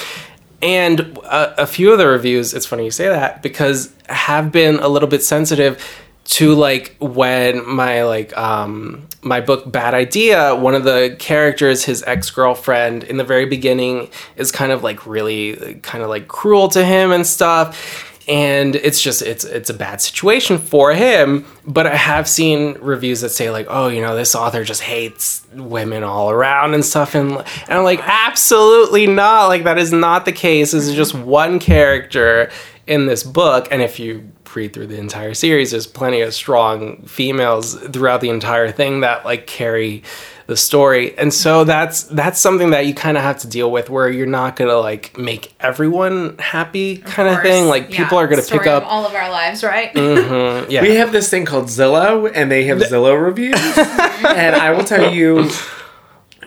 And 0.63 1.01
a, 1.19 1.63
a 1.63 1.67
few 1.67 1.93
of 1.93 1.99
the 1.99 2.07
reviews, 2.07 2.55
it's 2.55 2.67
funny 2.67 2.85
you 2.85 2.91
say 2.91 3.09
that 3.09 3.43
because 3.43 3.95
have 4.09 4.51
been 4.51 4.81
a 4.81 4.89
little 4.89 5.09
bit 5.09 5.23
sensitive 5.23 5.83
to 6.31 6.55
like 6.55 6.97
when 7.01 7.69
my 7.69 8.05
like 8.05 8.37
um 8.39 9.09
my 9.21 9.41
book 9.41 9.71
Bad 9.71 9.95
Idea, 9.95 10.55
one 10.55 10.75
of 10.75 10.85
the 10.85 11.17
characters, 11.19 11.85
his 11.85 12.03
ex-girlfriend 12.05 13.05
in 13.05 13.17
the 13.17 13.25
very 13.25 13.47
beginning 13.47 14.09
is 14.37 14.51
kind 14.53 14.73
of 14.73 14.83
like 14.83 15.07
really 15.07 15.75
kind 15.83 16.03
of 16.03 16.09
like 16.09 16.29
cruel 16.29 16.69
to 16.69 16.85
him 16.85 17.11
and 17.11 17.27
stuff. 17.27 18.07
And 18.29 18.77
it's 18.77 19.03
just 19.03 19.23
it's 19.23 19.45
it's 19.45 19.71
a 19.71 19.75
bad 19.75 20.01
situation 20.01 20.59
for 20.59 20.93
him. 20.95 21.47
But 21.67 21.89
i 21.89 21.97
have 21.97 22.29
seen 22.29 22.75
reviews 22.81 23.23
that 23.23 23.31
say 23.31 23.51
like 23.51 23.67
oh 23.69 23.89
you 23.89 24.01
know 24.01 24.15
this 24.15 24.37
author 24.37 24.63
just 24.63 24.83
hates 24.83 25.45
women 25.53 26.05
all 26.05 26.31
around 26.31 26.75
and 26.75 26.85
stuff. 26.85 27.17
And, 27.17 27.33
and 27.33 27.71
i'm 27.71 27.83
like 27.83 28.01
absolutely 28.05 29.09
not. 29.09 29.49
Like 29.49 29.65
that 29.65 29.79
is 29.79 29.93
not 29.93 30.27
the 30.27 30.33
case. 30.33 30.71
This 30.71 30.87
is 30.87 30.95
just 30.95 31.13
one 31.13 31.59
character 31.59 32.53
in 32.91 33.07
this 33.07 33.23
book 33.23 33.69
and 33.71 33.81
if 33.83 33.99
you 34.01 34.31
read 34.55 34.73
through 34.73 34.87
the 34.89 34.99
entire 34.99 35.33
series 35.33 35.71
there's 35.71 35.87
plenty 35.87 36.21
of 36.23 36.35
strong 36.35 37.01
females 37.07 37.77
throughout 37.93 38.21
the 38.21 38.29
entire 38.29 38.73
thing 38.73 39.01
that 39.01 39.25
like 39.25 39.47
carry 39.47 40.03
the 40.49 40.57
story 40.57 41.17
and 41.17 41.33
so 41.33 41.63
that's 41.63 42.03
that's 42.05 42.41
something 42.41 42.71
that 42.71 42.85
you 42.85 42.93
kind 42.93 43.17
of 43.17 43.23
have 43.23 43.39
to 43.39 43.47
deal 43.47 43.71
with 43.71 43.89
where 43.89 44.09
you're 44.11 44.27
not 44.27 44.57
gonna 44.57 44.75
like 44.75 45.17
make 45.17 45.55
everyone 45.61 46.37
happy 46.39 46.97
kind 46.97 47.29
of, 47.29 47.35
course. 47.37 47.47
thing 47.47 47.69
like 47.69 47.91
Yeah, 47.91 48.03
people 48.03 48.19
are 48.19 48.27
gonna 48.27 48.43
story 48.43 48.59
pick 48.59 48.67
up 48.67 48.83
all 48.85 49.07
of 49.07 49.15
our 49.15 49.31
lives, 49.31 49.63
right? 49.63 49.95
Mm-hmm. 50.11 50.69
yeah 50.71 50.83
We 50.83 50.97
have 50.97 51.13
this 51.13 51.31
thing 51.31 51.45
called 51.45 51.67
Zillow, 51.67 52.29
and 52.35 52.51
they 52.51 52.65
have 52.65 52.79
Zillow 52.79 53.15
reviews. 53.25 53.55
and 53.79 54.57
I 54.57 54.73
will 54.73 54.83
tell 54.85 55.15
you, 55.15 55.49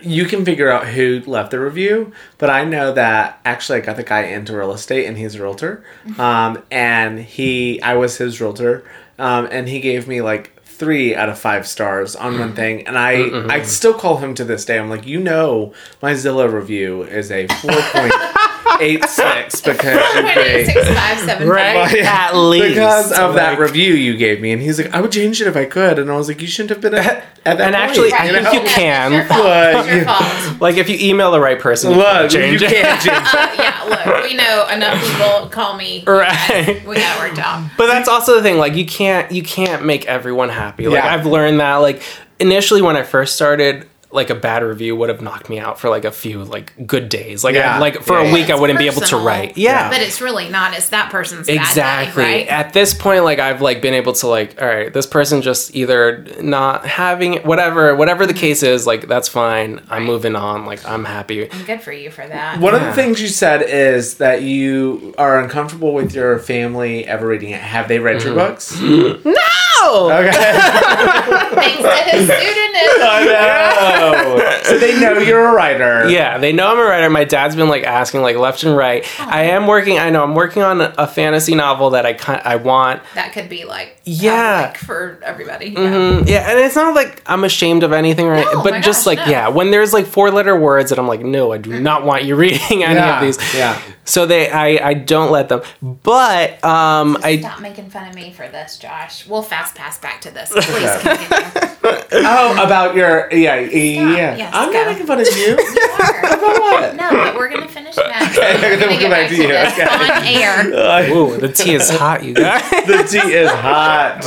you 0.03 0.25
can 0.25 0.43
figure 0.45 0.69
out 0.69 0.87
who 0.87 1.21
left 1.25 1.51
the 1.51 1.59
review, 1.59 2.11
but 2.37 2.49
I 2.49 2.63
know 2.65 2.93
that 2.93 3.39
actually 3.45 3.79
I 3.79 3.81
got 3.81 3.95
the 3.95 4.03
guy 4.03 4.23
into 4.23 4.55
real 4.57 4.71
estate, 4.73 5.05
and 5.07 5.17
he's 5.17 5.35
a 5.35 5.41
realtor. 5.41 5.83
Um, 6.19 6.61
and 6.71 7.19
he, 7.19 7.81
I 7.81 7.95
was 7.95 8.17
his 8.17 8.39
realtor, 8.41 8.83
um, 9.17 9.47
and 9.51 9.67
he 9.69 9.79
gave 9.79 10.07
me 10.07 10.21
like 10.21 10.61
three 10.65 11.15
out 11.15 11.29
of 11.29 11.37
five 11.39 11.67
stars 11.67 12.15
on 12.15 12.37
one 12.39 12.55
thing, 12.55 12.85
and 12.87 12.97
I, 12.97 13.13
I 13.49 13.61
still 13.63 13.93
call 13.93 14.17
him 14.17 14.33
to 14.35 14.43
this 14.43 14.65
day. 14.65 14.77
I'm 14.79 14.89
like, 14.89 15.05
you 15.05 15.19
know, 15.19 15.73
my 16.01 16.13
Zillow 16.13 16.51
review 16.51 17.03
is 17.03 17.31
a 17.31 17.47
four 17.47 17.71
point 17.71 18.13
eight 18.81 19.03
six 19.05 19.61
because 19.61 20.15
you 20.15 20.21
gave. 20.35 20.65
Six, 20.67 20.87
five, 20.89 21.19
seven, 21.19 21.47
Right. 21.47 21.89
five. 21.89 21.99
At 22.05 22.35
least. 22.35 22.67
because 22.69 23.11
of 23.11 23.35
that 23.35 23.59
review 23.59 23.93
you 23.93 24.17
gave 24.17 24.41
me, 24.41 24.51
and 24.51 24.61
he's 24.61 24.79
like, 24.81 24.93
"I 24.93 25.01
would 25.01 25.11
change 25.11 25.41
it 25.41 25.47
if 25.47 25.55
I 25.55 25.65
could," 25.65 25.99
and 25.99 26.11
I 26.11 26.15
was 26.15 26.27
like, 26.27 26.41
"You 26.41 26.47
shouldn't 26.47 26.69
have 26.71 26.81
been 26.81 26.93
at, 26.95 27.05
at 27.45 27.57
that." 27.57 27.61
And 27.61 27.73
point, 27.75 27.75
actually, 27.75 28.13
I 28.13 28.25
you 28.25 28.31
think 28.33 28.43
know? 28.45 28.51
you 28.53 28.61
can. 28.61 29.13
It's 29.13 29.29
your 29.29 29.37
fault. 29.37 29.43
Look, 29.45 29.77
It's 29.77 29.87
your 29.87 29.97
you- 29.99 30.05
fault. 30.05 30.61
like 30.61 30.77
if 30.77 30.89
you 30.89 30.97
email 31.09 31.31
the 31.31 31.39
right 31.39 31.59
person 31.59 31.91
you 31.91 31.97
can 32.01 32.21
Look, 32.23 32.31
change 32.31 32.61
you 32.61 32.67
it 32.67 32.73
can't 32.73 33.01
change. 33.01 33.27
it. 33.27 33.33
Uh, 33.35 33.55
yeah, 33.57 33.83
look, 34.13 34.23
we 34.23 34.33
know 34.35 34.67
enough 34.71 35.01
people 35.05 35.49
call 35.49 35.75
me. 35.75 36.03
right 36.07 36.85
We 36.85 36.95
got 36.95 37.17
it 37.17 37.29
worked 37.29 37.39
out. 37.39 37.69
but 37.77 37.87
that's 37.87 38.07
also 38.09 38.35
the 38.35 38.41
thing 38.41 38.57
like 38.57 38.75
you 38.75 38.85
can't 38.85 39.31
you 39.31 39.43
can't 39.43 39.85
make 39.85 40.05
everyone 40.05 40.49
happy 40.49 40.87
like 40.87 41.03
Yeah. 41.03 41.13
i've 41.13 41.25
learned 41.25 41.59
that 41.59 41.75
like 41.77 42.01
initially 42.39 42.81
when 42.81 42.95
i 42.97 43.03
first 43.03 43.35
started 43.35 43.87
like 44.13 44.29
a 44.29 44.35
bad 44.35 44.63
review 44.63 44.95
would 44.95 45.09
have 45.09 45.21
knocked 45.21 45.49
me 45.49 45.59
out 45.59 45.79
for 45.79 45.89
like 45.89 46.05
a 46.05 46.11
few 46.11 46.43
like 46.43 46.73
good 46.87 47.09
days 47.09 47.43
like 47.43 47.55
Yeah. 47.55 47.75
I, 47.75 47.79
like 47.79 48.01
for 48.03 48.19
Yeah. 48.21 48.29
a 48.29 48.33
week 48.33 48.49
i 48.49 48.55
wouldn't 48.59 48.79
be 48.79 48.87
able 48.87 49.01
to 49.01 49.17
write 49.17 49.57
yeah 49.57 49.89
But 49.89 50.01
it's 50.01 50.21
really 50.21 50.49
not. 50.49 50.73
It's 50.73 50.89
that 50.89 51.11
person's 51.11 51.47
bad 51.47 51.53
day, 51.55 51.59
exactly 51.61 52.23
right? 52.23 52.47
at 52.47 52.73
this 52.73 52.93
point 52.93 53.23
like 53.23 53.39
i've 53.39 53.61
like 53.61 53.81
been 53.81 53.93
able 53.93 54.13
to 54.13 54.27
like 54.27 54.61
all 54.61 54.67
right 54.67 54.93
this 54.93 55.07
person 55.07 55.41
just 55.41 55.75
either 55.75 56.25
not 56.41 56.85
having 56.85 57.41
whatever 57.43 57.95
whatever 57.95 58.25
the 58.25 58.33
case 58.33 58.63
is 58.63 58.85
like 58.85 59.07
that's 59.07 59.27
fine 59.27 59.81
i'm 59.89 60.05
moving 60.05 60.35
on 60.35 60.65
like 60.65 60.85
i'm 60.85 61.05
happy 61.05 61.51
I'm 61.51 61.63
Good 61.65 61.81
for 61.81 61.91
you 61.91 62.11
for 62.11 62.27
that. 62.27 62.59
One 62.59 62.75
of 62.75 62.81
the 62.81 62.93
things 62.93 63.21
you 63.21 63.27
said 63.27 63.61
is 63.61 64.17
that 64.17 64.41
you 64.41 65.13
are 65.17 65.39
uncomfortable 65.39 65.93
with 65.93 66.13
your 66.13 66.39
family 66.39 67.05
ever 67.05 67.27
reading 67.27 67.51
it. 67.51 67.61
Have 67.61 67.87
they 67.87 67.99
read 67.99 68.21
your 68.21 68.35
mm-hmm. 68.35 68.51
books? 68.51 68.79
no 69.25 69.62
Okay, 69.83 70.31
Thanks 71.53 71.81
to 71.81 72.17
his 72.17 72.27
pseudonym. 72.27 72.89
I 73.05 73.25
know. 73.25 74.61
so 74.63 74.77
they 74.77 74.99
know 74.99 75.17
you're 75.17 75.45
a 75.49 75.53
writer. 75.53 76.09
Yeah, 76.09 76.37
they 76.37 76.51
know 76.53 76.67
I'm 76.71 76.79
a 76.79 76.83
writer. 76.83 77.09
My 77.09 77.23
dad's 77.23 77.55
been 77.55 77.69
like 77.69 77.83
asking 77.83 78.21
like 78.21 78.35
left 78.37 78.63
and 78.63 78.75
right. 78.75 79.05
I 79.19 79.43
am 79.45 79.67
working. 79.67 79.99
I 79.99 80.09
know 80.09 80.23
I'm 80.23 80.35
working 80.35 80.61
on 80.63 80.81
a 80.81 81.07
fantasy 81.07 81.55
novel 81.55 81.91
that 81.91 82.05
I 82.05 82.13
kind 82.13 82.41
I 82.43 82.55
want. 82.57 83.01
That 83.15 83.33
could 83.33 83.49
be 83.49 83.65
like 83.65 83.97
Yeah. 84.05 84.65
public 84.67 84.77
for 84.79 85.19
everybody. 85.23 85.67
Yeah. 85.69 85.79
Mm, 85.79 86.27
yeah, 86.27 86.49
and 86.49 86.59
it's 86.59 86.75
not 86.75 86.95
like 86.95 87.21
I'm 87.25 87.43
ashamed 87.43 87.83
of 87.83 87.91
anything, 87.93 88.27
right? 88.27 88.45
No, 88.53 88.63
but 88.63 88.71
my 88.73 88.79
just 88.81 89.01
gosh, 89.05 89.17
like 89.17 89.25
no. 89.27 89.31
yeah, 89.31 89.47
when 89.49 89.71
there's 89.71 89.93
like 89.93 90.05
four 90.05 90.31
letter 90.31 90.57
words 90.57 90.89
that 90.89 90.99
I'm 90.99 91.07
like, 91.07 91.21
no, 91.21 91.51
I 91.51 91.57
do 91.57 91.79
not 91.79 92.05
want 92.05 92.23
you 92.23 92.35
reading 92.35 92.61
any 92.83 92.95
Yeah, 92.95 93.19
of 93.19 93.21
these. 93.25 93.55
yeah. 93.55 93.79
So 94.05 94.25
they, 94.25 94.49
I, 94.49 94.89
I 94.89 94.93
don't 94.95 95.31
let 95.31 95.47
them. 95.49 95.61
But 95.81 96.63
um, 96.63 97.17
I 97.23 97.39
Stop 97.39 97.61
making 97.61 97.89
fun 97.89 98.07
of 98.09 98.15
me 98.15 98.33
for 98.33 98.47
this, 98.49 98.77
Josh. 98.77 99.25
We'll 99.27 99.41
fast 99.43 99.75
pass 99.75 99.97
back 99.99 100.19
to 100.21 100.31
this. 100.31 100.49
Please 100.53 100.91
continue. 101.01 101.69
Oh, 102.15 102.63
about 102.63 102.95
your 102.95 103.27
yeah 103.33 103.55
yeah. 103.59 104.35
Yes, 104.35 104.51
I'm 104.53 104.71
go. 104.71 104.77
not 104.79 104.87
making 104.91 105.05
fun 105.07 105.19
of 105.19 105.27
you. 105.37 105.57
You 105.73 105.89
are. 105.99 106.19
About 106.25 106.59
what? 106.59 106.95
No, 106.95 107.09
but 107.11 107.35
we're 107.35 107.49
gonna 107.49 107.67
finish 107.67 107.95
Max. 107.95 108.37
Okay, 108.37 108.53
We're 108.55 108.59
then 108.77 108.79
gonna 108.79 108.91
we'll 108.91 108.99
get 108.99 109.09
back 109.09 109.29
back 109.29 109.29
to 109.29 109.35
to 109.35 109.41
you. 109.43 109.53
Okay. 109.55 110.73
on 110.73 111.07
air. 111.07 111.15
Ooh, 111.15 111.37
the 111.37 111.49
tea 111.51 111.75
is 111.75 111.89
hot, 111.89 112.23
you 112.23 112.33
guys. 112.33 112.61
the 112.85 113.07
tea 113.09 113.31
is 113.33 113.49
hot. 113.49 114.23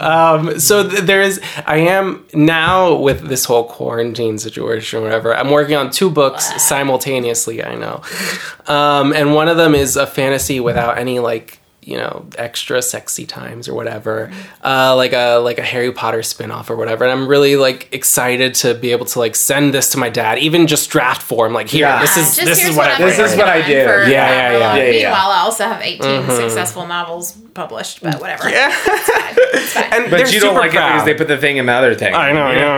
Um, 0.00 0.58
so 0.58 0.88
th- 0.88 1.02
there 1.02 1.22
is, 1.22 1.40
I 1.66 1.78
am 1.78 2.24
now 2.34 2.94
with 2.94 3.28
this 3.28 3.44
whole 3.44 3.64
quarantine 3.64 4.38
situation, 4.38 4.98
or 4.98 5.02
whatever. 5.02 5.34
I'm 5.34 5.50
working 5.50 5.76
on 5.76 5.90
two 5.90 6.10
books 6.10 6.62
simultaneously. 6.62 7.62
I 7.64 7.74
know, 7.76 8.02
um, 8.66 9.12
and 9.12 9.34
one 9.34 9.48
of 9.48 9.56
them 9.56 9.74
is 9.74 9.96
a 9.96 10.06
fantasy 10.06 10.60
without 10.60 10.98
any 10.98 11.20
like 11.20 11.60
you 11.86 11.96
know 11.98 12.26
extra 12.38 12.80
sexy 12.80 13.26
times 13.26 13.68
or 13.68 13.74
whatever 13.74 14.30
uh, 14.64 14.94
like 14.96 15.12
a 15.12 15.36
like 15.36 15.58
a 15.58 15.62
harry 15.62 15.92
potter 15.92 16.22
spin-off 16.22 16.70
or 16.70 16.76
whatever 16.76 17.04
and 17.04 17.12
i'm 17.12 17.28
really 17.28 17.56
like 17.56 17.88
excited 17.92 18.54
to 18.54 18.72
be 18.74 18.90
able 18.92 19.04
to 19.04 19.18
like 19.18 19.36
send 19.36 19.74
this 19.74 19.90
to 19.90 19.98
my 19.98 20.08
dad 20.08 20.38
even 20.38 20.66
just 20.66 20.88
draft 20.90 21.20
form 21.22 21.52
like 21.52 21.68
here 21.68 21.86
Yeah. 21.86 22.00
this 22.00 22.16
is 22.16 22.36
Just 22.36 22.46
this 22.46 22.64
is 22.68 22.76
what, 22.76 22.90
I'm 22.90 23.02
i 23.02 23.04
This 23.04 23.18
is 23.18 23.36
what 23.36 23.48
I 23.48 23.60
on 23.60 23.66
do. 23.68 23.84
for 23.84 23.98
Yeah, 24.04 24.06
yeah, 24.08 24.52
yeah. 24.52 24.58
Yeah, 24.76 24.82
yeah. 24.84 24.90
Meanwhile, 25.02 25.30
I 25.30 25.40
also 25.40 25.64
have 25.64 25.82
18 25.82 26.24
successful 26.30 26.86
novels 26.86 27.32
published, 27.54 28.02
but 28.02 28.18
whatever. 28.20 28.48
yeah 28.48 28.72
It's 28.74 29.08
fine. 29.10 29.34
It's 29.54 29.72
fine. 29.74 29.84
and 29.92 30.10
But 30.10 30.16
they're 30.16 30.28
you 30.28 30.40
don't 30.40 30.50
super 30.56 30.60
like 30.60 30.70
it 30.70 30.72
because 30.74 31.04
they 31.04 31.14
put 31.14 31.28
the 31.28 31.36
thing 31.38 31.58
in 31.58 31.66
the 31.66 31.72
other 31.72 31.94
thing. 31.94 32.14
i 32.14 32.32
know 32.32 32.50
yeah. 32.50 32.72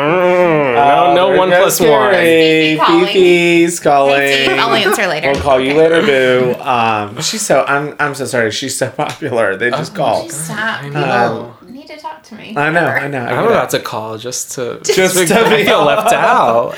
Oh, 0.77 1.15
no 1.15 1.15
no 1.15 1.29
there 1.29 1.39
one 1.39 1.49
plus 1.51 1.81
one 1.81 1.89
Carrie. 2.11 2.77
Fifi 2.77 2.77
calling. 2.77 3.07
Fifi's 3.07 3.81
calling. 3.81 4.59
I'll 4.61 4.75
answer 4.75 5.07
later. 5.07 5.31
We'll 5.33 5.41
call 5.41 5.61
you 5.61 5.75
later, 5.75 6.03
boo. 6.03 6.55
Um, 6.61 7.21
she's 7.23 7.43
so 7.43 7.65
I'm 7.67 7.95
I'm 7.99 8.15
so 8.15 8.27
sorry. 8.27 8.51
She's 8.51 8.77
so 8.77 8.93
popular. 8.97 9.57
They 9.57 9.71
just 9.71 9.95
call. 9.95 10.29
Stop. 10.29 10.83
I 10.83 10.89
People 10.89 11.73
need 11.73 11.87
to 11.89 11.97
talk 11.99 12.23
to 12.25 12.35
me. 12.35 12.55
I 12.57 12.71
know. 12.71 12.85
I 12.87 13.07
know. 13.09 13.19
I 13.25 13.33
I'm 13.39 13.47
about 13.47 13.71
to 13.71 13.81
call 13.81 14.19
just 14.19 14.53
to 14.53 14.81
Just 14.85 15.29
to 15.29 15.39
I 15.39 15.57
be 15.57 15.65
feel 15.65 15.85
left 15.85 16.13
out. 16.13 16.75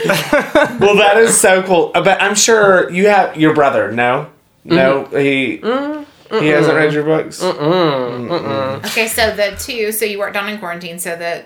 Well, 0.81 0.97
that 0.97 1.17
is 1.19 1.39
so 1.41 1.63
cool. 1.63 1.93
Uh, 1.95 2.03
But 2.03 2.21
I'm 2.21 2.35
sure 2.35 2.91
you 2.91 3.09
have 3.09 3.37
your 3.37 3.55
brother. 3.55 3.93
No, 3.93 4.29
no, 4.65 5.05
Mm-hmm. 5.05 5.17
he 5.19 5.59
Mm, 5.59 6.41
he 6.43 6.49
hasn't 6.49 6.77
read 6.77 6.93
your 6.93 7.05
books. 7.05 7.43
Okay, 7.43 9.09
so 9.09 9.35
the 9.35 9.57
two, 9.59 9.93
so 9.93 10.05
you 10.05 10.19
worked 10.19 10.37
on 10.37 10.49
in 10.49 10.59
quarantine, 10.59 10.99
so 10.99 11.17
the 11.17 11.45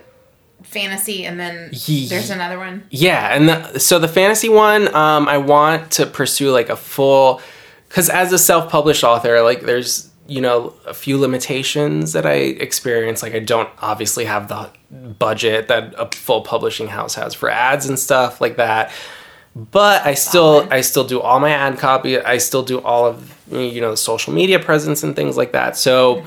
fantasy, 0.64 1.24
and 1.24 1.38
then 1.38 1.70
Ye- 1.72 2.08
there's 2.08 2.30
another 2.30 2.58
one. 2.58 2.84
Yeah, 2.90 3.34
and 3.34 3.48
the, 3.48 3.78
so 3.78 3.98
the 3.98 4.08
fantasy 4.08 4.48
one, 4.48 4.92
um, 4.94 5.28
I 5.28 5.38
want 5.38 5.92
to 5.92 6.06
pursue 6.06 6.50
like 6.50 6.68
a 6.68 6.76
full, 6.76 7.40
because 7.88 8.08
as 8.10 8.32
a 8.32 8.38
self-published 8.38 9.04
author, 9.04 9.42
like 9.42 9.60
there's 9.62 10.08
you 10.28 10.40
know 10.40 10.74
a 10.86 10.94
few 10.94 11.18
limitations 11.18 12.12
that 12.12 12.24
I 12.26 12.34
experience. 12.34 13.22
Like 13.22 13.34
I 13.34 13.40
don't 13.40 13.68
obviously 13.80 14.24
have 14.26 14.48
the 14.48 14.70
budget 15.18 15.68
that 15.68 15.94
a 15.98 16.08
full 16.16 16.42
publishing 16.42 16.88
house 16.88 17.14
has 17.16 17.34
for 17.34 17.50
ads 17.50 17.86
and 17.86 17.98
stuff 17.98 18.40
like 18.40 18.56
that. 18.56 18.90
But 19.54 20.06
I 20.06 20.14
still 20.14 20.66
I 20.70 20.80
still 20.80 21.04
do 21.04 21.20
all 21.20 21.38
my 21.40 21.50
ad 21.50 21.78
copy. 21.78 22.18
I 22.18 22.38
still 22.38 22.62
do 22.62 22.80
all 22.80 23.06
of 23.06 23.36
you 23.50 23.80
know 23.80 23.90
the 23.90 23.96
social 23.96 24.32
media 24.32 24.58
presence 24.58 25.02
and 25.02 25.14
things 25.14 25.36
like 25.36 25.52
that. 25.52 25.76
So 25.76 26.24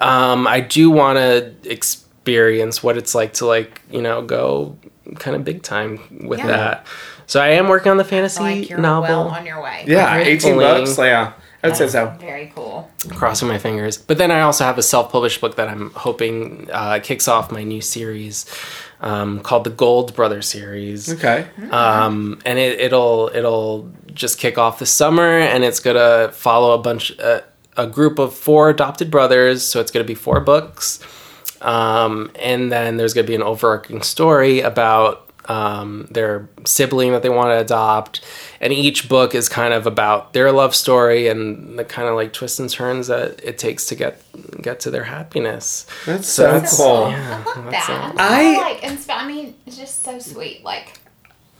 um, 0.00 0.46
I 0.46 0.60
do 0.60 0.90
want 0.90 1.18
to 1.18 1.54
experience 1.70 2.82
what 2.82 2.96
it's 2.98 3.14
like 3.14 3.34
to 3.34 3.46
like 3.46 3.80
you 3.90 4.02
know 4.02 4.22
go 4.22 4.76
kind 5.18 5.34
of 5.36 5.44
big 5.44 5.62
time 5.62 5.98
with 6.26 6.40
Yeah. 6.40 6.46
that. 6.48 6.86
So 7.26 7.40
I 7.40 7.48
am 7.50 7.68
working 7.68 7.90
on 7.90 7.96
the 7.96 8.04
fantasy 8.04 8.42
like 8.42 8.68
you're 8.68 8.78
novel. 8.78 9.08
well 9.08 9.28
on 9.28 9.46
your 9.46 9.62
way. 9.62 9.84
Yeah, 9.86 10.16
eighteen 10.18 10.56
Gratefully. 10.56 10.64
bucks. 10.84 10.98
Yeah, 10.98 11.32
I 11.62 11.68
would 11.68 11.76
say 11.76 11.86
so. 11.86 12.16
Very 12.18 12.52
cool. 12.54 12.90
crossing 13.10 13.46
my 13.46 13.58
fingers. 13.58 13.96
But 13.96 14.18
then 14.18 14.32
I 14.32 14.40
also 14.40 14.64
have 14.64 14.78
a 14.78 14.82
self-published 14.82 15.40
book 15.40 15.54
that 15.56 15.68
I'm 15.68 15.90
hoping 15.90 16.68
uh, 16.72 16.98
kicks 17.02 17.28
off 17.28 17.52
my 17.52 17.62
new 17.62 17.80
series 17.80 18.46
um, 19.00 19.40
called 19.40 19.64
the 19.64 19.70
Gold 19.70 20.14
Brother 20.14 20.42
series. 20.42 21.12
Okay. 21.12 21.46
Um, 21.70 22.40
and 22.44 22.58
it, 22.58 22.80
it'll 22.80 23.30
it'll 23.34 23.90
just 24.12 24.38
kick 24.38 24.58
off 24.58 24.78
this 24.78 24.90
summer, 24.90 25.38
and 25.38 25.62
it's 25.64 25.80
gonna 25.80 26.30
follow 26.32 26.72
a 26.74 26.78
bunch 26.78 27.18
uh, 27.20 27.40
a 27.76 27.86
group 27.86 28.18
of 28.18 28.34
four 28.34 28.70
adopted 28.70 29.10
brothers. 29.10 29.64
So 29.64 29.80
it's 29.80 29.90
gonna 29.90 30.04
be 30.04 30.14
four 30.14 30.40
books, 30.40 31.00
um, 31.60 32.30
and 32.40 32.72
then 32.72 32.96
there's 32.96 33.14
gonna 33.14 33.26
be 33.26 33.34
an 33.34 33.42
overarching 33.42 34.02
story 34.02 34.60
about 34.60 35.31
um, 35.48 36.06
their 36.10 36.48
sibling 36.64 37.12
that 37.12 37.22
they 37.22 37.28
want 37.28 37.48
to 37.50 37.58
adopt, 37.58 38.20
and 38.60 38.72
each 38.72 39.08
book 39.08 39.34
is 39.34 39.48
kind 39.48 39.74
of 39.74 39.86
about 39.86 40.32
their 40.32 40.52
love 40.52 40.74
story 40.74 41.28
and 41.28 41.78
the 41.78 41.84
kind 41.84 42.08
of 42.08 42.14
like 42.14 42.32
twists 42.32 42.58
and 42.58 42.70
turns 42.70 43.08
that 43.08 43.42
it 43.42 43.58
takes 43.58 43.86
to 43.86 43.94
get 43.94 44.22
get 44.62 44.80
to 44.80 44.90
their 44.90 45.04
happiness. 45.04 45.86
That's 46.06 46.28
so 46.28 46.44
that's- 46.44 46.76
cool. 46.76 46.86
I 47.06 47.42
love 47.44 47.70
that's 47.70 47.86
that. 47.86 48.14
it. 48.14 48.20
I- 48.20 48.54
I 48.54 48.56
like, 48.72 48.80
insp- 48.82 49.10
I 49.10 49.26
mean, 49.26 49.54
it's 49.66 49.76
just 49.76 50.02
so 50.02 50.18
sweet. 50.18 50.62
Like, 50.64 50.98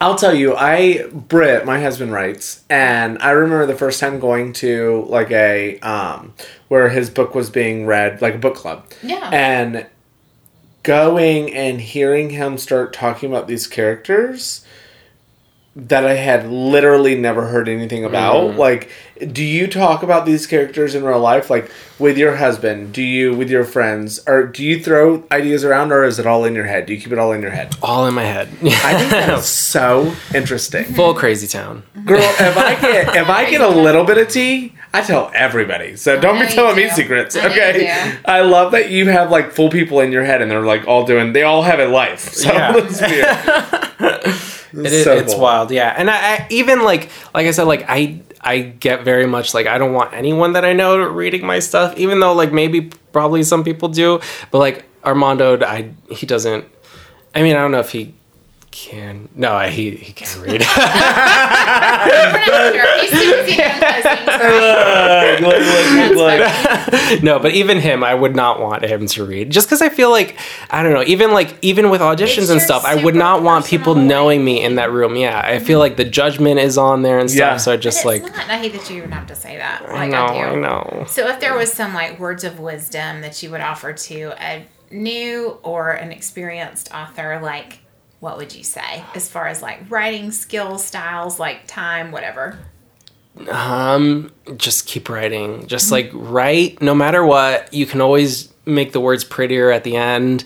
I'll 0.00 0.16
tell 0.16 0.34
you, 0.34 0.56
I 0.56 1.06
Britt, 1.12 1.64
my 1.64 1.80
husband 1.80 2.12
writes, 2.12 2.64
and 2.68 3.18
I 3.20 3.30
remember 3.30 3.66
the 3.66 3.76
first 3.76 4.00
time 4.00 4.18
going 4.20 4.52
to 4.54 5.06
like 5.08 5.30
a 5.30 5.78
um 5.80 6.34
where 6.68 6.88
his 6.88 7.10
book 7.10 7.34
was 7.34 7.50
being 7.50 7.86
read, 7.86 8.20
like 8.22 8.34
a 8.34 8.38
book 8.38 8.54
club. 8.56 8.84
Yeah. 9.02 9.28
And 9.32 9.86
going 10.82 11.52
and 11.54 11.80
hearing 11.80 12.30
him 12.30 12.58
start 12.58 12.92
talking 12.92 13.30
about 13.30 13.46
these 13.46 13.66
characters 13.66 14.64
that 15.74 16.04
I 16.04 16.14
had 16.14 16.48
literally 16.50 17.14
never 17.14 17.46
heard 17.46 17.66
anything 17.66 18.04
about. 18.04 18.50
Mm-hmm. 18.50 18.58
Like, 18.58 18.90
do 19.32 19.42
you 19.42 19.66
talk 19.66 20.02
about 20.02 20.26
these 20.26 20.46
characters 20.46 20.94
in 20.94 21.02
real 21.02 21.18
life, 21.18 21.48
like 21.48 21.70
with 21.98 22.18
your 22.18 22.36
husband? 22.36 22.92
Do 22.92 23.02
you 23.02 23.34
with 23.34 23.48
your 23.48 23.64
friends, 23.64 24.20
or 24.26 24.44
do 24.44 24.62
you 24.62 24.82
throw 24.82 25.24
ideas 25.32 25.64
around, 25.64 25.92
or 25.92 26.04
is 26.04 26.18
it 26.18 26.26
all 26.26 26.44
in 26.44 26.54
your 26.54 26.66
head? 26.66 26.86
Do 26.86 26.94
you 26.94 27.00
keep 27.00 27.12
it 27.12 27.18
all 27.18 27.32
in 27.32 27.40
your 27.40 27.52
head? 27.52 27.74
All 27.82 28.06
in 28.06 28.14
my 28.14 28.24
head. 28.24 28.48
I 28.62 28.98
think 28.98 29.10
that's 29.10 29.46
so 29.48 30.14
interesting. 30.34 30.84
Full 30.84 31.14
crazy 31.14 31.46
town. 31.46 31.84
Girl, 32.04 32.20
if 32.20 32.56
I 32.58 32.78
get 32.78 33.16
if 33.16 33.28
I 33.30 33.48
get 33.48 33.62
a 33.62 33.68
little 33.82 34.04
bit 34.04 34.18
of 34.18 34.28
tea, 34.28 34.74
I 34.94 35.00
tell 35.02 35.30
everybody. 35.34 35.96
So 35.96 36.20
don't 36.20 36.34
know 36.36 36.42
be 36.42 36.48
you 36.48 36.54
telling 36.54 36.76
me 36.76 36.88
secrets. 36.90 37.34
I 37.36 37.46
Okay. 37.46 37.72
do. 38.12 38.18
I 38.26 38.42
love 38.42 38.72
that 38.72 38.90
you 38.90 39.08
have 39.08 39.30
like 39.30 39.52
full 39.52 39.70
people 39.70 40.00
in 40.00 40.12
your 40.12 40.24
head 40.24 40.42
and 40.42 40.50
they're 40.50 40.64
like 40.66 40.86
all 40.86 41.04
doing 41.06 41.32
they 41.32 41.42
all 41.44 41.62
have 41.62 41.80
a 41.80 41.86
life. 41.86 42.20
So 42.34 42.52
Yeah. 42.52 42.72
let's 42.76 43.00
It 44.74 44.86
is, 44.86 45.04
so 45.04 45.12
it's 45.18 45.34
cool. 45.34 45.42
wild, 45.42 45.70
yeah. 45.70 45.94
And 45.96 46.10
I, 46.10 46.14
I 46.16 46.46
even 46.48 46.82
like 46.82 47.10
like 47.34 47.46
I 47.46 47.50
said, 47.50 47.64
like 47.64 47.84
I 47.88 48.22
I 48.40 48.60
get 48.60 49.04
very 49.04 49.26
much 49.26 49.52
like 49.52 49.66
I 49.66 49.76
don't 49.76 49.92
want 49.92 50.14
anyone 50.14 50.54
that 50.54 50.64
I 50.64 50.72
know 50.72 50.96
reading 51.04 51.44
my 51.44 51.58
stuff, 51.58 51.94
even 51.98 52.20
though 52.20 52.32
like 52.32 52.52
maybe 52.54 52.90
probably 53.12 53.42
some 53.42 53.64
people 53.64 53.88
do, 53.90 54.20
but 54.50 54.58
like 54.58 54.84
Armando, 55.04 55.60
I 55.62 55.90
he 56.10 56.24
doesn't. 56.26 56.64
I 57.34 57.42
mean, 57.42 57.54
I 57.54 57.60
don't 57.60 57.70
know 57.72 57.80
if 57.80 57.90
he 57.92 58.14
can. 58.72 59.28
No, 59.36 59.52
I, 59.52 59.68
he 59.68 59.92
he 59.92 60.12
can 60.12 60.40
read. 60.40 60.52
we're 60.52 60.66
not 62.32 62.74
sure. 62.74 63.00
He's 63.00 63.12
no, 67.22 67.38
but 67.38 67.52
even 67.52 67.78
him, 67.78 68.02
I 68.02 68.14
would 68.14 68.34
not 68.34 68.60
want 68.60 68.84
him 68.84 69.06
to 69.06 69.24
read, 69.24 69.50
just 69.50 69.68
because 69.68 69.82
I 69.82 69.90
feel 69.90 70.10
like 70.10 70.36
I 70.70 70.82
don't 70.82 70.92
know. 70.92 71.04
Even 71.04 71.32
like 71.32 71.56
even 71.62 71.90
with 71.90 72.00
auditions 72.00 72.38
It's 72.38 72.50
and 72.50 72.60
stuff, 72.60 72.84
I 72.84 73.02
would 73.02 73.14
not 73.14 73.42
want 73.42 73.66
people 73.66 73.94
personal 73.94 74.08
knowing 74.08 74.44
me 74.44 74.64
in 74.64 74.74
that 74.76 74.90
room. 74.90 75.14
Yeah, 75.16 75.40
I 75.44 75.58
feel 75.60 75.78
like 75.78 75.96
the 75.96 76.04
judgment 76.04 76.58
is 76.58 76.76
on 76.78 77.02
there 77.02 77.18
and 77.18 77.30
stuff. 77.30 77.38
Yeah. 77.38 77.56
So 77.58 77.72
I 77.72 77.76
just 77.76 77.98
it's 77.98 78.06
like 78.06 78.22
not. 78.22 78.48
I 78.48 78.58
hate 78.58 78.72
that 78.72 78.90
you 78.90 78.96
even 78.96 79.12
have 79.12 79.26
to 79.28 79.36
say 79.36 79.58
that. 79.58 79.82
I 79.88 80.08
know, 80.08 80.24
I, 80.24 80.32
do. 80.32 80.38
I 80.38 80.54
know. 80.56 81.04
So 81.08 81.28
if 81.28 81.38
there 81.40 81.54
was 81.54 81.72
some 81.72 81.94
like 81.94 82.18
words 82.18 82.42
of 82.42 82.58
wisdom 82.58 83.20
that 83.20 83.42
you 83.42 83.50
would 83.50 83.60
offer 83.60 83.92
to 83.92 84.32
a 84.42 84.66
new 84.90 85.58
or 85.62 85.92
an 85.92 86.10
experienced 86.10 86.92
author, 86.92 87.38
like 87.42 87.81
what 88.22 88.36
would 88.36 88.54
you 88.54 88.62
say 88.62 89.02
as 89.16 89.28
far 89.28 89.48
as 89.48 89.62
like 89.62 89.80
writing 89.90 90.30
skills, 90.30 90.84
styles, 90.84 91.40
like 91.40 91.66
time, 91.66 92.12
whatever? 92.12 92.56
Um, 93.50 94.30
just 94.56 94.86
keep 94.86 95.08
writing. 95.08 95.66
Just 95.66 95.90
like 95.90 96.08
write, 96.14 96.80
no 96.80 96.94
matter 96.94 97.26
what. 97.26 97.74
You 97.74 97.84
can 97.84 98.00
always 98.00 98.52
make 98.64 98.92
the 98.92 99.00
words 99.00 99.24
prettier 99.24 99.72
at 99.72 99.82
the 99.82 99.96
end. 99.96 100.44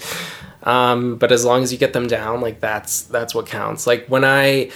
Um, 0.62 1.16
but 1.16 1.30
as 1.30 1.44
long 1.44 1.62
as 1.62 1.70
you 1.70 1.76
get 1.76 1.92
them 1.92 2.06
down, 2.06 2.40
like 2.40 2.60
that's 2.60 3.02
that's 3.02 3.34
what 3.34 3.44
counts. 3.44 3.86
Like 3.86 4.06
when 4.06 4.24
I 4.24 4.70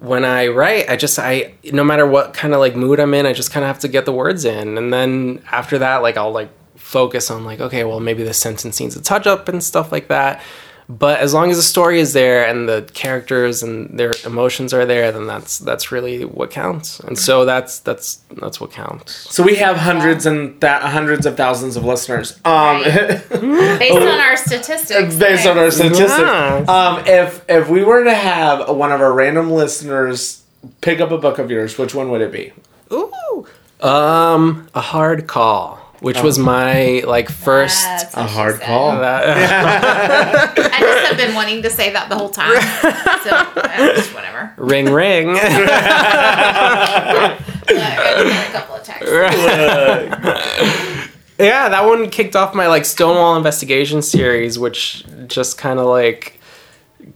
when 0.00 0.24
I 0.24 0.48
write, 0.48 0.90
I 0.90 0.96
just 0.96 1.16
I 1.20 1.54
no 1.72 1.84
matter 1.84 2.08
what 2.08 2.34
kind 2.34 2.54
of 2.54 2.58
like 2.58 2.74
mood 2.74 2.98
I'm 2.98 3.14
in, 3.14 3.24
I 3.24 3.32
just 3.32 3.52
kind 3.52 3.62
of 3.62 3.68
have 3.68 3.78
to 3.78 3.88
get 3.88 4.04
the 4.04 4.12
words 4.12 4.44
in, 4.44 4.76
and 4.76 4.92
then 4.92 5.44
after 5.52 5.78
that, 5.78 5.98
like 5.98 6.16
I'll 6.16 6.32
like 6.32 6.50
focus 6.74 7.30
on 7.30 7.44
like 7.44 7.60
okay, 7.60 7.84
well 7.84 8.00
maybe 8.00 8.24
this 8.24 8.38
sentence 8.38 8.80
needs 8.80 8.96
a 8.96 9.00
touch 9.00 9.28
up 9.28 9.48
and 9.48 9.62
stuff 9.62 9.92
like 9.92 10.08
that. 10.08 10.42
But 10.88 11.20
as 11.20 11.32
long 11.32 11.50
as 11.50 11.56
the 11.56 11.62
story 11.62 11.98
is 11.98 12.12
there 12.12 12.46
and 12.46 12.68
the 12.68 12.88
characters 12.92 13.62
and 13.62 13.98
their 13.98 14.12
emotions 14.24 14.74
are 14.74 14.84
there, 14.84 15.10
then 15.12 15.26
that's 15.26 15.58
that's 15.58 15.90
really 15.90 16.24
what 16.24 16.50
counts. 16.50 17.00
And 17.00 17.18
so 17.18 17.44
that's 17.44 17.78
that's 17.78 18.16
that's 18.40 18.60
what 18.60 18.70
counts. 18.70 19.12
So 19.34 19.42
we 19.42 19.56
have 19.56 19.76
hundreds 19.76 20.26
and 20.26 20.60
th- 20.60 20.82
hundreds 20.82 21.24
of 21.26 21.36
thousands 21.36 21.76
of 21.76 21.84
listeners. 21.84 22.38
Um 22.44 22.82
Based 22.84 23.32
on 23.32 24.20
our 24.20 24.36
statistics. 24.36 25.14
based 25.18 25.46
on 25.46 25.58
our 25.58 25.70
statistics. 25.70 26.10
Yes. 26.10 26.68
Um 26.68 27.02
if 27.06 27.44
if 27.48 27.68
we 27.68 27.82
were 27.82 28.04
to 28.04 28.14
have 28.14 28.68
one 28.68 28.92
of 28.92 29.00
our 29.00 29.12
random 29.12 29.50
listeners 29.50 30.42
pick 30.80 31.00
up 31.00 31.10
a 31.10 31.18
book 31.18 31.38
of 31.38 31.50
yours, 31.50 31.78
which 31.78 31.94
one 31.94 32.10
would 32.10 32.20
it 32.20 32.32
be? 32.32 32.52
Ooh. 32.92 33.46
Um, 33.80 34.68
a 34.74 34.80
hard 34.80 35.26
call, 35.26 35.78
which 36.04 36.20
was 36.22 36.38
my 36.38 37.02
like 37.06 37.28
first. 37.28 37.82
That's 37.84 38.14
A 38.14 38.22
hard 38.24 38.56
said. 38.58 38.66
call. 38.66 38.92
that- 38.98 40.52
I 40.58 40.80
just 40.80 41.06
have 41.08 41.16
been 41.16 41.34
wanting 41.34 41.62
to 41.62 41.70
say 41.70 41.90
that 41.92 42.08
the 42.08 42.16
whole 42.16 42.28
time. 42.30 42.52
So 43.22 43.30
uh, 43.30 44.02
whatever. 44.14 44.52
ring 44.56 44.92
ring. 44.92 45.36
Uh, 47.66 48.46
a 48.48 48.52
couple 48.52 48.76
of 48.76 48.82
texts. 48.82 49.10
yeah, 51.38 51.68
that 51.68 51.84
one 51.84 52.10
kicked 52.10 52.36
off 52.36 52.54
my 52.54 52.66
like 52.68 52.84
Stonewall 52.84 53.36
investigation 53.36 54.02
series, 54.02 54.58
which 54.58 55.04
just 55.26 55.56
kind 55.58 55.78
of 55.78 55.86
like 55.86 56.33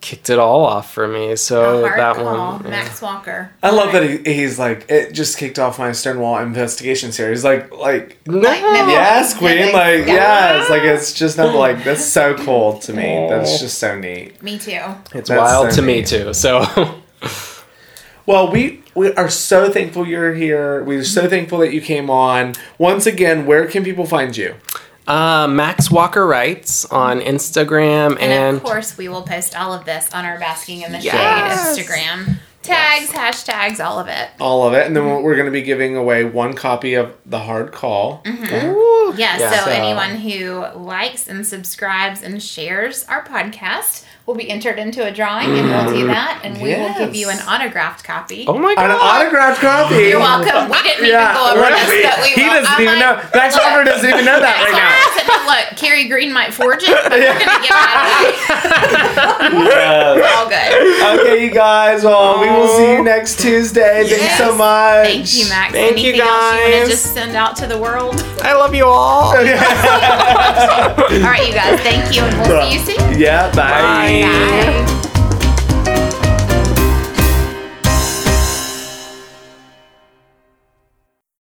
kicked 0.01 0.31
it 0.31 0.39
all 0.39 0.65
off 0.65 0.93
for 0.93 1.07
me. 1.09 1.37
So 1.37 1.87
hard 1.87 1.99
that 1.99 2.17
call, 2.17 2.53
one. 2.53 2.65
yeah. 2.65 2.71
Max 2.71 3.01
Walker. 3.03 3.51
I 3.63 3.71
love 3.71 3.93
that 3.93 4.03
he, 4.03 4.35
he's 4.35 4.59
like 4.59 4.87
it 4.91 5.13
just 5.13 5.39
kicked 5.39 5.59
off 5.59 5.79
my 5.79 5.93
Stonewall 5.93 6.39
investigation 6.39 7.13
series. 7.13 7.45
Like 7.45 7.73
like 7.73 8.19
No. 8.27 8.39
Like, 8.41 8.61
no. 8.63 8.89
yes, 8.89 9.37
Queen. 9.37 9.59
Yeah, 9.59 9.65
Like 9.67 10.07
yeah. 10.07 10.15
yeah, 10.15 10.61
it's 10.61 10.71
like 10.71 10.83
it's 10.83 11.13
just 11.13 11.37
not 11.37 11.55
like 11.55 11.85
that's 11.85 12.05
so 12.05 12.35
cool 12.37 12.79
to 12.81 12.93
me. 12.93 13.03
That's 13.29 13.61
just 13.61 13.79
so 13.79 13.99
neat. 13.99 14.43
Me 14.43 14.59
too. 14.59 14.71
It's 15.15 15.29
That's 15.29 15.31
wild 15.31 15.71
so 15.73 15.77
to 15.77 15.83
me 15.83 16.03
too. 16.03 16.33
So 16.35 16.63
Well, 18.27 18.51
we 18.53 18.83
we 18.95 19.13
are 19.15 19.31
so 19.31 19.71
thankful 19.71 20.07
you're 20.07 20.35
here. 20.35 20.83
We're 20.85 21.05
so 21.05 21.29
thankful 21.29 21.59
that 21.61 21.73
you 21.73 21.81
came 21.81 22.11
on. 22.11 22.55
Once 22.77 23.07
again, 23.07 23.47
where 23.47 23.67
can 23.67 23.85
people 23.85 24.05
find 24.07 24.37
you? 24.37 24.55
Uh, 25.09 25.49
Max 25.49 25.91
Walker 25.91 26.27
writes 26.27 26.85
on 26.87 27.21
Instagram 27.21 28.13
And, 28.13 28.21
and, 28.21 28.57
of 28.59 28.63
course, 28.63 28.97
we 28.97 29.09
will 29.09 29.23
post 29.23 29.57
all 29.59 29.73
of 29.73 29.85
this 29.85 30.13
on 30.15 30.25
our 30.25 30.39
Basking 30.39 30.83
in 30.83 30.93
the 30.93 30.99
Yes. 31.01 31.77
Shade 31.77 31.85
Instagram. 31.87 32.37
Tags, 32.63 33.11
hashtags, 33.11 33.83
all 33.83 33.99
of 33.99 34.09
it. 34.09 34.29
All 34.41 34.67
of 34.69 34.75
it, 34.75 34.87
and 34.87 34.95
then 34.95 35.23
we're 35.23 35.37
going 35.37 35.47
to 35.47 35.53
be 35.53 35.63
giving 35.63 35.97
away 35.97 36.25
one 36.25 36.53
copy 36.53 36.95
of 36.95 37.17
the 37.25 37.39
hard 37.39 37.73
call. 37.73 38.23
Ooh. 38.27 39.15
Yeah, 39.17 39.39
Yeah. 39.39 39.51
so, 39.51 39.65
So- 39.65 39.71
anyone 39.71 40.17
who 40.17 40.67
likes 40.79 41.29
and 41.29 41.47
subscribes 41.47 42.23
and 42.23 42.43
shares 42.43 43.07
our 43.09 43.25
podcast 43.25 44.05
will 44.29 44.35
be 44.35 44.51
entered 44.51 44.79
into 44.79 45.03
a 45.03 45.11
drawing, 45.11 45.49
and 45.57 45.67
we'll 45.73 45.89
do 45.91 46.07
that, 46.07 46.43
and 46.45 46.61
we 46.61 46.75
will 46.77 46.93
give 46.99 47.17
you 47.17 47.31
an 47.31 47.39
autographed 47.49 48.05
copy. 48.05 48.45
Oh 48.47 48.59
my 48.59 48.75
An 48.77 48.91
autographed 48.93 49.59
copy. 49.63 50.13
You're 50.13 50.21
welcome. 50.21 50.69
We 50.71 50.77
didn't 50.83 51.07
Yeah, 51.09 51.33
even 51.33 51.35
go 51.35 51.51
over 51.57 51.61
right. 51.65 51.73
this, 51.89 52.05
but 52.05 52.21
we 52.21 52.29
he 52.37 52.43
will. 52.45 52.53
doesn't 52.61 52.69
I 52.79 52.83
even 52.83 52.99
might- 53.01 53.01
know. 53.01 53.15
Max 53.35 53.55
Look, 53.57 53.65
Walker 53.65 53.85
doesn't 53.85 54.05
even 54.11 54.25
know 54.29 54.37
that 54.39 54.57
right 54.61 54.77
now. 54.77 54.85
That's 54.85 55.17
what 55.17 55.25
I 55.25 55.33
said. 55.33 55.49
Look, 55.49 55.81
Carrie 55.81 56.09
Green 56.13 56.31
might 56.31 56.53
forge 56.53 56.83
it, 56.85 56.93
but 56.93 57.09
we're 57.17 57.25
gonna 57.25 57.65
give 57.65 57.73
that 57.73 57.97
away. 59.49 59.65
Yes. 59.65 60.21
All 60.37 60.45
good. 60.49 61.21
Okay, 61.25 61.43
you 61.45 61.51
guys. 61.51 62.05
Well, 62.05 62.39
we 62.41 62.49
will 62.51 62.69
see 62.69 62.93
you 62.93 63.03
next 63.03 63.41
Tuesday. 63.41 64.05
Thanks 64.07 64.37
so 64.37 64.55
much. 64.55 65.07
Thank 65.09 65.35
you, 65.35 65.49
Max. 65.49 65.73
Thank 65.73 65.97
you, 66.05 66.13
Anything 66.13 66.21
else 66.29 66.53
you 66.53 66.61
want 66.61 66.73
guys. 66.75 66.85
to 66.85 66.91
just 66.91 67.15
send 67.15 67.35
out 67.35 67.57
to 67.57 67.67
the 67.67 67.79
world? 67.79 68.23
I 68.43 68.53
love 68.53 68.75
you 68.75 68.85
all. 68.85 69.33
All 69.33 69.35
right, 71.33 71.47
you 71.49 71.55
guys. 71.55 71.81
Thank 71.81 72.15
you, 72.15 72.23
and 72.25 72.37
we'll 72.47 72.69
see 72.69 72.75
you 72.79 72.85
soon. 72.85 73.19
Yeah. 73.19 73.49
Bye. 73.57 74.18
Bye. 74.21 74.87
Bye. 74.87 74.98